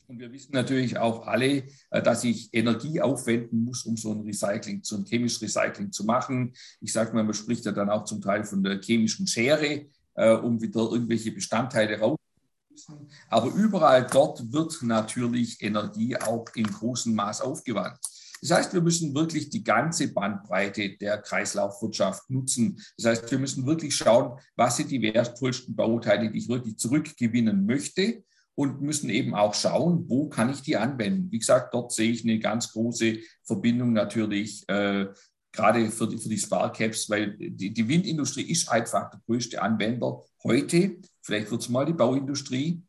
Und 0.09 0.21
wir 0.21 0.33
wissen 0.33 0.53
natürlich 0.53 0.97
auch 0.97 1.27
alle, 1.27 1.65
äh, 1.91 2.03
dass 2.03 2.25
ich 2.25 2.49
Energie 2.55 3.03
aufwenden 3.03 3.63
muss, 3.63 3.85
um 3.85 3.95
so 3.99 4.11
ein 4.11 4.23
Recycling, 4.23 4.81
so 4.83 4.97
ein 4.97 5.05
chemisches 5.05 5.43
Recycling 5.43 5.93
zu 5.93 6.05
machen. 6.05 6.55
Ich 6.81 6.95
sage 6.95 7.13
mal, 7.13 7.25
man 7.25 7.35
spricht 7.35 7.67
ja 7.67 7.73
dann 7.73 7.91
auch 7.91 8.05
zum 8.05 8.23
Teil 8.23 8.45
von 8.45 8.63
der 8.63 8.81
chemischen 8.81 9.27
Schere, 9.27 9.85
äh, 10.15 10.33
um 10.33 10.63
wieder 10.63 10.81
irgendwelche 10.81 11.31
Bestandteile 11.31 11.99
rauszuholen. 11.99 13.11
Aber 13.29 13.53
überall 13.53 14.07
dort 14.07 14.51
wird 14.51 14.83
natürlich 14.83 15.61
Energie 15.61 16.17
auch 16.17 16.47
in 16.55 16.65
großem 16.65 17.15
Maß 17.15 17.43
aufgewandt. 17.43 17.99
Das 18.41 18.53
heißt, 18.53 18.73
wir 18.73 18.81
müssen 18.81 19.15
wirklich 19.15 19.51
die 19.51 19.65
ganze 19.65 20.11
Bandbreite 20.15 20.97
der 20.97 21.19
Kreislaufwirtschaft 21.19 22.31
nutzen. 22.31 22.81
Das 22.97 23.07
heißt, 23.07 23.31
wir 23.31 23.39
müssen 23.39 23.67
wirklich 23.67 23.95
schauen, 23.95 24.39
was 24.57 24.79
sind 24.79 24.91
die 24.91 25.03
wertvollsten 25.03 25.77
Bauteile, 25.77 26.31
die 26.31 26.39
ich 26.39 26.49
wirklich 26.49 26.79
zurückgewinnen 26.79 27.67
möchte 27.67 28.23
und 28.59 28.83
müssen 28.83 29.09
eben 29.09 29.37
auch 29.37 29.55
schauen, 29.55 30.07
wo 30.09 30.29
kann 30.29 30.51
ich 30.51 30.63
die 30.63 30.77
anwenden. 30.77 31.31
Wie 31.31 31.39
gesagt, 31.39 31.73
dort 31.73 31.93
sehe 31.93 32.11
ich 32.11 32.25
eine 32.25 32.41
ganz 32.41 32.73
große 32.73 33.19
Verbindung 33.45 33.93
natürlich, 33.93 34.69
äh, 34.69 35.07
gerade 35.53 35.89
für 35.93 36.09
die, 36.09 36.19
für 36.19 36.29
die 36.29 36.39
Sparcaps, 36.39 37.09
weil 37.09 37.37
die, 37.39 37.73
die 37.73 37.89
Windindustrie 37.89 38.51
ist 38.51 38.69
einfach 38.69 39.11
der 39.11 39.21
größte 39.27 39.63
Anwender 39.63 40.25
heute. 40.43 40.97
Vielleicht 41.23 41.53
wird 41.53 41.63
es 41.63 41.69
mal 41.69 41.87
die 41.87 41.93
Bauindustrie. 41.93 42.83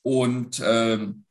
Und 0.00 0.62
ähm, 0.64 1.26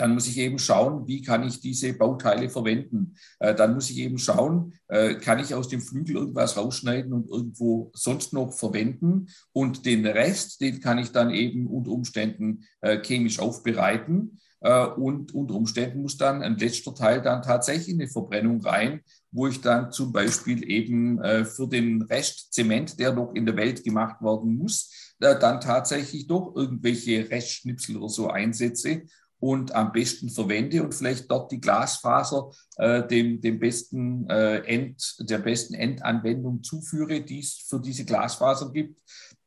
dann 0.00 0.14
muss 0.14 0.26
ich 0.26 0.38
eben 0.38 0.58
schauen, 0.58 1.06
wie 1.06 1.20
kann 1.20 1.46
ich 1.46 1.60
diese 1.60 1.92
Bauteile 1.92 2.48
verwenden. 2.48 3.16
Äh, 3.38 3.54
dann 3.54 3.74
muss 3.74 3.90
ich 3.90 3.98
eben 3.98 4.16
schauen, 4.16 4.72
äh, 4.88 5.14
kann 5.16 5.38
ich 5.38 5.54
aus 5.54 5.68
dem 5.68 5.82
Flügel 5.82 6.16
irgendwas 6.16 6.56
rausschneiden 6.56 7.12
und 7.12 7.28
irgendwo 7.28 7.90
sonst 7.94 8.32
noch 8.32 8.52
verwenden. 8.52 9.26
Und 9.52 9.84
den 9.84 10.06
Rest, 10.06 10.62
den 10.62 10.80
kann 10.80 10.96
ich 10.96 11.12
dann 11.12 11.30
eben 11.30 11.66
unter 11.66 11.90
Umständen 11.90 12.64
äh, 12.80 12.98
chemisch 13.02 13.38
aufbereiten. 13.38 14.38
Und 14.62 15.34
unter 15.34 15.54
Umständen 15.54 16.02
muss 16.02 16.18
dann 16.18 16.42
ein 16.42 16.58
letzter 16.58 16.94
Teil 16.94 17.22
dann 17.22 17.40
tatsächlich 17.40 17.88
in 17.88 17.98
eine 17.98 18.10
Verbrennung 18.10 18.60
rein, 18.60 19.00
wo 19.30 19.46
ich 19.46 19.62
dann 19.62 19.90
zum 19.90 20.12
Beispiel 20.12 20.70
eben 20.70 21.18
für 21.46 21.66
den 21.66 22.02
Rest 22.02 22.52
Zement, 22.52 23.00
der 23.00 23.14
noch 23.14 23.34
in 23.34 23.46
der 23.46 23.56
Welt 23.56 23.82
gemacht 23.82 24.20
werden 24.20 24.58
muss, 24.58 25.14
dann 25.18 25.62
tatsächlich 25.62 26.26
doch 26.26 26.54
irgendwelche 26.54 27.30
Restschnipsel 27.30 27.96
oder 27.96 28.10
so 28.10 28.28
einsetze 28.28 29.04
und 29.40 29.74
am 29.74 29.90
besten 29.92 30.28
verwende 30.28 30.82
und 30.82 30.94
vielleicht 30.94 31.30
dort 31.30 31.50
die 31.50 31.60
Glasfaser 31.60 32.50
äh, 32.76 33.06
dem, 33.06 33.40
dem 33.40 33.58
besten, 33.58 34.28
äh, 34.28 34.58
End, 34.58 35.16
der 35.18 35.38
besten 35.38 35.74
Endanwendung 35.74 36.62
zuführe, 36.62 37.22
die 37.22 37.40
es 37.40 37.64
für 37.66 37.80
diese 37.80 38.04
Glasfaser 38.04 38.70
gibt. 38.70 39.00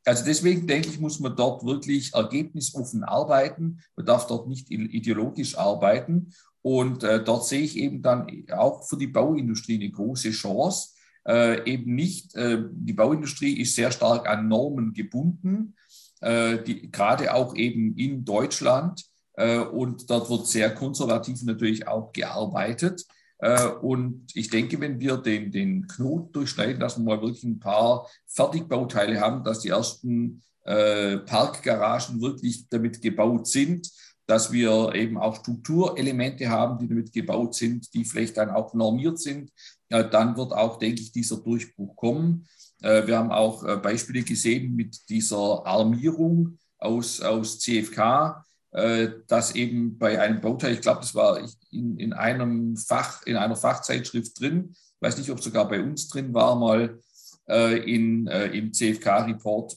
Also 0.04 0.24
deswegen 0.24 0.66
denke 0.66 0.88
ich, 0.88 1.00
muss 1.00 1.20
man 1.20 1.34
dort 1.34 1.64
wirklich 1.64 2.12
ergebnisoffen 2.12 3.04
arbeiten. 3.04 3.80
Man 3.96 4.04
darf 4.04 4.26
dort 4.26 4.48
nicht 4.48 4.70
ideologisch 4.70 5.56
arbeiten. 5.56 6.34
Und 6.60 7.04
äh, 7.04 7.22
dort 7.22 7.46
sehe 7.46 7.62
ich 7.62 7.76
eben 7.78 8.02
dann 8.02 8.26
auch 8.52 8.86
für 8.86 8.96
die 8.96 9.06
Bauindustrie 9.06 9.76
eine 9.76 9.90
große 9.90 10.30
Chance. 10.30 10.90
Äh, 11.26 11.70
eben 11.70 11.94
nicht, 11.94 12.34
äh, 12.34 12.62
die 12.70 12.92
Bauindustrie 12.92 13.60
ist 13.60 13.76
sehr 13.76 13.90
stark 13.90 14.28
an 14.28 14.48
Normen 14.48 14.92
gebunden, 14.92 15.74
äh, 16.20 16.62
die, 16.62 16.90
gerade 16.90 17.32
auch 17.34 17.54
eben 17.54 17.96
in 17.96 18.24
Deutschland. 18.24 19.04
Äh, 19.34 19.58
und 19.58 20.08
dort 20.10 20.30
wird 20.30 20.46
sehr 20.46 20.74
konservativ 20.74 21.42
natürlich 21.42 21.86
auch 21.88 22.12
gearbeitet. 22.12 23.04
Äh, 23.38 23.66
und 23.66 24.26
ich 24.34 24.48
denke, 24.48 24.80
wenn 24.80 25.00
wir 25.00 25.16
den, 25.16 25.50
den 25.50 25.86
Knoten 25.86 26.32
durchschneiden, 26.32 26.80
dass 26.80 26.98
wir 26.98 27.04
mal 27.04 27.20
wirklich 27.20 27.44
ein 27.44 27.58
paar 27.58 28.08
Fertigbauteile 28.26 29.20
haben, 29.20 29.44
dass 29.44 29.60
die 29.60 29.70
ersten 29.70 30.42
äh, 30.64 31.18
Parkgaragen 31.18 32.20
wirklich 32.20 32.68
damit 32.68 33.02
gebaut 33.02 33.46
sind, 33.46 33.90
dass 34.26 34.52
wir 34.52 34.94
eben 34.94 35.18
auch 35.18 35.36
Strukturelemente 35.36 36.48
haben, 36.48 36.78
die 36.78 36.88
damit 36.88 37.12
gebaut 37.12 37.54
sind, 37.54 37.92
die 37.92 38.06
vielleicht 38.06 38.38
dann 38.38 38.48
auch 38.48 38.72
normiert 38.72 39.18
sind, 39.20 39.52
dann 39.90 40.34
wird 40.38 40.52
auch, 40.54 40.78
denke 40.78 41.02
ich, 41.02 41.12
dieser 41.12 41.36
Durchbruch 41.36 41.94
kommen. 41.94 42.46
Wir 42.78 43.18
haben 43.18 43.30
auch 43.30 43.82
Beispiele 43.82 44.22
gesehen 44.22 44.74
mit 44.74 45.10
dieser 45.10 45.66
Armierung 45.66 46.58
aus, 46.78 47.20
aus 47.20 47.60
CFK, 47.60 48.42
dass 49.28 49.54
eben 49.54 49.98
bei 49.98 50.20
einem 50.20 50.40
Bauteil, 50.40 50.72
ich 50.72 50.80
glaube, 50.80 51.00
das 51.00 51.14
war 51.14 51.38
in, 51.70 51.96
in 51.96 52.12
einem 52.12 52.76
Fach, 52.76 53.22
in 53.24 53.36
einer 53.36 53.54
Fachzeitschrift 53.54 54.40
drin, 54.40 54.74
weiß 54.98 55.16
nicht, 55.16 55.30
ob 55.30 55.40
sogar 55.40 55.68
bei 55.68 55.80
uns 55.80 56.08
drin 56.08 56.34
war, 56.34 56.56
mal 56.56 56.98
äh, 57.48 57.78
in, 57.88 58.26
äh, 58.26 58.46
im 58.46 58.72
CFK-Report, 58.72 59.76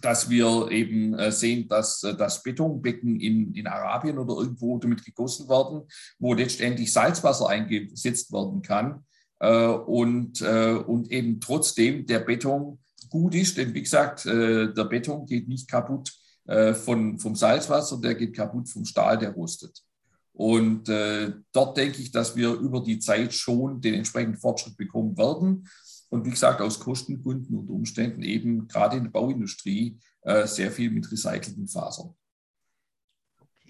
dass 0.00 0.28
wir 0.28 0.70
eben 0.70 1.16
sehen, 1.32 1.68
dass 1.68 2.00
das 2.00 2.42
Betonbecken 2.44 3.18
in, 3.20 3.52
in 3.54 3.66
Arabien 3.66 4.18
oder 4.18 4.34
irgendwo 4.34 4.78
damit 4.78 5.04
gegossen 5.04 5.48
werden, 5.48 5.82
wo 6.20 6.34
letztendlich 6.34 6.92
Salzwasser 6.92 7.48
eingesetzt 7.48 8.32
werden 8.32 8.62
kann 8.62 9.04
und, 9.40 10.40
und 10.40 11.10
eben 11.10 11.40
trotzdem 11.40 12.06
der 12.06 12.20
Beton 12.20 12.78
gut 13.10 13.34
ist, 13.34 13.58
denn 13.58 13.74
wie 13.74 13.82
gesagt, 13.82 14.24
der 14.24 14.84
Beton 14.84 15.26
geht 15.26 15.48
nicht 15.48 15.68
kaputt 15.68 16.12
äh, 16.48 16.74
von, 16.74 17.18
vom 17.18 17.36
Salzwasser, 17.36 18.00
der 18.00 18.14
geht 18.14 18.34
kaputt 18.34 18.68
vom 18.68 18.84
Stahl, 18.84 19.18
der 19.18 19.32
rostet. 19.32 19.82
Und 20.32 20.88
äh, 20.88 21.32
dort 21.52 21.76
denke 21.76 22.00
ich, 22.00 22.10
dass 22.10 22.36
wir 22.36 22.54
über 22.54 22.80
die 22.80 22.98
Zeit 22.98 23.34
schon 23.34 23.80
den 23.80 23.94
entsprechenden 23.94 24.38
Fortschritt 24.38 24.76
bekommen 24.76 25.16
werden. 25.18 25.68
Und 26.10 26.24
wie 26.24 26.30
gesagt, 26.30 26.60
aus 26.60 26.80
Kostengründen 26.80 27.56
und 27.56 27.68
Umständen 27.68 28.22
eben 28.22 28.66
gerade 28.66 28.96
in 28.96 29.04
der 29.04 29.10
Bauindustrie 29.10 29.98
äh, 30.22 30.46
sehr 30.46 30.70
viel 30.70 30.90
mit 30.90 31.10
recycelten 31.10 31.68
Fasern. 31.68 32.14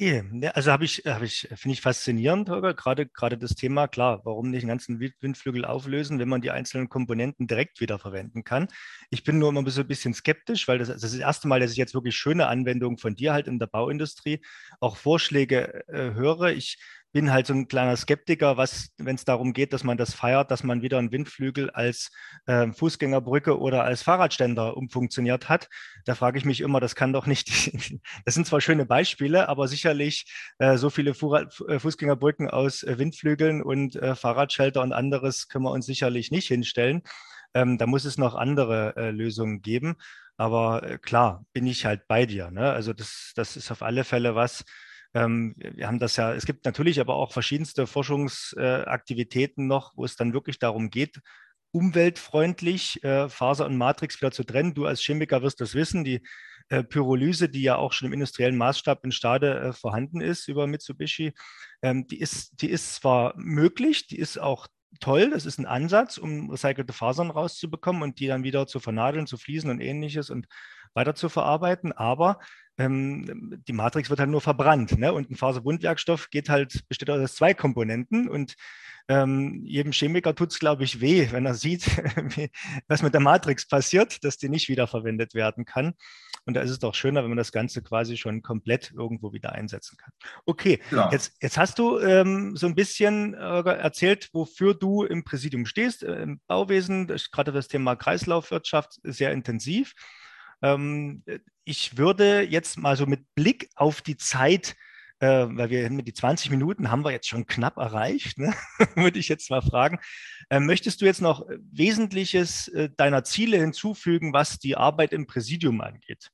Okay, 0.01 0.23
also 0.55 0.71
habe 0.71 0.85
ich, 0.85 1.03
habe 1.07 1.25
ich, 1.25 1.49
finde 1.57 1.73
ich 1.73 1.81
faszinierend, 1.81 2.49
Holger, 2.49 2.73
gerade, 2.73 3.07
gerade 3.09 3.37
das 3.37 3.57
Thema, 3.57 3.89
klar, 3.89 4.21
warum 4.25 4.49
nicht 4.49 4.63
einen 4.63 4.69
ganzen 4.69 5.01
Windflügel 5.01 5.65
auflösen, 5.65 6.21
wenn 6.21 6.29
man 6.29 6.41
die 6.41 6.53
einzelnen 6.53 6.89
Komponenten 6.89 7.49
direkt 7.49 7.81
wiederverwenden 7.81 8.45
kann. 8.45 8.69
Ich 9.11 9.25
bin 9.25 9.41
nur 9.41 9.49
immer 9.49 9.61
ein 9.69 9.87
bisschen 9.89 10.15
skeptisch, 10.15 10.69
weil 10.69 10.79
das, 10.79 10.87
das 10.87 11.03
ist 11.03 11.15
das 11.15 11.21
erste 11.21 11.49
Mal, 11.49 11.59
dass 11.59 11.73
ich 11.73 11.79
jetzt 11.79 11.95
wirklich 11.95 12.15
schöne 12.17 12.47
Anwendungen 12.47 12.97
von 12.97 13.17
dir 13.17 13.33
halt 13.33 13.49
in 13.49 13.59
der 13.59 13.67
Bauindustrie 13.67 14.41
auch 14.79 14.97
Vorschläge 14.97 15.83
äh, 15.89 16.13
höre. 16.15 16.53
Ich 16.53 16.79
bin 17.13 17.33
halt 17.33 17.47
so 17.47 17.55
ein 17.55 17.69
kleiner 17.69 17.97
Skeptiker, 17.97 18.57
was, 18.57 18.91
wenn 18.99 19.17
es 19.17 19.25
darum 19.25 19.53
geht, 19.53 19.73
dass 19.73 19.85
man 19.85 19.97
das 19.97 20.15
feiert, 20.15 20.51
dass 20.51 20.63
man 20.63 20.83
wieder 20.83 20.99
einen 20.99 21.11
Windflügel 21.11 21.71
als 21.71 22.11
äh, 22.47 22.71
Fußgängerbrücke 22.71 23.59
oder 23.59 23.85
als 23.85 24.03
Fahrradständer 24.03 24.77
umfunktioniert 24.77 25.49
hat. 25.49 25.69
Da 26.05 26.15
frage 26.15 26.39
ich 26.39 26.45
mich 26.45 26.61
immer, 26.61 26.81
das 26.81 26.95
kann 26.95 27.13
doch 27.13 27.27
nicht, 27.27 27.49
das 28.25 28.35
sind 28.35 28.47
zwar 28.47 28.61
schöne 28.61 28.85
Beispiele, 28.85 29.49
aber 29.49 29.69
sicherlich 29.69 30.27
äh, 30.59 30.77
so 30.77 30.91
viele 30.91 31.15
Fu 31.15 31.35
äh, 31.35 31.79
Fußgängerbrücken 31.79 32.51
aus 32.51 32.83
äh, 32.83 32.99
Windflügeln 32.99 33.63
und 33.63 33.97
äh, 33.97 34.15
Fahrradschelter 34.15 34.83
und 34.83 34.93
anderes 34.93 35.49
können 35.49 35.65
wir 35.65 35.73
uns 35.73 35.87
sicherlich 35.87 36.31
nicht 36.31 36.49
hinstellen. 36.49 37.03
Ähm, 37.55 37.79
da 37.79 37.87
muss 37.87 38.05
es 38.05 38.19
noch 38.19 38.35
andere 38.35 38.95
äh, 38.97 39.11
Lösungen 39.11 39.63
geben. 39.63 39.97
Aber 40.37 40.99
klar, 41.03 41.45
bin 41.53 41.67
ich 41.67 41.85
halt 41.85 42.07
bei 42.07 42.25
dir. 42.27 42.51
Ne? 42.51 42.71
Also 42.71 42.93
das, 42.93 43.33
das 43.35 43.57
ist 43.57 43.73
auf 43.73 43.83
alle 43.83 44.05
Fälle 44.05 44.37
was, 44.37 44.65
ähm, 45.15 45.55
wir 45.57 45.87
haben 45.87 45.99
das 45.99 46.17
ja, 46.17 46.35
es 46.35 46.47
gibt 46.47 46.65
natürlich 46.65 47.01
aber 47.01 47.15
auch 47.15 47.33
verschiedenste 47.33 47.87
Forschungsaktivitäten 47.87 49.67
noch, 49.67 49.93
wo 49.97 50.05
es 50.05 50.17
dann 50.17 50.33
wirklich 50.33 50.59
darum 50.59 50.91
geht, 50.91 51.21
umweltfreundlich 51.71 53.03
äh, 53.05 53.29
Faser 53.29 53.67
und 53.67 53.77
Matrix 53.77 54.21
wieder 54.21 54.31
zu 54.31 54.45
trennen. 54.45 54.75
Du 54.75 54.87
als 54.87 55.03
Chemiker 55.03 55.43
wirst 55.43 55.61
das 55.61 55.75
wissen, 55.75 56.05
die 56.05 56.23
äh, 56.71 56.83
Pyrolyse, 56.83 57.49
die 57.49 57.63
ja 57.63 57.77
auch 57.77 57.93
schon 57.93 58.07
im 58.07 58.13
industriellen 58.13 58.57
Maßstab 58.57 59.05
in 59.05 59.13
Stade 59.13 59.61
äh, 59.61 59.73
vorhanden 59.73 60.21
ist 60.21 60.49
über 60.49 60.67
Mitsubishi, 60.67 61.33
ähm, 61.83 62.07
die, 62.07 62.21
ist, 62.21 62.61
die 62.63 62.71
ist 62.71 62.95
zwar 62.97 63.35
möglich, 63.37 64.07
die 64.07 64.19
ist 64.19 64.39
auch 64.39 64.67
toll, 65.01 65.31
das 65.31 65.47
ist 65.47 65.59
ein 65.59 65.67
Ansatz, 65.67 66.19
um 66.19 66.51
recycelte 66.51 66.93
Fasern 66.93 67.31
rauszubekommen 67.31 68.03
und 68.03 68.19
die 68.19 68.27
dann 68.27 68.45
wieder 68.45 68.67
zu 68.67 68.81
vernadeln, 68.81 69.27
zu 69.27 69.37
fließen 69.37 69.71
und 69.71 69.81
ähnliches 69.81 70.31
und 70.31 70.47
weiter 70.95 71.15
zu 71.15 71.29
verarbeiten, 71.29 71.93
aber 71.93 72.39
ähm, 72.79 73.63
die 73.67 73.73
Matrix 73.73 74.09
wird 74.09 74.21
halt 74.21 74.31
nur 74.31 74.41
verbrannt. 74.41 74.99
Ne? 74.99 75.13
Und 75.13 75.31
ein 75.31 75.37
Faserbundwerkstoff 75.37 76.31
geht 76.31 76.49
halt, 76.49 76.89
besteht 76.89 77.11
aus 77.11 77.35
zwei 77.35 77.53
Komponenten 77.55 78.29
und 78.29 78.55
ähm, 79.11 79.63
jedem 79.65 79.93
Chemiker 79.93 80.35
tut 80.35 80.53
es, 80.53 80.59
glaube 80.59 80.85
ich, 80.85 81.01
weh, 81.01 81.29
wenn 81.31 81.47
er 81.47 81.55
sieht, 81.55 81.87
was 82.89 83.03
mit 83.03 83.15
der 83.15 83.23
Matrix 83.23 83.67
passiert, 83.67 84.23
dass 84.23 84.37
die 84.37 84.51
nicht 84.51 84.69
wiederverwendet 84.69 85.35
werden 85.35 85.65
kann. 85.65 85.95
Und 86.45 86.55
da 86.55 86.61
ist 86.61 86.71
es 86.71 86.79
doch 86.79 86.95
schöner, 86.95 87.23
wenn 87.23 87.31
man 87.31 87.39
das 87.39 87.53
Ganze 87.53 87.83
quasi 87.83 88.17
schon 88.17 88.43
komplett 88.43 88.93
irgendwo 88.97 89.33
wieder 89.33 89.53
einsetzen 89.53 89.97
kann. 89.97 90.13
Okay, 90.45 90.81
ja. 90.91 91.11
jetzt, 91.11 91.35
jetzt 91.41 91.59
hast 91.59 91.79
du 91.79 91.99
ähm, 91.99 92.55
so 92.57 92.67
ein 92.67 92.75
bisschen 92.75 93.35
äh, 93.35 93.63
erzählt, 93.63 94.29
wofür 94.33 94.75
du 94.75 95.05
im 95.05 95.25
Präsidium 95.25 95.67
stehst, 95.67 96.03
äh, 96.03 96.23
im 96.23 96.41
Bauwesen, 96.47 97.07
gerade 97.07 97.53
das 97.53 97.69
Thema 97.69 97.97
Kreislaufwirtschaft 97.97 99.01
sehr 99.03 99.33
intensiv. 99.33 99.95
Ähm, 100.63 101.23
ich 101.65 101.99
würde 101.99 102.43
jetzt 102.43 102.79
mal 102.79 102.97
so 102.97 103.07
mit 103.07 103.25
Blick 103.35 103.71
auf 103.75 104.01
die 104.03 104.17
Zeit, 104.17 104.77
äh, 105.21 105.47
weil 105.49 105.71
wir 105.71 105.91
mit 105.91 106.07
die 106.07 106.15
20 106.15 106.51
Minuten 106.51 106.91
haben 106.91 107.05
wir 107.05 107.11
jetzt 107.11 107.29
schon 107.29 107.47
knapp 107.47 107.77
erreicht, 107.77 108.39
ne? 108.39 108.55
würde 108.95 109.19
ich 109.19 109.29
jetzt 109.29 109.51
mal 109.51 109.63
fragen, 109.63 109.99
äh, 110.51 110.61
möchtest 110.61 111.01
du 111.01 111.05
jetzt 111.05 111.21
noch 111.21 111.47
Wesentliches 111.73 112.69
äh, 112.69 112.91
deiner 112.97 113.25
Ziele 113.25 113.59
hinzufügen, 113.59 114.33
was 114.33 114.59
die 114.59 114.77
Arbeit 114.77 115.13
im 115.13 115.27
Präsidium 115.27 115.81
angeht? 115.81 116.31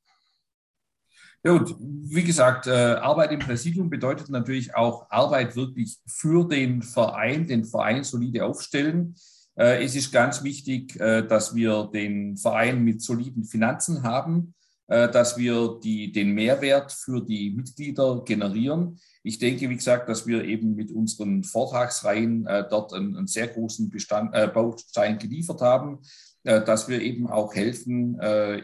Ja, 1.43 1.53
und 1.53 1.77
wie 1.79 2.25
gesagt, 2.25 2.67
äh, 2.67 2.71
Arbeit 2.71 3.31
im 3.31 3.39
Präsidium 3.39 3.91
bedeutet 3.91 4.31
natürlich 4.31 4.75
auch 4.75 5.11
Arbeit 5.11 5.57
wirklich 5.57 5.99
für 6.07 6.49
den 6.49 6.81
Verein, 6.83 7.47
den 7.47 7.67
Verein 7.67 8.03
solide 8.03 8.47
aufstellen. 8.47 9.15
Äh, 9.57 9.85
es 9.85 9.95
ist 9.95 10.13
ganz 10.13 10.43
wichtig, 10.43 10.99
äh, 11.01 11.27
dass 11.27 11.55
wir 11.55 11.91
den 11.93 12.37
Verein 12.37 12.83
mit 12.83 13.03
soliden 13.03 13.45
Finanzen 13.45 14.03
haben, 14.03 14.55
äh, 14.89 15.09
dass 15.09 15.39
wir 15.39 15.79
die, 15.83 16.13
den 16.13 16.33
Mehrwert 16.33 16.93
für 16.93 17.25
die 17.25 17.51
Mitglieder 17.51 18.23
generieren. 18.25 18.99
Ich 19.23 19.39
denke, 19.39 19.71
wie 19.71 19.77
gesagt, 19.77 20.09
dass 20.09 20.27
wir 20.27 20.45
eben 20.45 20.75
mit 20.75 20.91
unseren 20.91 21.45
Vortragsreihen 21.45 22.45
dort 22.45 22.93
einen, 22.93 23.17
einen 23.17 23.27
sehr 23.27 23.49
großen 23.49 23.89
Bestand, 23.89 24.35
äh, 24.35 24.49
Baustein 24.49 25.19
geliefert 25.19 25.63
haben, 25.63 26.01
dass 26.43 26.89
wir 26.89 27.01
eben 27.01 27.27
auch 27.27 27.55
helfen, 27.55 28.21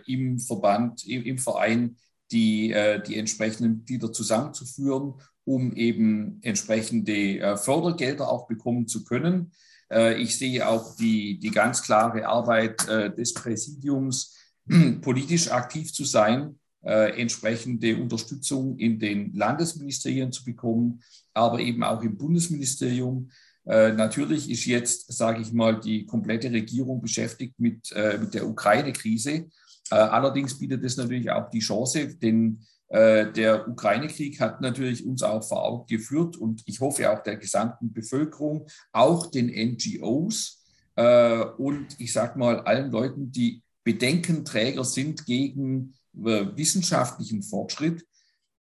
im 0.07 0.39
Verband, 0.39 1.03
im, 1.07 1.25
im 1.25 1.39
Verein 1.39 1.97
die, 2.31 2.75
die 3.07 3.17
entsprechenden 3.17 3.79
Mitglieder 3.79 4.13
zusammenzuführen, 4.13 5.15
um 5.47 5.73
eben 5.73 6.41
entsprechende 6.43 7.57
Fördergelder 7.57 8.31
auch 8.31 8.47
bekommen 8.49 8.87
zu 8.87 9.03
können. 9.03 9.53
Äh, 9.93 10.21
ich 10.21 10.37
sehe 10.37 10.67
auch 10.67 10.97
die, 10.97 11.39
die 11.39 11.51
ganz 11.51 11.83
klare 11.83 12.27
Arbeit 12.27 12.89
äh, 12.89 13.15
des 13.15 13.35
Präsidiums, 13.35 14.37
politisch 15.01 15.51
aktiv 15.51 15.93
zu 15.93 16.05
sein, 16.05 16.59
äh, 16.83 17.21
entsprechende 17.21 17.97
Unterstützung 17.97 18.79
in 18.79 18.99
den 18.99 19.35
Landesministerien 19.35 20.33
zu 20.33 20.45
bekommen, 20.45 21.03
aber 21.35 21.61
eben 21.61 21.83
auch 21.83 22.03
im 22.03 22.17
Bundesministerium. 22.17 23.31
Natürlich 23.67 24.51
ist 24.51 24.65
jetzt, 24.65 25.13
sage 25.13 25.43
ich 25.43 25.53
mal, 25.53 25.79
die 25.79 26.07
komplette 26.07 26.51
Regierung 26.51 27.01
beschäftigt 27.01 27.55
mit, 27.61 27.95
mit 28.19 28.35
der 28.35 28.49
Ukraine-Krise. 28.49 29.49
Allerdings 29.91 30.59
bietet 30.59 30.83
es 30.83 30.97
natürlich 30.97 31.31
auch 31.31 31.51
die 31.51 31.61
Chance, 31.61 32.17
denn 32.17 32.59
äh, 32.59 32.65
der 32.93 33.69
Ukraine-Krieg 33.69 34.41
hat 34.41 34.61
natürlich 34.61 35.07
uns 35.07 35.23
auch 35.23 35.45
vor 35.45 35.65
Augen 35.65 35.87
geführt 35.87 36.37
und 36.37 36.63
ich 36.67 36.81
hoffe 36.81 37.09
auch 37.13 37.23
der 37.23 37.37
gesamten 37.37 37.93
Bevölkerung, 37.93 38.67
auch 38.91 39.31
den 39.31 39.47
NGOs 39.47 40.61
äh, 41.01 41.45
und 41.57 41.99
ich 41.99 42.13
sage 42.13 42.39
mal 42.39 42.61
allen 42.61 42.91
Leuten, 42.91 43.33
die 43.33 43.63
Bedenkenträger 43.85 44.85
sind 44.85 45.25
gegen 45.25 45.95
äh, 46.15 46.47
wissenschaftlichen 46.55 47.43
Fortschritt, 47.43 48.05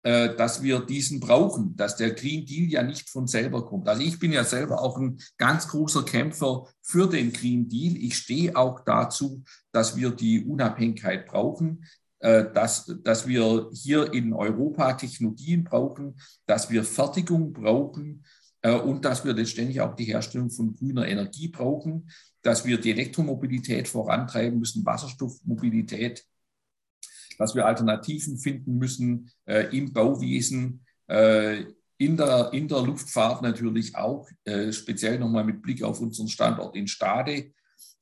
äh, 0.05 0.37
dass 0.37 0.63
wir 0.63 0.81
diesen 0.81 1.19
brauchen, 1.19 1.75
dass 1.75 1.97
der 1.97 2.13
Green 2.13 2.47
Deal 2.47 2.71
ja 2.71 2.85
nicht 2.85 3.11
von 3.11 3.27
selber 3.27 3.67
kommt. 3.67 3.89
Also 3.89 4.03
ich 4.03 4.19
bin 4.21 4.33
ja 4.33 4.45
selber 4.45 4.81
auch 4.81 4.99
ein 4.99 5.19
ganz 5.37 5.67
großer 5.69 6.05
Kämpfer 6.05 6.69
für 6.81 7.09
den 7.09 7.33
Green 7.33 7.69
Deal. 7.69 7.97
Ich 7.97 8.17
stehe 8.17 8.57
auch 8.57 8.85
dazu, 8.85 9.43
dass 9.73 9.97
wir 9.97 10.11
die 10.11 10.45
Unabhängigkeit 10.45 11.27
brauchen, 11.27 11.83
äh, 11.83 12.08
dass, 12.21 12.93
dass 13.05 13.29
wir 13.29 13.71
hier 13.73 14.13
in 14.13 14.33
Europa 14.33 14.95
Technologien 14.95 15.63
brauchen, 15.63 16.17
dass 16.47 16.69
wir 16.69 16.83
Fertigung 16.83 17.53
brauchen 17.53 18.25
äh, 18.63 18.73
und 18.73 19.05
dass 19.05 19.25
wir 19.25 19.35
letztendlich 19.35 19.81
auch 19.81 19.95
die 19.95 20.05
Herstellung 20.05 20.51
von 20.51 20.75
grüner 20.75 21.07
Energie 21.07 21.49
brauchen, 21.49 22.11
dass 22.43 22.65
wir 22.65 22.81
die 22.81 22.91
Elektromobilität 22.91 23.87
vorantreiben 23.87 24.59
müssen, 24.59 24.85
Wasserstoffmobilität 24.85 26.25
dass 27.39 27.55
wir 27.55 27.67
Alternativen 27.67 28.37
finden 28.37 28.79
müssen 28.79 29.31
äh, 29.47 29.75
im 29.77 29.93
Bauwesen, 29.93 30.85
äh, 31.07 31.63
in, 31.97 32.17
der, 32.17 32.51
in 32.53 32.69
der 32.69 32.83
Luftfahrt 32.83 33.43
natürlich 33.43 33.95
auch, 33.97 34.29
äh, 34.45 34.73
speziell 34.73 35.19
nochmal 35.19 35.45
mit 35.45 35.63
Blick 35.63 35.83
auf 35.83 36.01
unseren 36.01 36.29
Standort 36.29 36.77
in 36.77 36.89
Stade. 36.89 37.53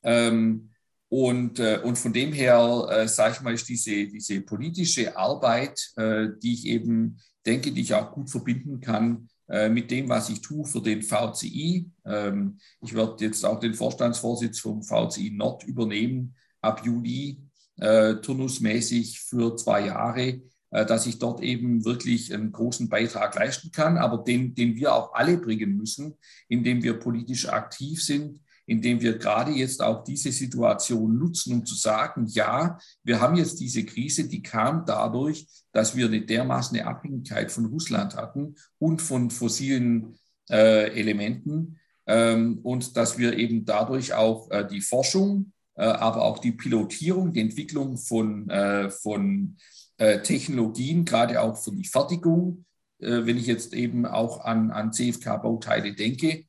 Ähm, 0.03 0.71
und, 1.09 1.61
äh, 1.61 1.81
und 1.85 1.97
von 1.97 2.13
dem 2.13 2.33
her, 2.33 2.87
äh, 2.91 3.09
sage 3.09 3.35
ich 3.37 3.41
mal, 3.43 3.55
ist 3.55 3.69
diese, 3.69 4.07
diese 4.07 4.41
politische 4.41 5.17
Arbeit, 5.17 5.93
äh, 5.97 6.29
die 6.43 6.55
ich 6.55 6.67
eben 6.67 7.19
denke, 7.45 7.71
die 7.71 7.83
ich 7.83 7.95
auch 7.95 8.11
gut 8.13 8.29
verbinden 8.29 8.81
kann 8.81 9.29
äh, 9.49 9.69
mit 9.69 9.91
dem, 9.91 10.09
was 10.09 10.29
ich 10.29 10.41
tue 10.41 10.65
für 10.65 10.81
den 10.81 11.03
VCI. 11.03 11.89
Ähm, 12.05 12.59
ich 12.83 12.95
werde 12.95 13.25
jetzt 13.25 13.45
auch 13.45 13.61
den 13.61 13.75
Vorstandsvorsitz 13.75 14.59
vom 14.59 14.83
VCI 14.83 15.31
Nord 15.31 15.63
übernehmen 15.65 16.35
ab 16.61 16.85
Juli 16.85 17.41
äh, 17.77 18.17
turnusmäßig 18.17 19.21
für 19.21 19.55
zwei 19.57 19.87
Jahre, 19.87 20.41
äh, 20.71 20.85
dass 20.87 21.07
ich 21.07 21.21
dort 21.21 21.41
eben 21.41 21.85
wirklich 21.85 22.35
einen 22.35 22.51
großen 22.51 22.89
Beitrag 22.89 23.37
leisten 23.37 23.71
kann, 23.71 23.97
aber 23.97 24.25
den, 24.25 24.57
den 24.57 24.75
wir 24.75 24.95
auch 24.95 25.15
alle 25.15 25.39
bringen 25.39 25.77
müssen, 25.77 26.15
indem 26.49 26.83
wir 26.83 26.99
politisch 26.99 27.49
aktiv 27.49 28.03
sind, 28.03 28.41
indem 28.67 29.01
wir 29.01 29.19
gerade 29.19 29.53
jetzt 29.53 29.83
auch 29.83 30.05
diese 30.05 30.33
Situation 30.33 31.19
nutzen, 31.19 31.55
um 31.55 31.64
zu 31.64 31.75
sagen, 31.75 32.27
ja, 32.27 32.79
wir 33.03 33.21
haben 33.21 33.37
jetzt 33.37 33.61
diese 33.61 33.85
Krise, 33.85 34.29
die 34.29 34.43
kam 34.43 34.85
dadurch, 34.85 35.47
dass 35.73 35.97
wir 35.97 36.07
eine 36.07 36.23
dermaßen 36.23 36.79
Abhängigkeit 36.81 37.51
von 37.51 37.67
Russland 37.67 38.17
hatten 38.17 38.57
und 38.79 39.01
von 39.01 39.31
fossilen 39.31 40.19
äh, 40.51 40.91
Elementen 40.99 41.79
ähm, 42.07 42.59
und 42.62 42.97
dass 42.97 43.19
wir 43.19 43.39
eben 43.39 43.64
dadurch 43.64 44.14
auch 44.14 44.51
äh, 44.51 44.67
die 44.67 44.81
Forschung 44.81 45.53
äh, 45.77 45.85
aber 45.85 46.23
auch 46.23 46.39
die 46.39 46.53
Pilotierung, 46.53 47.33
die 47.33 47.41
Entwicklung 47.41 47.99
von, 47.99 48.49
äh, 48.49 48.91
von 48.91 49.57
äh, 49.99 50.21
Technologien, 50.23 51.05
gerade 51.05 51.41
auch 51.43 51.57
für 51.57 51.73
die 51.73 51.87
Fertigung, 51.87 52.64
wenn 52.99 53.37
ich 53.37 53.47
jetzt 53.47 53.75
eben 53.75 54.07
auch 54.07 54.41
an, 54.43 54.71
an 54.71 54.91
CFK-Bauteile 54.91 55.93
denke, 55.93 56.45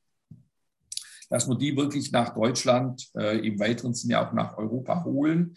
dass 1.30 1.48
wir 1.48 1.56
die 1.56 1.76
wirklich 1.76 2.12
nach 2.12 2.34
Deutschland, 2.34 3.10
im 3.16 3.60
weiteren 3.60 3.94
Sinne 3.94 4.22
auch 4.22 4.34
nach 4.34 4.58
Europa 4.58 5.04
holen, 5.04 5.56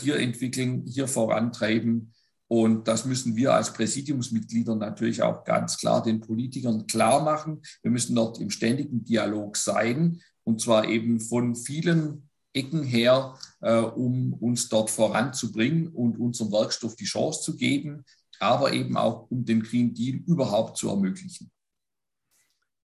hier 0.00 0.18
entwickeln, 0.18 0.84
hier 0.86 1.06
vorantreiben. 1.08 2.12
Und 2.48 2.88
das 2.88 3.04
müssen 3.04 3.36
wir 3.36 3.54
als 3.54 3.72
Präsidiumsmitglieder 3.72 4.76
natürlich 4.76 5.22
auch 5.22 5.44
ganz 5.44 5.78
klar 5.78 6.02
den 6.02 6.20
Politikern 6.20 6.86
klar 6.86 7.22
machen. 7.22 7.62
Wir 7.82 7.90
müssen 7.90 8.14
dort 8.14 8.40
im 8.40 8.50
ständigen 8.50 9.04
Dialog 9.04 9.56
sein, 9.56 10.20
und 10.44 10.60
zwar 10.60 10.86
eben 10.88 11.20
von 11.20 11.56
vielen 11.56 12.28
Ecken 12.52 12.84
her, 12.84 13.36
äh, 13.60 13.78
um 13.78 14.32
uns 14.34 14.68
dort 14.68 14.90
voranzubringen 14.90 15.88
und 15.88 16.18
unserem 16.18 16.52
Werkstoff 16.52 16.94
die 16.96 17.04
Chance 17.04 17.42
zu 17.42 17.56
geben, 17.56 18.04
aber 18.38 18.72
eben 18.72 18.96
auch 18.96 19.30
um 19.30 19.44
den 19.44 19.62
Green 19.62 19.94
Deal 19.94 20.18
überhaupt 20.26 20.76
zu 20.76 20.88
ermöglichen. 20.88 21.50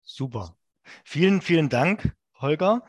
Super. 0.05 0.57
Vielen, 1.05 1.41
vielen 1.41 1.69
Dank, 1.69 2.15
Holger. 2.41 2.83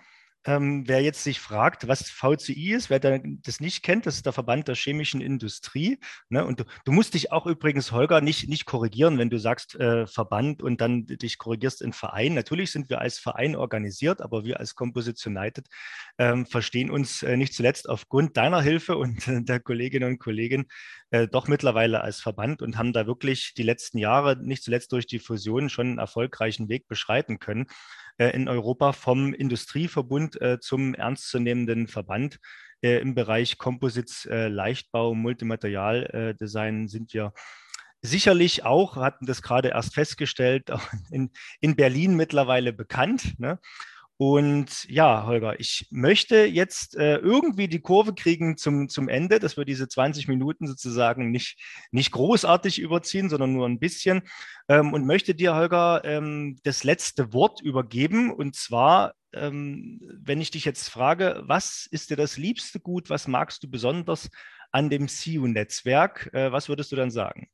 Ähm, 0.47 0.87
wer 0.87 1.01
jetzt 1.01 1.25
sich 1.25 1.41
fragt, 1.41 1.89
was 1.89 2.09
VCI 2.09 2.71
ist, 2.71 2.89
wer 2.89 2.99
das 3.01 3.59
nicht 3.59 3.83
kennt, 3.83 4.05
das 4.05 4.15
ist 4.15 4.25
der 4.25 4.31
Verband 4.31 4.69
der 4.69 4.75
chemischen 4.75 5.19
Industrie. 5.19 5.99
Ne? 6.29 6.45
Und 6.45 6.61
du, 6.61 6.63
du, 6.85 6.93
musst 6.93 7.15
dich 7.15 7.33
auch 7.33 7.45
übrigens, 7.45 7.91
Holger, 7.91 8.21
nicht, 8.21 8.47
nicht 8.47 8.65
korrigieren, 8.65 9.17
wenn 9.17 9.29
du 9.29 9.39
sagst 9.39 9.75
äh, 9.75 10.07
Verband 10.07 10.63
und 10.63 10.79
dann 10.79 11.05
dich 11.05 11.37
korrigierst 11.37 11.81
in 11.81 11.91
Verein. 11.91 12.33
Natürlich 12.33 12.71
sind 12.71 12.89
wir 12.89 13.01
als 13.01 13.19
Verein 13.19 13.57
organisiert, 13.57 14.21
aber 14.21 14.45
wir 14.45 14.61
als 14.61 14.75
Composition 14.75 15.35
United 15.35 15.67
ähm, 16.17 16.45
verstehen 16.45 16.89
uns 16.89 17.23
äh, 17.23 17.35
nicht 17.35 17.53
zuletzt 17.53 17.89
aufgrund 17.89 18.37
deiner 18.37 18.61
Hilfe 18.61 18.95
und 18.95 19.27
äh, 19.27 19.41
der 19.43 19.59
Kolleginnen 19.59 20.11
und 20.11 20.19
Kollegen 20.19 20.67
äh, 21.11 21.27
doch 21.27 21.49
mittlerweile 21.49 21.99
als 22.01 22.21
Verband 22.21 22.61
und 22.61 22.77
haben 22.77 22.93
da 22.93 23.05
wirklich 23.05 23.53
die 23.53 23.63
letzten 23.63 23.97
Jahre, 23.97 24.37
nicht 24.37 24.63
zuletzt 24.63 24.93
durch 24.93 25.07
die 25.07 25.19
Fusion, 25.19 25.67
schon 25.69 25.87
einen 25.87 25.97
erfolgreichen 25.97 26.69
Weg 26.69 26.87
beschreiten 26.87 27.39
können. 27.39 27.67
Äh, 28.17 28.29
in 28.29 28.47
Europa 28.47 28.93
vom 28.93 29.33
Industrieverbund 29.33 30.41
äh, 30.41 30.59
zum 30.59 30.95
ernstzunehmenden 30.95 31.87
Verband. 31.87 32.39
Äh, 32.81 32.99
Im 32.99 33.13
Bereich 33.15 33.57
Composites, 33.57 34.27
Leichtbau, 34.29 35.13
Multimaterialdesign 35.13 36.87
sind 36.87 37.13
wir 37.13 37.33
sicherlich 38.01 38.63
auch, 38.63 38.95
hatten 38.95 39.25
das 39.25 39.41
gerade 39.41 39.69
erst 39.69 39.93
festgestellt, 39.93 40.69
in, 41.11 41.31
in 41.59 41.75
Berlin 41.75 42.15
mittlerweile 42.15 42.73
bekannt. 42.73 43.39
Ne? 43.39 43.59
Und 44.19 44.85
ja, 44.89 45.27
Holger, 45.27 45.59
ich 45.59 45.87
möchte 45.91 46.45
jetzt 46.45 46.97
äh, 46.97 47.17
irgendwie 47.17 47.67
die 47.67 47.81
Kurve 47.81 48.15
kriegen 48.15 48.57
zum, 48.57 48.89
zum 48.89 49.09
Ende, 49.09 49.37
dass 49.37 49.57
wir 49.57 49.65
diese 49.65 49.87
20 49.87 50.27
Minuten 50.27 50.65
sozusagen 50.65 51.29
nicht, 51.29 51.61
nicht 51.91 52.11
großartig 52.11 52.79
überziehen, 52.79 53.29
sondern 53.29 53.53
nur 53.53 53.67
ein 53.67 53.77
bisschen. 53.77 54.23
Ähm, 54.69 54.91
und 54.93 55.05
möchte 55.05 55.35
dir, 55.35 55.55
Holger, 55.55 56.01
ähm, 56.03 56.57
das 56.63 56.83
letzte 56.83 57.31
Wort 57.31 57.61
übergeben. 57.61 58.31
Und 58.31 58.55
zwar, 58.55 59.13
ähm, 59.33 59.99
wenn 60.19 60.41
ich 60.41 60.49
dich 60.49 60.65
jetzt 60.65 60.89
frage, 60.89 61.43
was 61.45 61.87
ist 61.91 62.09
dir 62.09 62.17
das 62.17 62.37
liebste 62.37 62.79
Gut, 62.79 63.11
was 63.11 63.27
magst 63.27 63.63
du 63.63 63.69
besonders 63.69 64.29
an 64.71 64.89
dem 64.89 65.05
CU-Netzwerk? 65.07 66.31
Äh, 66.33 66.51
was 66.51 66.69
würdest 66.69 66.91
du 66.91 66.95
dann 66.95 67.11
sagen? 67.11 67.49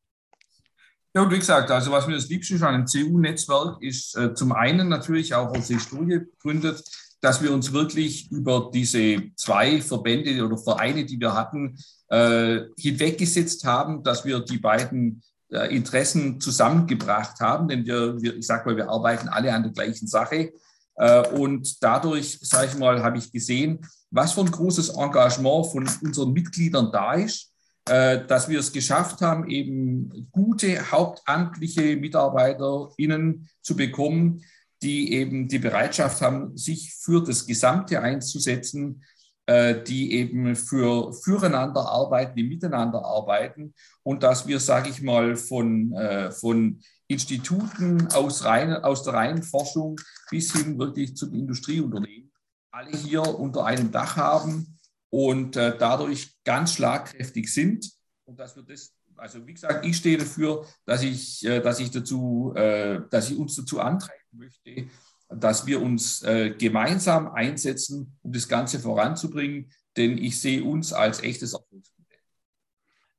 Ja, 1.15 1.21
und 1.21 1.31
wie 1.31 1.37
gesagt, 1.37 1.69
also 1.69 1.91
was 1.91 2.07
mir 2.07 2.15
das 2.15 2.27
Liebste 2.27 2.55
ist 2.55 2.63
an 2.63 2.73
einem 2.73 2.85
CU-Netzwerk, 2.85 3.83
ist 3.83 4.17
äh, 4.17 4.33
zum 4.33 4.51
einen 4.51 4.89
natürlich 4.89 5.35
auch 5.35 5.55
aus 5.55 5.67
Historie 5.67 6.19
begründet, 6.19 6.83
dass 7.21 7.41
wir 7.43 7.53
uns 7.53 7.71
wirklich 7.71 8.31
über 8.31 8.71
diese 8.73 9.21
zwei 9.35 9.79
Verbände 9.79 10.43
oder 10.43 10.57
Vereine, 10.57 11.05
die 11.05 11.19
wir 11.19 11.35
hatten, 11.35 11.77
äh, 12.09 12.61
hinweggesetzt 12.77 13.63
haben, 13.63 14.01
dass 14.03 14.25
wir 14.25 14.39
die 14.39 14.57
beiden 14.57 15.21
äh, 15.51 15.73
Interessen 15.75 16.41
zusammengebracht 16.41 17.39
haben, 17.39 17.67
denn 17.67 17.85
wir, 17.85 18.19
wir 18.19 18.35
ich 18.35 18.47
sage 18.47 18.67
mal, 18.67 18.75
wir 18.75 18.89
arbeiten 18.89 19.29
alle 19.29 19.53
an 19.53 19.61
der 19.61 19.71
gleichen 19.71 20.07
Sache. 20.07 20.51
Äh, 20.95 21.27
und 21.29 21.81
dadurch, 21.83 22.39
sage 22.41 22.69
ich 22.71 22.77
mal, 22.79 23.03
habe 23.03 23.19
ich 23.19 23.31
gesehen, 23.31 23.85
was 24.09 24.33
für 24.33 24.41
ein 24.41 24.51
großes 24.51 24.89
Engagement 24.89 25.67
von 25.67 25.87
unseren 26.01 26.33
Mitgliedern 26.33 26.91
da 26.91 27.13
ist 27.13 27.52
dass 27.85 28.47
wir 28.47 28.59
es 28.59 28.71
geschafft 28.71 29.21
haben, 29.21 29.49
eben 29.49 30.29
gute 30.31 30.91
hauptamtliche 30.91 31.97
MitarbeiterInnen 31.97 33.49
zu 33.61 33.75
bekommen, 33.75 34.41
die 34.81 35.13
eben 35.13 35.47
die 35.47 35.59
Bereitschaft 35.59 36.21
haben, 36.21 36.55
sich 36.57 36.93
für 36.93 37.23
das 37.23 37.45
Gesamte 37.45 38.01
einzusetzen, 38.01 39.03
äh, 39.45 39.81
die 39.83 40.13
eben 40.13 40.55
für 40.55 41.13
füreinander 41.13 41.81
arbeiten, 41.89 42.35
die 42.35 42.43
miteinander 42.43 43.03
arbeiten. 43.03 43.73
Und 44.03 44.23
dass 44.23 44.47
wir, 44.47 44.59
sage 44.59 44.89
ich 44.89 45.01
mal, 45.01 45.35
von, 45.35 45.93
äh, 45.93 46.31
von 46.31 46.79
Instituten 47.07 48.07
aus, 48.13 48.45
rein, 48.45 48.73
aus 48.73 49.03
der 49.03 49.13
reinen 49.13 49.43
Forschung 49.43 49.99
bis 50.29 50.53
hin 50.53 50.79
wirklich 50.79 51.15
zu 51.15 51.25
den 51.25 51.41
Industrieunternehmen 51.41 52.33
alle 52.73 52.97
hier 52.97 53.21
unter 53.21 53.65
einem 53.65 53.91
Dach 53.91 54.17
haben 54.17 54.72
und 55.13 55.55
äh, 55.57 55.77
dadurch 55.77 56.33
ganz 56.43 56.73
schlagkräftig 56.73 57.53
sind. 57.53 57.87
Und 58.25 58.39
dass 58.39 58.55
wir 58.55 58.63
das, 58.63 58.95
also 59.15 59.45
wie 59.45 59.53
gesagt, 59.53 59.85
ich 59.85 59.97
stehe 59.97 60.17
dafür, 60.17 60.65
dass 60.87 61.03
ich, 61.03 61.45
äh, 61.45 61.61
dass 61.61 61.79
ich 61.79 61.91
dazu, 61.91 62.51
äh, 62.55 62.99
dass 63.11 63.29
ich 63.29 63.37
uns 63.37 63.55
dazu 63.55 63.79
antreiben 63.79 64.17
möchte, 64.31 64.87
dass 65.29 65.67
wir 65.67 65.83
uns 65.83 66.23
äh, 66.23 66.55
gemeinsam 66.57 67.27
einsetzen, 67.27 68.17
um 68.23 68.31
das 68.31 68.47
Ganze 68.47 68.79
voranzubringen. 68.79 69.71
Denn 69.97 70.17
ich 70.17 70.39
sehe 70.39 70.63
uns 70.63 70.93
als 70.93 71.21
echtes 71.21 71.53
Erfolgsmodell. 71.53 71.92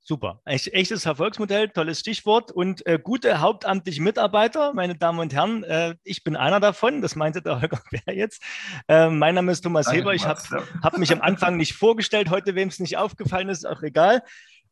Super. 0.06 0.42
echtes 0.44 1.06
Erfolgsmodell, 1.06 1.70
tolles 1.70 2.00
Stichwort. 2.00 2.52
Und 2.52 2.86
äh, 2.86 2.98
gute 3.02 3.40
hauptamtliche 3.40 4.02
Mitarbeiter, 4.02 4.74
meine 4.74 4.94
Damen 4.96 5.18
und 5.18 5.32
Herren, 5.32 5.64
äh, 5.64 5.94
ich 6.04 6.22
bin 6.22 6.36
einer 6.36 6.60
davon, 6.60 7.00
das 7.00 7.16
meinte 7.16 7.40
der 7.40 7.58
Holger 7.62 7.80
Bär 7.90 8.14
jetzt. 8.14 8.42
Äh, 8.86 9.08
mein 9.08 9.34
Name 9.34 9.50
ist 9.50 9.62
Thomas 9.62 9.90
Heber. 9.90 10.12
Ich 10.12 10.26
habe 10.26 10.40
hab 10.82 10.98
mich 10.98 11.10
am 11.10 11.22
Anfang 11.22 11.56
nicht 11.56 11.72
vorgestellt, 11.72 12.28
heute, 12.28 12.54
wem 12.54 12.68
es 12.68 12.80
nicht 12.80 12.98
aufgefallen 12.98 13.48
ist, 13.48 13.66
auch 13.66 13.82
egal. 13.82 14.22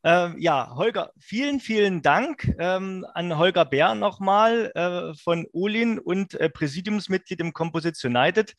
Ähm, 0.05 0.37
ja, 0.39 0.75
Holger, 0.75 1.13
vielen, 1.19 1.61
vielen 1.61 2.03
Dank 2.03 2.55
ähm, 2.59 3.07
an 3.15 3.39
Holger 3.39 3.65
Bär 3.65 3.95
nochmal 3.95 4.71
äh, 4.75 5.15
von 5.17 5.47
Olin 5.53 5.99
und 5.99 6.35
äh, 6.35 6.51
Präsidiumsmitglied 6.51 7.41
im 7.41 7.55
Composites 7.55 8.05
United. 8.05 8.55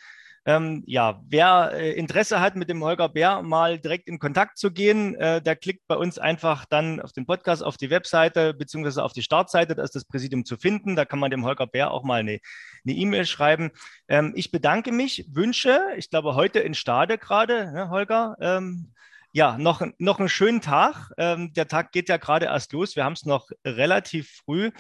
Ähm, 0.46 0.84
ja, 0.86 1.22
wer 1.30 1.72
äh, 1.74 1.94
Interesse 1.94 2.42
hat, 2.42 2.56
mit 2.56 2.70
dem 2.70 2.84
Holger 2.84 3.08
Bär 3.08 3.42
mal 3.42 3.80
direkt 3.80 4.08
in 4.08 4.20
Kontakt 4.20 4.58
zu 4.58 4.72
gehen, 4.72 5.16
äh, 5.16 5.42
der 5.42 5.56
klickt 5.56 5.88
bei 5.88 5.96
uns 5.96 6.20
einfach 6.20 6.66
dann 6.66 7.00
auf 7.00 7.14
den 7.14 7.26
Podcast, 7.26 7.64
auf 7.64 7.78
die 7.78 7.90
Webseite 7.90 8.54
beziehungsweise 8.54 9.04
auf 9.04 9.14
die 9.14 9.22
Startseite, 9.22 9.74
da 9.76 9.84
ist 9.84 9.96
das 9.96 10.06
Präsidium 10.06 10.44
zu 10.44 10.58
finden. 10.58 10.96
Da 10.96 11.06
kann 11.06 11.20
man 11.20 11.32
dem 11.32 11.46
Holger 11.46 11.68
Bär 11.68 11.92
auch 11.92 12.04
mal 12.04 12.20
eine 12.20 12.40
E-Mail 12.86 13.22
e 13.22 13.26
schreiben. 13.26 13.72
Ähm, 14.10 14.34
ich 14.36 14.52
bedanke 14.52 14.92
mich, 14.92 15.26
wünsche, 15.32 15.80
ich 15.98 16.10
glaube 16.10 16.36
heute 16.36 16.60
in 16.60 16.74
Stade 16.74 17.18
gerade, 17.18 17.72
ne, 17.72 17.90
Holger, 17.90 18.36
ähm, 18.42 18.94
ja, 19.34 19.58
noch, 19.58 19.82
noch 19.98 20.20
einen 20.20 20.30
schönen 20.30 20.62
Tag. 20.62 21.12
Ähm, 21.18 21.54
der 21.54 21.68
Tag 21.68 21.92
geht 21.92 22.08
ja 22.08 22.18
gerade 22.18 22.46
erst 22.46 22.72
los. 22.72 22.96
Wir 22.96 23.04
haben 23.04 23.14
es 23.14 23.26
noch 23.26 23.50
relativ 23.66 24.42
früh. 24.46 24.72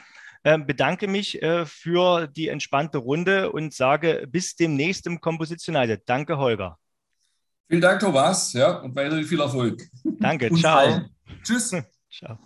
Ähm, 0.46 0.66
bedanke 0.66 1.08
mich 1.08 1.41
äh, 1.41 1.66
für 1.66 2.28
die 2.28 2.50
entspannte 2.50 2.98
Runde 2.98 3.52
und 3.52 3.74
sage 3.74 4.28
bis 4.30 4.56
demnächst 4.56 5.08
im 5.08 5.22
Composition 5.22 5.76
United. 5.76 6.04
Danke, 6.06 6.38
Holger. 6.38 6.78
Vielen 7.70 7.82
Dank, 7.82 8.02
Thomas, 8.02 8.52
ja, 8.54 8.80
und 8.80 8.96
weiterhin 8.96 9.26
viel 9.26 9.39
Erfolg. 9.39 9.82
Danke, 10.20 10.54
ciao. 10.54 11.02
Tschüss. 11.44 11.72
ciao. 12.12 12.38